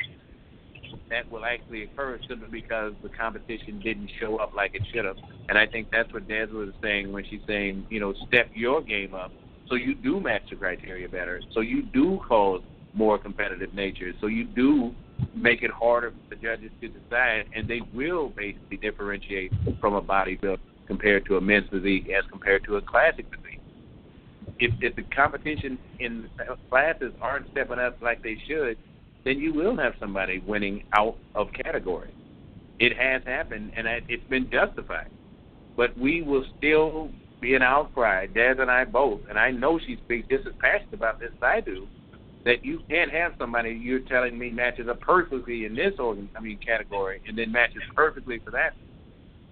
that 1.10 1.30
will 1.32 1.46
actually 1.46 1.84
occur 1.84 2.20
simply 2.28 2.48
because 2.50 2.94
the 3.04 3.10
competition 3.10 3.80
didn't 3.84 4.10
show 4.20 4.38
up 4.38 4.54
like 4.56 4.74
it 4.74 4.82
should 4.92 5.06
have. 5.06 5.18
And 5.50 5.58
I 5.58 5.68
think 5.68 5.90
that's 5.92 6.12
what 6.12 6.28
Des 6.28 6.48
was 6.48 6.70
saying 6.82 7.12
when 7.12 7.24
she's 7.30 7.42
saying, 7.48 7.86
you 7.90 8.00
know, 8.00 8.14
step 8.28 8.50
your 8.54 8.82
game 8.82 9.14
up 9.14 9.32
so 9.70 9.76
you 9.76 9.96
do 9.96 10.20
match 10.20 10.44
the 10.50 10.56
criteria 10.56 11.08
better. 11.08 11.42
So 11.54 11.62
you 11.62 11.84
do 11.84 12.20
cause 12.28 12.62
more 12.94 13.18
competitive 13.18 13.74
nature. 13.74 14.12
So 14.22 14.28
you 14.28 14.44
do 14.44 14.94
make 15.36 15.64
it 15.64 15.72
harder 15.72 16.12
for 16.12 16.36
the 16.36 16.42
judges 16.42 16.72
to 16.82 16.88
decide, 16.88 17.46
and 17.56 17.68
they 17.68 17.82
will 17.94 18.30
basically 18.30 18.78
differentiate 18.78 19.52
from 19.80 19.96
a 19.96 20.02
bodybuilder 20.02 20.60
compared 20.88 21.26
to 21.26 21.38
a 21.38 21.42
men's 21.42 21.68
physique 21.70 22.10
as 22.10 22.24
compared 22.30 22.64
to 22.66 22.76
a 22.76 22.82
classic 22.82 23.26
physique. 23.30 23.60
If, 24.60 24.74
if 24.82 24.96
the 24.96 25.04
competition 25.16 25.80
in 26.00 26.30
classes 26.70 27.14
aren't 27.22 27.50
stepping 27.52 27.80
up 27.80 28.02
like 28.02 28.22
they 28.22 28.38
should, 28.48 28.78
then 29.24 29.40
you 29.40 29.54
will 29.54 29.78
have 29.78 29.94
somebody 30.00 30.40
winning 30.40 30.84
out 30.94 31.18
of 31.34 31.48
category. 31.54 32.14
It 32.80 32.98
has 32.98 33.22
happened, 33.26 33.72
and 33.76 33.88
it's 34.10 34.24
been 34.30 34.50
justified. 34.52 35.10
But 35.78 35.98
we 35.98 36.22
will 36.22 36.46
still 36.58 37.10
be 37.44 37.54
an 37.56 37.62
outcry, 37.62 38.26
Dad 38.26 38.60
and 38.60 38.72
I 38.72 38.86
both, 38.86 39.22
and 39.30 39.38
I 39.38 39.52
know 39.52 39.78
she 39.78 39.98
speaks 40.06 40.28
just 40.30 40.48
as 40.48 40.54
passionate 40.60 40.94
about 40.94 41.20
this 41.20 41.30
as 41.36 41.44
I 41.44 41.60
do, 41.60 41.88
that 42.46 42.64
you 42.66 42.80
can't 42.90 43.12
have 43.12 43.34
somebody 43.38 43.72
you're 43.72 44.00
telling 44.00 44.38
me 44.38 44.50
matches 44.50 44.88
up 44.90 45.02
perfectly 45.02 45.66
in 45.66 45.76
this 45.76 45.94
organ, 46.00 46.30
I 46.36 46.40
mean 46.40 46.58
category, 46.66 47.22
and 47.28 47.38
then 47.38 47.52
matches 47.52 47.84
perfectly 47.96 48.40
for 48.40 48.52
that. 48.52 48.74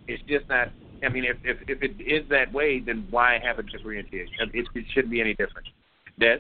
It's 0.08 0.24
just 0.28 0.48
not. 0.50 0.70
I 1.04 1.10
mean, 1.10 1.26
if 1.26 1.38
if 1.44 1.58
if 1.68 1.82
it 1.84 2.02
is 2.02 2.28
that 2.30 2.52
way, 2.52 2.80
then 2.80 3.08
why 3.12 3.40
have 3.44 3.60
a 3.60 3.64
differentiation? 3.64 4.52
It, 4.54 4.66
it 4.74 4.86
shouldn't 4.94 5.12
be 5.12 5.22
any 5.22 5.34
different. 5.34 5.68
Des. 6.20 6.40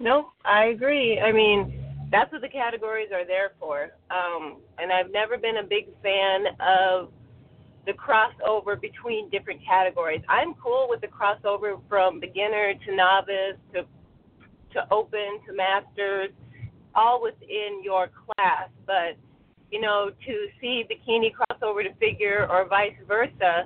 No, 0.00 0.30
I 0.44 0.66
agree. 0.66 1.20
I 1.20 1.32
mean, 1.32 1.80
that's 2.10 2.30
what 2.32 2.40
the 2.40 2.48
categories 2.48 3.08
are 3.12 3.24
there 3.26 3.52
for. 3.60 3.90
Um, 4.10 4.56
and 4.78 4.92
I've 4.92 5.12
never 5.12 5.38
been 5.38 5.58
a 5.58 5.62
big 5.62 5.86
fan 6.02 6.46
of 6.60 7.10
the 7.86 7.92
crossover 7.92 8.80
between 8.80 9.28
different 9.30 9.60
categories. 9.66 10.22
I'm 10.28 10.54
cool 10.54 10.86
with 10.88 11.00
the 11.00 11.08
crossover 11.08 11.80
from 11.88 12.20
beginner 12.20 12.74
to 12.86 12.96
novice 12.96 13.58
to 13.74 13.84
to 14.72 14.92
open 14.92 15.38
to 15.46 15.52
masters, 15.52 16.30
all 16.94 17.22
within 17.22 17.80
your 17.82 18.08
class. 18.08 18.68
But 18.86 19.16
you 19.70 19.80
know, 19.80 20.10
to 20.26 20.46
see 20.60 20.84
bikini 20.90 21.30
crossover 21.32 21.82
to 21.84 21.94
figure 21.98 22.46
or 22.50 22.66
vice 22.68 22.96
versa, 23.06 23.64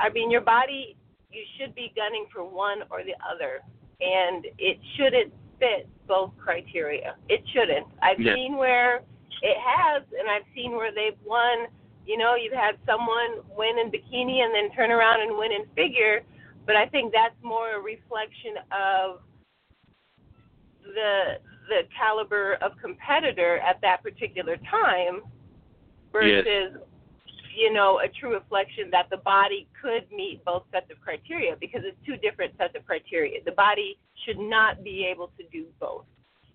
I 0.00 0.08
mean, 0.10 0.30
your 0.30 0.40
body 0.40 0.96
you 1.30 1.42
should 1.58 1.74
be 1.74 1.92
gunning 1.96 2.26
for 2.32 2.44
one 2.44 2.82
or 2.90 3.02
the 3.02 3.14
other, 3.24 3.60
and 4.00 4.44
it 4.58 4.78
shouldn't 4.96 5.32
fit 5.58 5.88
both 6.06 6.32
criteria. 6.36 7.16
It 7.28 7.42
shouldn't. 7.52 7.86
I've 8.02 8.20
Yeah. 8.20 8.34
seen 8.34 8.56
where 8.56 9.02
it 9.42 9.56
has, 9.56 10.02
and 10.18 10.28
I've 10.28 10.44
seen 10.54 10.72
where 10.72 10.92
they've 10.92 11.18
won. 11.24 11.68
You 12.04 12.18
know, 12.18 12.34
you've 12.34 12.52
had 12.52 12.76
someone 12.84 13.46
win 13.56 13.78
in 13.78 13.90
bikini 13.90 14.42
and 14.42 14.54
then 14.54 14.74
turn 14.74 14.90
around 14.90 15.22
and 15.22 15.38
win 15.38 15.52
in 15.52 15.64
figure, 15.76 16.22
but 16.66 16.74
I 16.74 16.86
think 16.86 17.12
that's 17.12 17.34
more 17.42 17.76
a 17.76 17.80
reflection 17.80 18.58
of 18.72 19.20
the 20.82 21.38
the 21.68 21.82
caliber 21.96 22.54
of 22.54 22.72
competitor 22.82 23.58
at 23.58 23.80
that 23.82 24.02
particular 24.02 24.56
time 24.68 25.22
versus 26.10 26.76
you 27.56 27.72
know 27.72 28.00
a 28.00 28.08
true 28.08 28.34
reflection 28.34 28.90
that 28.90 29.06
the 29.10 29.18
body 29.18 29.68
could 29.80 30.04
meet 30.10 30.44
both 30.44 30.64
sets 30.72 30.90
of 30.90 31.00
criteria 31.00 31.54
because 31.60 31.82
it's 31.84 31.96
two 32.04 32.16
different 32.16 32.52
sets 32.58 32.74
of 32.76 32.84
criteria. 32.84 33.38
The 33.44 33.52
body 33.52 33.96
should 34.26 34.38
not 34.38 34.82
be 34.82 35.06
able 35.08 35.30
to 35.38 35.44
do 35.52 35.66
both. 35.78 36.04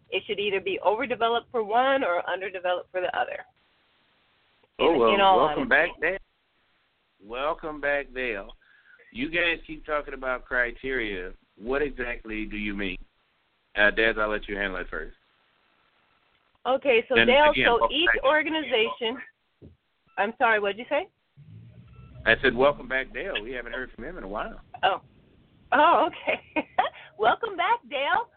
It 0.10 0.24
should 0.28 0.40
either 0.40 0.60
be 0.60 0.80
overdeveloped 0.86 1.48
for 1.52 1.64
one 1.64 2.04
or 2.04 2.22
underdeveloped 2.30 2.92
for 2.92 3.00
the 3.00 3.18
other 3.18 3.46
Oh 4.80 4.98
well, 4.98 5.14
in 5.14 5.22
all 5.22 5.46
welcome 5.46 5.68
back. 5.68 5.90
Dale. 6.02 6.18
Welcome 7.24 7.82
back, 7.82 8.14
Dale. 8.14 8.50
You 9.12 9.30
guys 9.30 9.58
keep 9.66 9.86
talking 9.86 10.14
about 10.14 10.46
criteria. 10.46 11.32
What 11.58 11.82
exactly 11.82 12.46
do 12.46 12.58
you 12.58 12.76
mean? 12.76 12.98
Uh, 13.76 13.90
Des, 13.92 14.14
I'll 14.20 14.30
let 14.30 14.48
you 14.48 14.56
handle 14.56 14.80
it 14.80 14.88
first. 14.90 15.16
okay 16.68 17.04
so 17.08 17.16
Then 17.16 17.28
dale 17.28 17.52
again, 17.52 17.68
so 17.68 17.88
each 17.92 18.10
organization 18.26 19.18
i'm 20.18 20.34
sorry 20.38 20.60
what 20.60 20.76
did 20.76 20.80
you 20.80 20.86
say 20.90 21.08
I 22.26 22.36
said, 22.42 22.54
welcome 22.54 22.90
back, 22.90 23.14
Dale. 23.14 23.42
We 23.42 23.54
haven't 23.54 23.72
heard 23.72 23.90
from 23.96 24.04
him 24.04 24.18
in 24.18 24.26
a 24.26 24.28
while. 24.28 24.60
Oh, 24.84 25.00
oh, 25.72 26.10
okay. 26.10 26.42
Welcome 27.18 27.56
back, 27.56 27.80
Dale. 27.90 28.28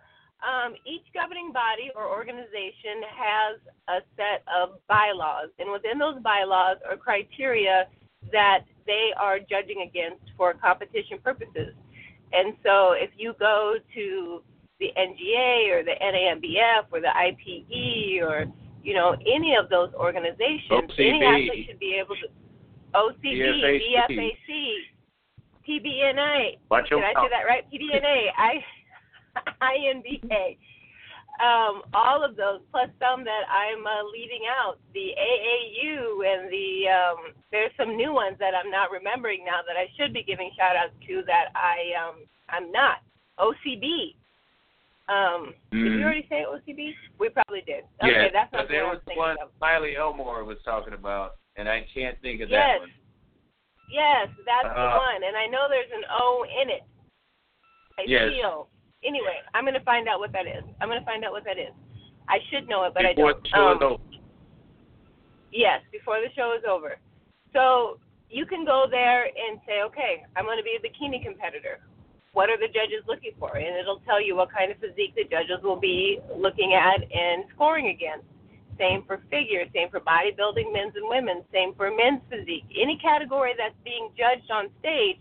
Um, 0.40 0.74
each 0.86 1.04
governing 1.12 1.52
body 1.52 1.90
or 1.94 2.08
organization 2.08 3.04
has 3.12 3.60
a 3.88 4.00
set 4.16 4.42
of 4.48 4.80
bylaws, 4.88 5.50
and 5.58 5.70
within 5.70 5.98
those 5.98 6.20
bylaws 6.22 6.78
are 6.88 6.96
criteria 6.96 7.88
that 8.32 8.64
they 8.86 9.10
are 9.18 9.38
judging 9.38 9.86
against 9.86 10.24
for 10.36 10.54
competition 10.54 11.18
purposes. 11.22 11.74
And 12.32 12.54
so, 12.62 12.92
if 12.92 13.10
you 13.16 13.34
go 13.38 13.76
to 13.94 14.42
the 14.78 14.88
NGA 14.96 15.76
or 15.76 15.84
the 15.84 15.96
NANBF 16.00 16.88
or 16.90 17.00
the 17.00 17.12
IPE 17.12 18.22
or 18.22 18.46
you 18.82 18.94
know 18.94 19.16
any 19.26 19.56
of 19.56 19.68
those 19.68 19.92
organizations, 19.92 20.90
any 20.98 21.22
athlete 21.22 21.66
should 21.68 21.78
be 21.78 22.00
able 22.00 22.16
to 22.16 22.28
OCB. 22.94 23.60
BFAC, 23.62 24.90
PBNA. 25.68 26.58
Watch 26.70 26.88
Did 26.88 26.98
I 26.98 27.12
say 27.14 27.28
that 27.30 27.44
right? 27.46 27.64
PBNA, 27.70 28.28
I, 28.36 28.64
INBA. 29.62 30.56
Um, 31.40 31.82
all 31.94 32.22
of 32.22 32.36
those, 32.36 32.60
plus 32.70 32.90
some 33.00 33.24
that 33.24 33.44
I'm 33.48 33.86
uh, 33.86 34.04
leaving 34.12 34.44
out, 34.44 34.76
the 34.92 35.16
AAU 35.16 36.20
and 36.20 36.52
the 36.52 36.84
um, 36.92 37.32
there's 37.50 37.72
some 37.78 37.96
new 37.96 38.12
ones 38.12 38.36
that 38.40 38.52
I'm 38.52 38.70
not 38.70 38.90
remembering 38.90 39.44
now 39.46 39.60
that 39.66 39.76
I 39.76 39.88
should 39.96 40.12
be 40.12 40.22
giving 40.22 40.50
shout 40.56 40.76
outs 40.76 40.92
to 41.08 41.22
that 41.26 41.46
I 41.56 41.96
um, 41.96 42.16
I'm 42.50 42.70
not. 42.70 42.98
OCB. 43.38 44.14
Um, 45.08 45.54
Did 45.72 45.80
Mhm. 45.80 45.98
you 45.98 46.04
already 46.04 46.26
say 46.28 46.44
OCB? 46.44 46.94
We 47.18 47.30
probably 47.30 47.62
did. 47.62 47.84
Okay, 48.04 48.12
yeah, 48.12 48.28
that's 48.30 48.52
not 48.52 48.68
there 48.68 48.84
what 48.84 49.02
was 49.06 49.16
one 49.16 49.36
of. 49.40 49.48
Miley 49.60 49.96
Elmore 49.96 50.44
was 50.44 50.58
talking 50.62 50.92
about, 50.92 51.36
and 51.56 51.68
I 51.68 51.86
can't 51.94 52.20
think 52.20 52.42
of 52.42 52.50
Yes. 52.50 52.60
that 52.60 52.80
one. 52.80 52.92
Yes, 53.88 54.28
that's 54.44 54.68
the 54.68 54.80
Uh, 54.80 54.98
one, 54.98 55.22
and 55.24 55.36
I 55.36 55.46
know 55.46 55.68
there's 55.68 55.90
an 55.90 56.04
O 56.10 56.44
in 56.44 56.68
it. 56.68 56.84
I 57.98 58.02
Yes. 58.06 58.30
feel. 58.30 58.68
Anyway, 59.04 59.40
I'm 59.54 59.64
gonna 59.64 59.80
find 59.84 60.08
out 60.08 60.18
what 60.20 60.32
that 60.32 60.46
is. 60.46 60.62
I'm 60.80 60.88
gonna 60.88 61.04
find 61.04 61.24
out 61.24 61.32
what 61.32 61.44
that 61.44 61.58
is. 61.58 61.72
I 62.28 62.38
should 62.50 62.68
know 62.68 62.84
it, 62.84 62.94
but 62.94 63.02
Before 63.02 63.30
I 63.30 63.32
don't. 63.32 63.42
the 63.42 63.48
show 63.48 63.70
is 63.72 63.76
Um, 63.76 63.92
over. 63.92 64.02
Yes, 65.52 65.82
before 65.90 66.20
the 66.20 66.30
show 66.34 66.52
is 66.52 66.64
over. 66.64 66.98
So 67.52 67.98
you 68.28 68.46
can 68.46 68.64
go 68.64 68.86
there 68.88 69.24
and 69.24 69.60
say, 69.66 69.82
okay, 69.82 70.24
I'm 70.36 70.44
going 70.44 70.58
to 70.58 70.62
be 70.62 70.76
a 70.76 70.80
bikini 70.80 71.20
competitor. 71.22 71.80
What 72.32 72.48
are 72.48 72.56
the 72.56 72.68
judges 72.68 73.02
looking 73.08 73.32
for? 73.40 73.56
And 73.56 73.74
it'll 73.76 73.98
tell 74.06 74.20
you 74.22 74.36
what 74.36 74.52
kind 74.52 74.70
of 74.70 74.78
physique 74.78 75.16
the 75.16 75.24
judges 75.24 75.60
will 75.64 75.80
be 75.80 76.20
looking 76.32 76.74
at 76.74 77.02
and 77.02 77.44
scoring 77.54 77.88
against. 77.88 78.24
Same 78.78 79.02
for 79.02 79.18
figure, 79.28 79.64
same 79.74 79.90
for 79.90 79.98
bodybuilding, 79.98 80.72
men's 80.72 80.94
and 80.94 81.08
women's, 81.08 81.42
same 81.52 81.74
for 81.74 81.90
men's 81.90 82.22
physique. 82.30 82.64
Any 82.80 82.96
category 83.02 83.52
that's 83.58 83.74
being 83.82 84.10
judged 84.16 84.48
on 84.52 84.70
stage 84.78 85.18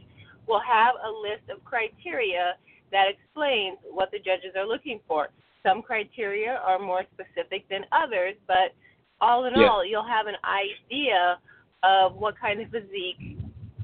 will 0.48 0.62
have 0.62 0.94
a 1.04 1.10
list 1.10 1.50
of 1.50 1.66
criteria 1.66 2.54
that 2.92 3.06
explains 3.10 3.78
what 3.84 4.12
the 4.12 4.20
judges 4.20 4.56
are 4.56 4.68
looking 4.68 5.00
for. 5.08 5.30
Some 5.64 5.82
criteria 5.82 6.60
are 6.66 6.80
more 6.80 7.04
specific 7.14 7.68
than 7.70 7.86
others, 7.92 8.36
but 8.48 8.74
all 9.22 9.46
in 9.46 9.54
Yeah. 9.56 9.68
all, 9.68 9.86
you'll 9.86 10.08
have 10.08 10.28
an 10.28 10.38
idea 10.44 11.40
of 11.84 12.16
what 12.16 12.38
kind 12.38 12.62
of 12.62 12.70
physique 12.70 13.38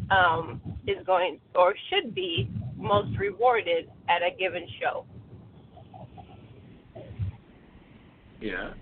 um, 0.10 0.62
is 0.88 1.04
going 1.06 1.40
or 1.56 1.76
should 1.90 2.14
be 2.14 2.50
most 2.78 3.18
rewarded 3.18 3.90
at 4.08 4.22
a 4.22 4.32
given 4.38 4.68
show. 4.80 5.06
Yeah. 8.40 8.74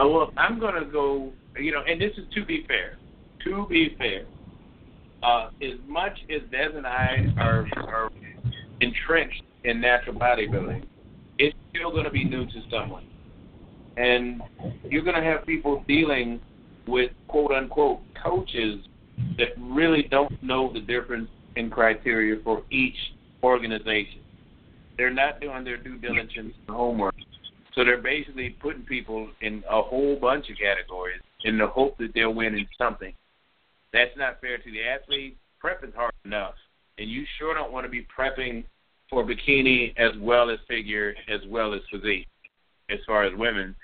Uh, 0.00 0.08
well, 0.08 0.32
I'm 0.36 0.58
going 0.58 0.74
to 0.74 0.90
go, 0.90 1.32
you 1.58 1.72
know, 1.72 1.82
and 1.86 2.00
this 2.00 2.12
is 2.16 2.24
to 2.34 2.44
be 2.44 2.64
fair. 2.66 2.98
To 3.44 3.66
be 3.68 3.94
fair, 3.98 4.24
uh, 5.22 5.50
as 5.62 5.78
much 5.86 6.18
as 6.34 6.42
Des 6.50 6.76
and 6.76 6.86
I 6.86 7.26
are, 7.38 7.66
are 7.76 8.10
entrenched 8.80 9.42
in 9.64 9.80
natural 9.80 10.16
bodybuilding, 10.16 10.84
it's 11.38 11.56
still 11.70 11.90
going 11.90 12.04
to 12.04 12.10
be 12.10 12.24
new 12.24 12.46
to 12.46 12.62
someone. 12.70 13.06
And 13.96 14.42
you're 14.84 15.02
going 15.02 15.16
to 15.16 15.22
have 15.22 15.46
people 15.46 15.84
dealing 15.86 16.40
with 16.86 17.10
quote 17.28 17.52
unquote 17.52 18.00
coaches 18.22 18.80
that 19.38 19.48
really 19.58 20.02
don't 20.10 20.42
know 20.42 20.72
the 20.72 20.80
difference 20.80 21.28
in 21.56 21.70
criteria 21.70 22.40
for 22.42 22.62
each 22.70 22.96
organization. 23.42 24.20
They're 24.96 25.12
not 25.12 25.40
doing 25.40 25.64
their 25.64 25.76
due 25.76 25.98
diligence 25.98 26.54
and 26.66 26.76
homework. 26.76 27.14
So 27.74 27.84
they're 27.84 28.00
basically 28.00 28.50
putting 28.50 28.82
people 28.82 29.28
in 29.40 29.64
a 29.68 29.82
whole 29.82 30.16
bunch 30.16 30.48
of 30.50 30.56
categories 30.56 31.20
in 31.44 31.58
the 31.58 31.66
hope 31.66 31.98
that 31.98 32.12
they'll 32.14 32.34
win 32.34 32.54
in 32.54 32.66
something. 32.78 33.12
That's 33.92 34.16
not 34.16 34.40
fair 34.40 34.58
to 34.58 34.70
the 34.70 34.82
athlete. 34.82 35.36
Prep 35.58 35.82
is 35.82 35.94
hard 35.94 36.12
enough, 36.24 36.54
and 36.98 37.10
you 37.10 37.24
sure 37.38 37.54
don't 37.54 37.72
want 37.72 37.84
to 37.84 37.90
be 37.90 38.06
prepping 38.16 38.64
for 39.10 39.24
bikini 39.24 39.92
as 39.96 40.12
well 40.20 40.50
as 40.50 40.58
figure 40.68 41.14
as 41.28 41.40
well 41.48 41.74
as 41.74 41.80
physique. 41.90 42.26
As 42.90 42.98
far 43.06 43.24
as 43.24 43.32
women, 43.36 43.74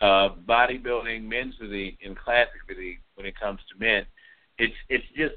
uh, 0.00 0.30
bodybuilding, 0.48 1.22
men's 1.24 1.54
physique, 1.60 1.98
and 2.04 2.16
classic 2.16 2.60
physique 2.66 3.00
when 3.14 3.26
it 3.26 3.38
comes 3.38 3.60
to 3.70 3.84
men, 3.84 4.06
it's 4.58 4.74
it's 4.88 5.04
just 5.16 5.34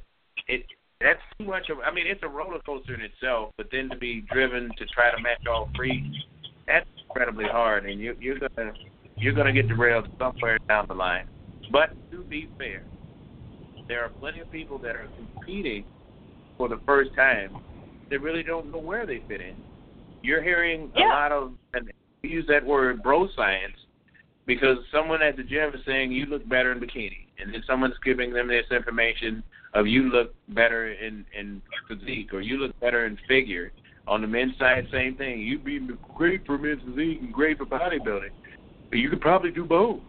it 0.48 0.66
that's 1.02 1.20
too 1.38 1.46
much 1.46 1.70
of. 1.70 1.80
I 1.80 1.92
mean, 1.92 2.08
it's 2.08 2.24
a 2.24 2.28
roller 2.28 2.60
coaster 2.66 2.94
in 2.94 3.02
itself, 3.02 3.54
but 3.58 3.68
then 3.72 3.90
to 3.90 3.98
be 3.98 4.22
driven 4.32 4.70
to 4.78 4.86
try 4.88 5.14
to 5.16 5.22
match 5.22 5.46
all 5.50 5.70
three, 5.76 6.26
that's 6.68 6.88
incredibly 7.08 7.46
hard, 7.46 7.86
and 7.86 8.00
you, 8.00 8.16
you're 8.20 8.40
gonna 8.40 8.74
you're 9.18 9.34
gonna 9.34 9.54
get 9.54 9.68
derailed 9.68 10.08
somewhere 10.18 10.58
down 10.68 10.86
the 10.88 10.94
line. 10.94 11.28
But 11.72 11.90
to 12.12 12.24
be 12.24 12.50
fair, 12.58 12.84
there 13.88 14.04
are 14.04 14.10
plenty 14.10 14.40
of 14.40 14.52
people 14.52 14.78
that 14.80 14.96
are 14.96 15.08
competing 15.18 15.86
for 16.60 16.68
the 16.68 16.80
first 16.86 17.16
time 17.16 17.56
that 18.12 18.22
really 18.22 18.44
don't 18.44 18.70
know 18.72 18.80
where 18.80 19.08
they 19.08 19.24
fit 19.28 19.42
in. 19.42 19.56
You're 20.22 20.44
hearing 20.44 20.92
a 20.96 21.00
lot 21.00 21.32
of 21.32 21.54
and 21.74 21.92
we 22.22 22.30
use 22.30 22.46
that 22.50 22.64
word 22.64 23.02
bro 23.02 23.30
science 23.36 23.78
because 24.46 24.78
someone 24.92 25.22
at 25.22 25.38
the 25.38 25.44
gym 25.44 25.72
is 25.74 25.80
saying 25.86 26.12
you 26.12 26.26
look 26.26 26.48
better 26.50 26.74
in 26.74 26.80
bikini, 26.80 27.28
and 27.40 27.54
then 27.54 27.64
someone's 27.66 27.96
giving 28.04 28.34
them 28.34 28.50
this 28.50 28.66
information 28.72 29.42
of 29.74 29.88
you 29.88 30.12
look 30.12 30.36
better 30.50 30.92
in 30.92 31.26
in 31.38 31.62
physique 31.88 32.34
or 32.34 32.42
you 32.42 32.58
look 32.58 32.78
better 32.82 33.06
in 33.06 33.18
figure. 33.28 33.72
On 34.08 34.22
the 34.22 34.28
men's 34.28 34.58
side, 34.58 34.88
same 34.92 35.16
thing. 35.16 35.40
You'd 35.40 35.64
be 35.64 35.80
great 36.16 36.46
for 36.46 36.58
men's 36.58 36.82
physique 36.84 37.20
and 37.22 37.32
great 37.32 37.58
for 37.58 37.66
bodybuilding, 37.66 38.32
but 38.90 38.98
you 38.98 39.10
could 39.10 39.22
probably 39.22 39.52
do 39.52 39.64
both. 39.64 40.02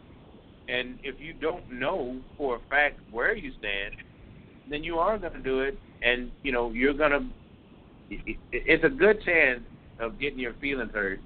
And 0.69 0.99
if 1.05 1.21
you 1.21 1.33
don't 1.35 1.71
know 1.71 2.19
for 2.37 2.57
a 2.57 2.61
fact 2.71 2.99
where 3.11 3.37
you 3.37 3.53
stand, 3.59 3.97
then 4.71 4.85
you 4.85 4.99
are 4.99 5.19
going 5.19 5.33
to 5.33 5.43
do 5.43 5.61
it, 5.61 5.79
and 6.03 6.31
you 6.43 6.53
know 6.53 6.71
you're 6.71 6.95
going 6.95 7.11
to. 7.11 7.27
It's 8.53 8.85
a 8.85 8.89
good 8.89 9.23
chance 9.25 9.61
of 10.01 10.19
getting 10.19 10.39
your 10.39 10.55
feelings 10.55 10.91
hurt 10.93 11.21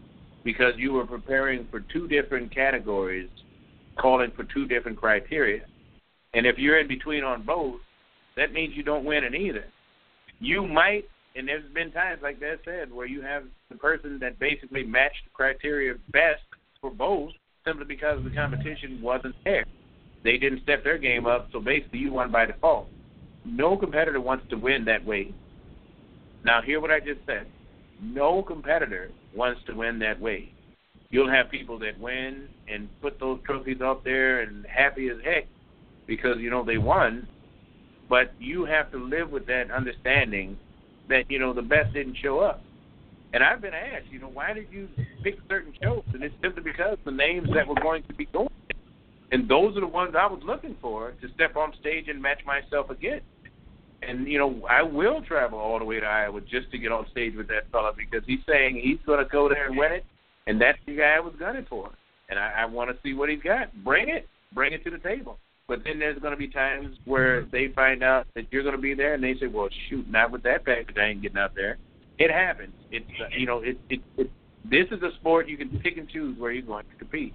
because 0.45 0.75
you 0.77 0.93
were 0.93 1.07
preparing 1.07 1.67
for 1.71 1.81
two 1.93 2.09
different 2.09 2.55
categories, 2.55 3.31
calling 3.99 4.31
for 4.37 4.45
two 4.45 4.67
different 4.67 4.99
criteria, 4.99 5.63
and 6.35 6.47
if 6.47 6.59
you're 6.59 6.79
in 6.79 6.89
between 6.89 7.25
on 7.25 7.43
both, 7.43 7.81
that 8.37 8.53
means 8.53 8.75
you 8.77 8.83
don't 8.83 9.05
win 9.05 9.25
in 9.25 9.35
either. 9.35 9.65
You 10.41 10.67
might, 10.67 11.05
and 11.37 11.47
there's 11.47 11.65
been 11.73 11.93
times 11.93 12.21
like 12.23 12.41
that 12.41 12.59
said 12.65 12.93
where 12.93 13.07
you 13.07 13.23
have 13.23 13.45
the 13.71 13.77
person 13.77 14.19
that 14.21 14.39
basically 14.39 14.83
matched 14.83 15.25
the 15.25 15.31
criteria 15.33 15.95
best 16.13 16.43
for 16.81 16.91
both 16.91 17.31
simply 17.65 17.85
because 17.85 18.23
the 18.25 18.31
competition 18.31 19.01
wasn't 19.01 19.35
there. 19.45 19.65
They 20.23 20.37
didn't 20.37 20.63
step 20.63 20.85
their 20.85 20.99
game 20.99 21.27
up, 21.27 21.49
so 21.53 21.61
basically 21.61 22.01
you 22.01 22.13
won 22.13 22.33
by 22.33 22.47
default. 22.47 22.89
No 23.45 23.77
competitor 23.77 24.21
wants 24.21 24.47
to 24.51 24.57
win 24.57 24.85
that 24.87 25.05
way. 25.05 25.33
Now, 26.45 26.63
hear 26.63 26.81
what 26.81 26.91
I 26.91 27.01
just 27.01 27.21
said. 27.27 27.47
No 28.03 28.43
competitor 28.43 29.11
wants 29.35 29.61
to 29.67 29.75
win 29.75 29.99
that 30.01 30.21
way. 30.21 30.53
you'll 31.11 31.31
have 31.31 31.49
people 31.51 31.79
that 31.79 31.99
win 32.01 32.49
and 32.69 32.89
put 33.01 33.21
those 33.21 33.39
trophies 33.47 33.81
up 33.81 34.03
there 34.03 34.41
and 34.41 34.67
happy 34.67 35.09
as 35.09 35.17
heck 35.25 35.47
because 36.07 36.39
you 36.39 36.51
know 36.51 36.65
they 36.65 36.79
won. 36.79 37.29
But 38.09 38.33
you 38.39 38.65
have 38.65 38.91
to 38.93 38.99
live 38.99 39.31
with 39.31 39.47
that 39.47 39.71
understanding 39.71 40.59
that 41.09 41.31
you 41.31 41.39
know 41.39 41.53
the 41.53 41.63
best 41.63 41.95
didn't 41.95 42.17
show 42.23 42.41
up. 42.41 42.63
And 43.33 43.43
I've 43.43 43.61
been 43.61 43.75
asked, 43.75 44.07
you 44.11 44.21
know, 44.21 44.29
why 44.29 44.53
did 44.53 44.67
you 44.71 44.89
pick 45.23 45.37
certain 45.49 45.73
shows? 45.83 46.05
And 46.13 46.23
it's 46.23 46.35
simply 46.41 46.63
because 46.63 46.99
the 47.05 47.11
names 47.11 47.49
that 47.55 47.67
were 47.67 47.75
going 47.75 48.05
to 48.05 48.15
be 48.15 48.27
going, 48.27 48.49
and 49.33 49.49
those 49.49 49.77
are 49.77 49.81
the 49.81 49.87
ones 49.87 50.15
I 50.17 50.27
was 50.27 50.41
looking 50.45 50.77
for 50.81 51.13
to 51.21 51.29
step 51.35 51.57
on 51.57 51.73
stage 51.81 52.09
and 52.09 52.21
match 52.21 52.41
myself 52.47 52.91
again. 52.91 53.21
And 54.03 54.27
you 54.29 54.39
know, 54.39 54.67
I 54.69 54.83
will 54.83 55.23
travel 55.23 55.59
all 55.59 55.79
the 55.79 55.85
way 55.85 56.01
to 56.01 56.07
Iowa 56.07 56.41
just 56.41 56.71
to 56.73 56.79
get 56.79 56.93
on 56.93 57.07
stage 57.11 57.35
with 57.37 57.49
that 57.49 57.71
fella 57.73 57.93
because 57.97 58.27
he's 58.27 58.41
saying 58.49 58.81
he's 58.83 58.99
going 59.07 59.25
to 59.25 59.31
go 59.31 59.49
there 59.49 59.67
and 59.67 59.77
win 59.77 59.93
it, 59.93 60.05
and 60.47 60.61
that's 60.61 60.79
the 60.87 60.97
guy 60.97 61.15
I 61.17 61.21
was 61.21 61.35
gunning 61.39 61.67
for. 61.69 61.91
And 62.29 62.39
I, 62.39 62.53
I 62.59 62.65
want 62.65 62.91
to 62.91 62.97
see 63.03 63.15
what 63.15 63.29
he's 63.29 63.43
got. 63.43 63.73
Bring 63.85 64.09
it, 64.09 64.29
bring 64.53 64.73
it 64.73 64.83
to 64.85 64.91
the 64.91 64.99
table. 64.99 65.39
But 65.67 65.83
then 65.85 65.99
there's 65.99 66.19
going 66.19 66.33
to 66.33 66.39
be 66.39 66.49
times 66.49 66.97
where 67.07 67.47
they 67.47 67.69
find 67.69 68.03
out 68.03 68.27
that 68.35 68.45
you're 68.51 68.63
going 68.63 68.77
to 68.77 68.81
be 68.81 68.95
there, 68.95 69.15
and 69.15 69.25
they 69.25 69.35
say, 69.41 69.47
"Well, 69.47 69.69
shoot, 69.89 70.09
not 70.11 70.31
with 70.31 70.43
that 70.43 70.65
package, 70.65 70.97
I 70.99 71.07
ain't 71.07 71.23
getting 71.23 71.39
out 71.39 71.55
there." 71.55 71.79
It 72.19 72.31
happens. 72.31 72.75
It's 72.91 73.07
uh, 73.21 73.29
you 73.37 73.47
know, 73.47 73.61
it, 73.61 73.79
it 73.89 74.01
it 74.19 74.31
this 74.71 74.87
is 74.91 75.03
a 75.03 75.11
sport 75.21 75.49
you 75.49 75.57
can 75.57 75.69
pick 75.81 75.97
and 75.97 76.09
choose 76.09 76.39
where 76.39 76.53
you're 76.53 76.67
going 76.67 76.85
to 76.91 76.97
compete. 76.97 77.35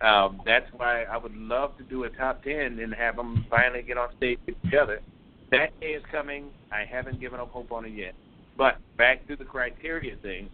Um, 0.00 0.40
that's 0.44 0.66
why 0.76 1.04
I 1.04 1.16
would 1.16 1.34
love 1.36 1.76
to 1.78 1.84
do 1.84 2.04
a 2.04 2.10
top 2.10 2.42
ten 2.42 2.78
and 2.80 2.94
have 2.94 3.16
them 3.16 3.46
finally 3.50 3.82
get 3.82 3.96
on 3.96 4.08
stage 4.16 4.38
with 4.46 4.60
together. 4.62 5.00
That 5.58 5.80
day 5.80 5.92
is 5.92 6.02
coming. 6.10 6.50
I 6.72 6.84
haven't 6.84 7.20
given 7.20 7.40
up 7.40 7.50
hope 7.50 7.72
on 7.72 7.84
it 7.84 7.92
yet. 7.92 8.14
But 8.56 8.78
back 8.96 9.26
to 9.28 9.36
the 9.36 9.44
criteria 9.44 10.16
thing. 10.16 10.48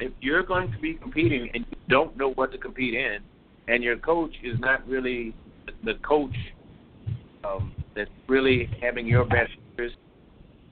If 0.00 0.12
you're 0.20 0.42
going 0.42 0.72
to 0.72 0.78
be 0.78 0.94
competing 0.94 1.50
and 1.54 1.64
you 1.70 1.76
don't 1.88 2.16
know 2.16 2.32
what 2.32 2.52
to 2.52 2.58
compete 2.58 2.94
in, 2.94 3.18
and 3.68 3.82
your 3.82 3.96
coach 3.96 4.34
is 4.42 4.58
not 4.58 4.86
really 4.88 5.34
the 5.84 5.94
coach 6.06 6.34
um, 7.44 7.72
that's 7.94 8.10
really 8.28 8.68
having 8.80 9.06
your 9.06 9.24
best 9.24 9.52
interest, 9.70 9.96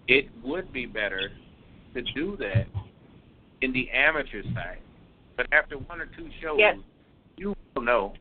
it 0.08 0.26
would 0.42 0.72
be 0.72 0.86
better 0.86 1.30
to 1.94 2.02
do 2.14 2.36
that 2.38 2.66
in 3.62 3.72
the 3.72 3.88
amateur 3.90 4.42
side. 4.54 4.78
But 5.36 5.46
after 5.52 5.76
one 5.76 6.00
or 6.00 6.06
two 6.06 6.28
shows, 6.42 6.56
yes. 6.58 6.76
you 7.36 7.54
will 7.74 7.82
know. 7.82 8.14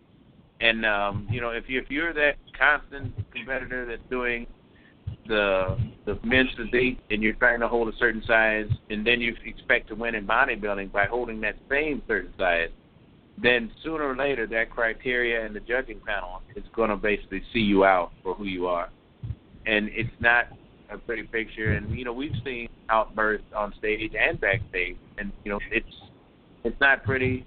And 0.61 0.86
um, 0.86 1.27
you 1.32 1.41
know, 1.41 1.49
if 1.49 1.63
you 1.67 1.80
if 1.80 1.89
you're 1.89 2.13
that 2.13 2.34
constant 2.57 3.13
competitor 3.34 3.86
that's 3.86 4.01
doing 4.09 4.45
the 5.30 5.77
the 6.05 6.19
men's 6.23 6.49
physique 6.57 6.99
and 7.09 7.23
you're 7.23 7.34
trying 7.34 7.61
to 7.61 7.67
hold 7.67 7.88
a 7.88 7.97
certain 7.97 8.21
size, 8.27 8.67
and 8.89 9.07
then 9.07 9.21
you 9.21 9.34
expect 9.45 9.88
to 9.88 9.95
win 9.95 10.15
in 10.15 10.27
bodybuilding 10.27 10.91
by 10.91 11.05
holding 11.05 11.39
that 11.41 11.55
same 11.69 12.01
certain 12.07 12.34
size, 12.38 12.69
then 13.41 13.71
sooner 13.84 14.03
or 14.03 14.17
later 14.17 14.45
that 14.47 14.69
criteria 14.69 15.45
and 15.45 15.55
the 15.55 15.61
judging 15.61 16.01
panel 16.05 16.41
is 16.55 16.63
going 16.75 16.89
to 16.89 16.97
basically 16.97 17.41
see 17.53 17.59
you 17.59 17.86
out 17.86 18.11
for 18.21 18.34
who 18.34 18.45
you 18.45 18.67
are, 18.67 18.89
and 19.65 19.89
it's 19.93 20.09
not 20.19 20.45
a 20.91 20.97
pretty 20.97 21.23
picture. 21.23 21.73
And 21.73 21.97
you 21.97 22.03
know 22.03 22.13
we've 22.13 22.36
seen 22.43 22.67
outbursts 22.89 23.47
on 23.55 23.73
stage 23.77 24.11
and 24.19 24.41
backstage, 24.41 24.97
and 25.17 25.32
you 25.45 25.51
know 25.51 25.59
it's 25.71 25.95
it's 26.63 26.80
not 26.82 27.03
pretty, 27.03 27.45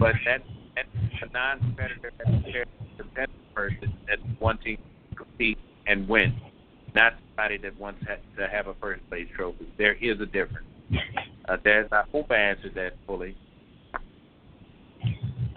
but 0.00 0.14
that's, 0.24 0.42
that's 0.74 0.88
a 1.22 1.32
non-competitor, 1.32 2.10
competitive 2.98 3.36
person 3.54 3.94
that's 4.08 4.22
wanting 4.40 4.78
to 5.10 5.16
compete 5.16 5.58
and 5.86 6.08
win, 6.08 6.34
not 6.94 7.14
somebody 7.28 7.58
that 7.58 7.78
wants 7.78 8.04
to 8.36 8.48
have 8.48 8.66
a 8.66 8.74
first 8.74 9.06
place 9.08 9.28
trophy. 9.34 9.68
There 9.78 9.94
is 9.94 10.20
a 10.20 10.26
difference. 10.26 10.66
Uh, 11.48 11.56
there's 11.64 11.90
I 11.92 12.02
hope 12.12 12.30
I 12.30 12.36
answered 12.36 12.74
that 12.74 12.94
fully. 13.06 13.36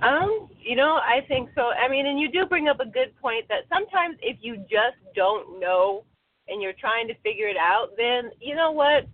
Um, 0.02 0.50
you 0.60 0.76
know, 0.76 1.00
I 1.00 1.22
think 1.28 1.50
so. 1.56 1.62
I 1.62 1.88
mean, 1.88 2.06
and 2.08 2.20
you 2.20 2.30
do 2.30 2.46
bring 2.46 2.68
up 2.68 2.80
a 2.80 2.86
good 2.86 3.16
point 3.22 3.48
that 3.48 3.64
sometimes 3.70 4.18
if 4.22 4.38
you 4.42 4.58
just 4.70 5.00
don't 5.16 5.60
know 5.60 6.04
and 6.48 6.62
you're 6.62 6.76
trying 6.80 7.08
to 7.08 7.16
figure 7.24 7.48
it 7.48 7.58
out, 7.58 7.92
then 7.96 8.32
you 8.42 8.56
know 8.56 8.72
what? 8.72 9.08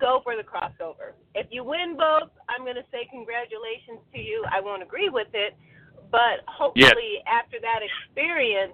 Go 0.00 0.20
for 0.24 0.36
the 0.36 0.42
crossover. 0.42 1.12
If 1.34 1.46
you 1.50 1.62
win 1.62 1.96
both, 1.96 2.30
I'm 2.48 2.64
going 2.64 2.76
to 2.76 2.86
say 2.90 3.06
congratulations 3.10 4.00
to 4.14 4.20
you. 4.20 4.44
I 4.50 4.60
won't 4.60 4.82
agree 4.82 5.10
with 5.10 5.28
it, 5.34 5.54
but 6.10 6.40
hopefully 6.46 7.20
yes. 7.20 7.24
after 7.26 7.58
that 7.60 7.80
experience, 7.84 8.72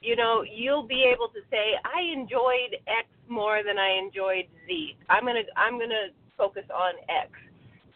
you 0.00 0.16
know, 0.16 0.42
you'll 0.42 0.86
be 0.86 1.04
able 1.04 1.28
to 1.28 1.40
say 1.50 1.74
I 1.84 2.00
enjoyed 2.12 2.80
X 2.86 3.06
more 3.28 3.60
than 3.64 3.78
I 3.78 3.98
enjoyed 3.98 4.46
Z. 4.66 4.96
I'm 5.08 5.24
going 5.24 5.36
to 5.36 5.58
I'm 5.58 5.78
to 5.78 6.08
focus 6.36 6.64
on 6.74 6.94
X. 7.08 7.30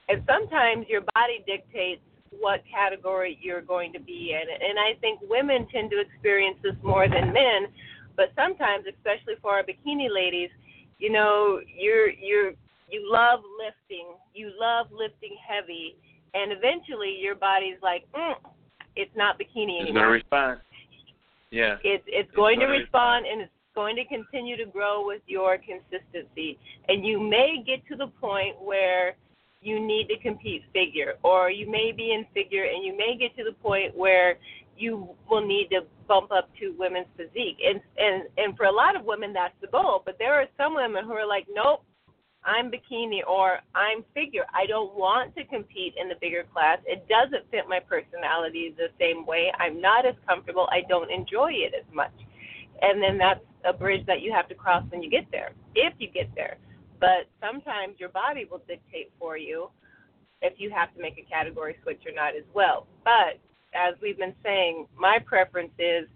And 0.09 0.23
sometimes 0.29 0.87
your 0.89 1.01
body 1.15 1.43
dictates 1.47 2.03
what 2.39 2.63
category 2.71 3.39
you're 3.41 3.63
going 3.63 3.93
to 3.95 4.01
be 4.01 4.37
in. 4.37 4.69
And 4.69 4.79
I 4.79 4.99
think 5.01 5.21
women 5.29 5.67
tend 5.73 5.91
to 5.93 6.01
experience 6.01 6.59
this 6.63 6.75
more 6.83 7.09
than 7.09 7.33
men, 7.33 7.73
but 8.17 8.33
sometimes, 8.37 8.85
especially 8.87 9.35
for 9.41 9.53
our 9.53 9.63
bikini 9.63 10.09
ladies, 10.13 10.51
you 10.99 11.11
know, 11.11 11.61
you're 11.67 12.11
you're 12.11 12.53
you 12.91 13.11
love 13.11 13.41
lifting, 13.59 14.09
you 14.35 14.53
love 14.61 14.87
lifting 14.93 15.37
heavy, 15.41 15.97
and 16.35 16.53
eventually 16.53 17.17
your 17.19 17.35
body's 17.35 17.79
like, 17.83 18.05
mm, 18.13 18.35
it's 18.95 19.11
not 19.17 19.39
bikini 19.39 19.81
anymore. 19.81 20.17
It's 20.17 20.27
going 20.31 20.57
to 20.57 20.61
Yeah. 21.55 21.77
It's 21.85 22.05
it's, 22.05 22.05
it's 22.09 22.33
going 22.35 22.59
to 22.59 22.67
respond, 22.67 23.25
respond 23.25 23.27
and 23.27 23.41
it's 23.43 23.53
going 23.75 23.97
to 23.97 24.05
continue 24.07 24.57
to 24.57 24.67
grow 24.67 25.07
with 25.07 25.23
your 25.27 25.57
consistency. 25.59 26.59
And 26.89 27.07
you 27.07 27.21
may 27.21 27.63
get 27.65 27.87
to 27.89 27.97
the 27.97 28.09
point 28.21 28.61
where 28.61 29.15
you 29.61 29.81
need 29.81 30.09
to 30.09 30.19
compete 30.19 30.63
figure, 30.73 31.15
or 31.23 31.51
you 31.51 31.71
may 31.71 31.93
be 31.93 32.13
in 32.13 32.27
figure 32.35 32.65
and 32.65 32.85
you 32.85 32.97
may 32.97 33.17
get 33.17 33.37
to 33.37 33.45
the 33.45 33.57
point 33.63 33.97
where 33.97 34.37
you 34.77 35.09
will 35.31 35.47
need 35.47 35.69
to 35.71 35.83
bump 36.09 36.33
up 36.33 36.51
to 36.59 36.75
women's 36.77 37.07
physique. 37.17 37.59
And 37.65 37.81
and 37.97 38.25
and 38.37 38.57
for 38.57 38.67
a 38.67 38.73
lot 38.73 38.97
of 38.97 39.05
women 39.05 39.33
that's 39.33 39.55
the 39.61 39.69
goal, 39.69 40.03
but 40.05 40.17
there 40.19 40.35
are 40.35 40.47
some 40.57 40.75
women 40.75 41.05
who 41.05 41.13
are 41.13 41.27
like, 41.27 41.47
nope, 41.51 41.85
I'm 42.45 42.71
bikini 42.71 43.21
or 43.27 43.59
I'm 43.75 44.05
figure. 44.13 44.45
I 44.55 44.67
don't 44.67 44.95
want 44.95 45.35
to 45.37 45.45
compete 45.45 45.95
in 46.01 46.09
the 46.09 46.15
bigger 46.21 46.45
class. 46.53 46.79
It 46.87 47.07
doesn't 47.09 47.51
fit 47.51 47.65
my 47.69 47.81
personality 47.81 48.75
the 48.77 48.89
same 49.01 49.25
way. 49.25 49.51
I'm 49.59 49.81
not 49.81 50.07
as 50.07 50.15
comfortable. 50.29 50.69
I 50.71 50.83
don't 50.89 51.11
enjoy 51.11 51.53
it 51.53 51.73
as 51.75 51.87
much. 51.95 52.13
And 52.83 53.03
then 53.03 53.17
that's 53.19 53.41
a 53.65 53.73
bridge 53.73 54.05
that 54.07 54.21
you 54.21 54.33
have 54.33 54.49
to 54.49 54.55
cross 54.55 54.85
when 54.91 55.03
you 55.03 55.11
get 55.11 55.27
there, 55.31 55.53
if 55.75 55.95
you 55.99 56.09
get 56.09 56.29
there. 56.35 56.57
But 57.01 57.29
sometimes 57.41 57.95
your 57.99 58.11
body 58.11 58.47
will 58.51 58.63
dictate 58.69 59.11
for 59.19 59.37
you 59.39 59.71
if 60.43 60.55
you 60.59 60.71
have 60.71 60.95
to 60.95 61.01
make 61.01 61.19
a 61.19 61.29
category 61.29 61.77
switch 61.83 62.03
or 62.07 62.13
not 62.13 62.37
as 62.37 62.45
well. 62.53 62.87
But 63.05 63.41
as 63.75 63.95
we've 64.03 64.19
been 64.19 64.35
saying, 64.43 64.87
my 64.99 65.19
preference 65.25 65.73
is, 65.79 66.07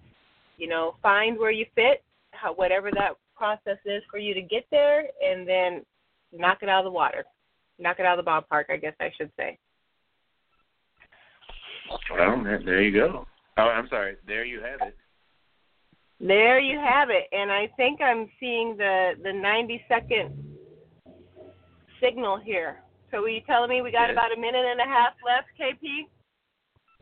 you 0.58 0.68
know, 0.68 0.96
find 1.02 1.38
where 1.38 1.50
you 1.50 1.66
fit, 1.74 2.04
how, 2.32 2.52
whatever 2.52 2.90
that 2.92 3.12
process 3.34 3.78
is 3.86 4.02
for 4.10 4.18
you 4.18 4.34
to 4.34 4.42
get 4.42 4.66
there, 4.70 5.04
and 5.22 5.48
then 5.48 5.84
knock 6.32 6.58
it 6.62 6.68
out 6.68 6.80
of 6.80 6.84
the 6.84 6.90
water, 6.90 7.24
knock 7.78 7.98
it 7.98 8.06
out 8.06 8.18
of 8.18 8.24
the 8.24 8.30
ballpark. 8.30 8.64
I 8.70 8.76
guess 8.76 8.94
I 9.00 9.10
should 9.16 9.30
say. 9.36 9.58
Well, 12.10 12.42
there 12.44 12.82
you 12.82 12.92
go. 12.92 13.26
Oh, 13.56 13.62
I'm 13.62 13.88
sorry. 13.88 14.16
There 14.26 14.44
you 14.44 14.60
have 14.60 14.86
it. 14.86 14.96
There 16.20 16.58
you 16.58 16.78
have 16.78 17.10
it, 17.10 17.28
and 17.32 17.50
I 17.50 17.68
think 17.76 18.00
I'm 18.00 18.28
seeing 18.40 18.76
the 18.76 19.12
the 19.22 19.32
90 19.32 19.84
second 19.88 20.56
signal 22.02 22.38
here. 22.38 22.82
So 23.10 23.18
are 23.18 23.28
you 23.28 23.40
telling 23.46 23.70
me 23.70 23.82
we 23.82 23.90
got 23.90 24.08
yes. 24.08 24.12
about 24.12 24.36
a 24.36 24.40
minute 24.40 24.64
and 24.64 24.80
a 24.80 24.84
half 24.84 25.14
left, 25.24 25.48
KP? 25.58 26.08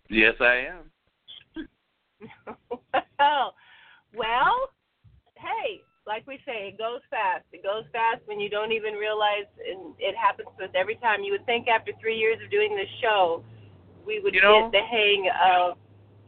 Yes, 0.08 0.34
I 0.40 0.66
am. 0.68 1.66
well, 3.18 3.54
well, 4.14 4.70
hey, 5.34 5.80
like 6.06 6.26
we 6.26 6.38
say, 6.46 6.70
it 6.70 6.78
goes 6.78 7.00
fast. 7.10 7.44
It 7.52 7.62
goes 7.62 7.84
fast 7.92 8.22
when 8.26 8.38
you 8.38 8.48
don't 8.48 8.70
even 8.70 8.94
realize, 8.94 9.50
and 9.58 9.92
it 9.98 10.14
happens 10.14 10.48
to 10.58 10.64
us 10.64 10.70
every 10.74 10.96
time. 10.96 11.22
You 11.22 11.32
would 11.32 11.44
think 11.46 11.66
after 11.66 11.90
three 12.00 12.16
years 12.16 12.38
of 12.42 12.50
doing 12.50 12.76
this 12.76 12.88
show, 13.02 13.42
we 14.06 14.20
would 14.20 14.34
you 14.34 14.40
know, 14.40 14.70
get 14.70 14.80
the 14.80 14.86
hang 14.86 15.28
of, 15.34 15.76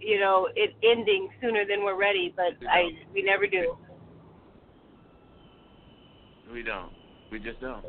you 0.01 0.19
know, 0.19 0.49
it 0.57 0.75
ending 0.83 1.31
sooner 1.41 1.65
than 1.65 1.85
we're 1.85 1.99
ready, 1.99 2.35
but 2.35 2.59
I 2.69 2.91
we 3.15 3.23
never 3.23 3.47
do. 3.47 3.79
We 6.53 6.63
don't. 6.63 6.91
We 7.31 7.39
just 7.39 7.61
don't. 7.61 7.85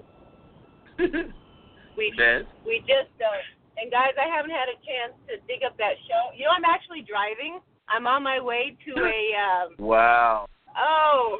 we 1.00 2.12
Des? 2.18 2.46
we 2.66 2.80
just 2.86 3.10
don't. 3.18 3.46
And 3.82 3.90
guys, 3.90 4.14
I 4.20 4.28
haven't 4.30 4.52
had 4.52 4.68
a 4.70 4.78
chance 4.86 5.18
to 5.28 5.40
dig 5.48 5.64
up 5.66 5.78
that 5.78 5.96
show. 6.06 6.38
You 6.38 6.46
know, 6.46 6.52
I'm 6.52 6.66
actually 6.66 7.02
driving. 7.02 7.60
I'm 7.88 8.06
on 8.06 8.22
my 8.22 8.40
way 8.40 8.78
to 8.86 8.92
a. 9.02 9.22
Um, 9.34 9.76
wow. 9.80 10.46
Oh, 10.78 11.40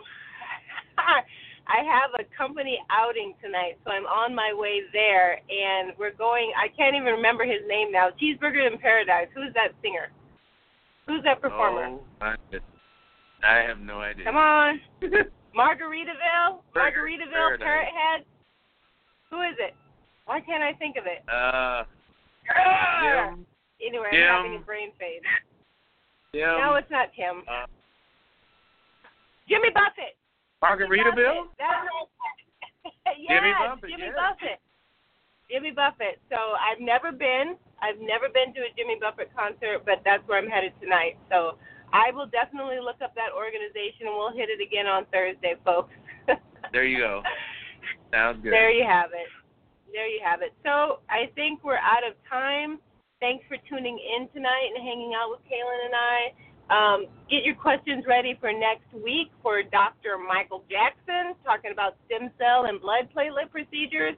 I 1.70 1.86
have 1.86 2.10
a 2.18 2.26
company 2.36 2.80
outing 2.90 3.36
tonight, 3.44 3.78
so 3.86 3.92
I'm 3.92 4.06
on 4.08 4.34
my 4.34 4.52
way 4.54 4.82
there, 4.92 5.38
and 5.38 5.94
we're 6.00 6.14
going. 6.14 6.52
I 6.58 6.68
can't 6.76 6.96
even 6.96 7.14
remember 7.14 7.46
his 7.46 7.62
name 7.68 7.92
now. 7.92 8.10
Cheeseburger 8.18 8.66
in 8.66 8.80
Paradise. 8.80 9.28
Who's 9.36 9.54
that 9.54 9.78
singer? 9.82 10.10
Who's 11.06 11.24
that 11.24 11.42
performer? 11.42 11.98
Oh, 12.22 12.34
I 13.44 13.56
have 13.66 13.80
no 13.80 14.00
idea. 14.02 14.26
Come 14.26 14.38
on, 14.38 14.80
Margaritaville, 15.58 16.62
Margaritaville, 16.76 17.60
Parrot 17.60 17.90
Head. 17.94 18.26
Who 19.30 19.42
is 19.42 19.56
it? 19.60 19.76
Why 20.26 20.42
can't 20.42 20.64
I 20.64 20.74
think 20.74 20.98
of 20.98 21.06
it? 21.06 21.24
Uh, 21.30 21.84
Jim. 23.02 23.46
Anyway, 23.82 24.10
Jim. 24.12 24.22
I'm 24.22 24.44
having 24.44 24.58
a 24.58 24.66
brain 24.66 24.90
fade. 25.00 25.22
Jim. 26.34 26.58
no, 26.62 26.76
it's 26.76 26.90
not 26.92 27.10
Tim. 27.16 27.44
uh, 27.48 27.66
Jimmy 29.48 29.70
Buffett. 29.74 30.19
Margaritaville. 30.64 31.50
That's 31.58 31.88
yes, 33.18 33.28
Jimmy 33.28 33.54
Buffett, 33.58 33.90
Jimmy 33.90 34.10
yes. 34.12 34.16
Buffett. 34.16 34.60
Jimmy 35.50 35.72
Buffett. 35.72 36.18
So 36.30 36.38
I've 36.38 36.80
never 36.80 37.12
been. 37.12 37.58
I've 37.82 38.00
never 38.00 38.30
been 38.30 38.54
to 38.54 38.62
a 38.68 38.72
Jimmy 38.76 39.00
Buffett 39.00 39.32
concert, 39.34 39.84
but 39.86 40.04
that's 40.04 40.22
where 40.28 40.38
I'm 40.38 40.48
headed 40.48 40.74
tonight. 40.82 41.18
So 41.32 41.58
I 41.92 42.12
will 42.12 42.28
definitely 42.28 42.78
look 42.84 43.02
up 43.02 43.16
that 43.16 43.34
organization 43.34 44.12
and 44.12 44.14
we'll 44.14 44.36
hit 44.36 44.52
it 44.52 44.62
again 44.62 44.86
on 44.86 45.06
Thursday, 45.12 45.56
folks. 45.66 45.94
There 46.72 46.86
you 46.86 47.00
go. 47.00 47.24
Sounds 48.14 48.44
good. 48.44 48.54
There 48.54 48.70
you 48.70 48.86
have 48.86 49.10
it. 49.10 49.26
There 49.92 50.08
you 50.08 50.22
have 50.24 50.42
it. 50.42 50.54
So 50.62 51.02
I 51.10 51.32
think 51.34 51.64
we're 51.64 51.82
out 51.82 52.06
of 52.06 52.14
time. 52.30 52.78
Thanks 53.20 53.44
for 53.48 53.58
tuning 53.66 53.98
in 53.98 54.30
tonight 54.36 54.70
and 54.76 54.78
hanging 54.84 55.14
out 55.18 55.32
with 55.32 55.42
Kaylin 55.50 55.82
and 55.86 55.96
I. 55.96 56.20
Um, 56.70 57.08
get 57.30 57.44
your 57.44 57.56
questions 57.56 58.06
ready 58.08 58.38
for 58.40 58.54
next 58.54 58.94
week 58.94 59.32
for 59.42 59.64
Dr. 59.64 60.18
Michael 60.18 60.64
Jackson 60.70 61.34
talking 61.44 61.72
about 61.72 61.98
stem 62.06 62.30
cell 62.38 62.66
and 62.66 62.80
blood 62.80 63.10
platelet 63.16 63.50
procedures. 63.50 64.16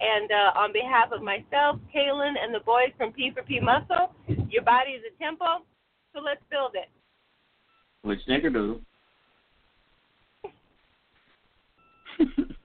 And 0.00 0.30
uh, 0.32 0.58
on 0.58 0.72
behalf 0.72 1.12
of 1.12 1.22
myself, 1.22 1.78
Kaylin, 1.94 2.32
and 2.42 2.54
the 2.54 2.60
boys 2.64 2.88
from 2.96 3.12
P4P 3.12 3.60
Muscle, 3.60 4.14
your 4.48 4.62
body 4.62 4.92
is 4.92 5.02
a 5.04 5.22
temple, 5.22 5.66
so 6.14 6.22
let's 6.22 6.40
build 6.50 6.74
it. 6.74 6.88
Nigger 8.26 8.50
do? 8.50 8.80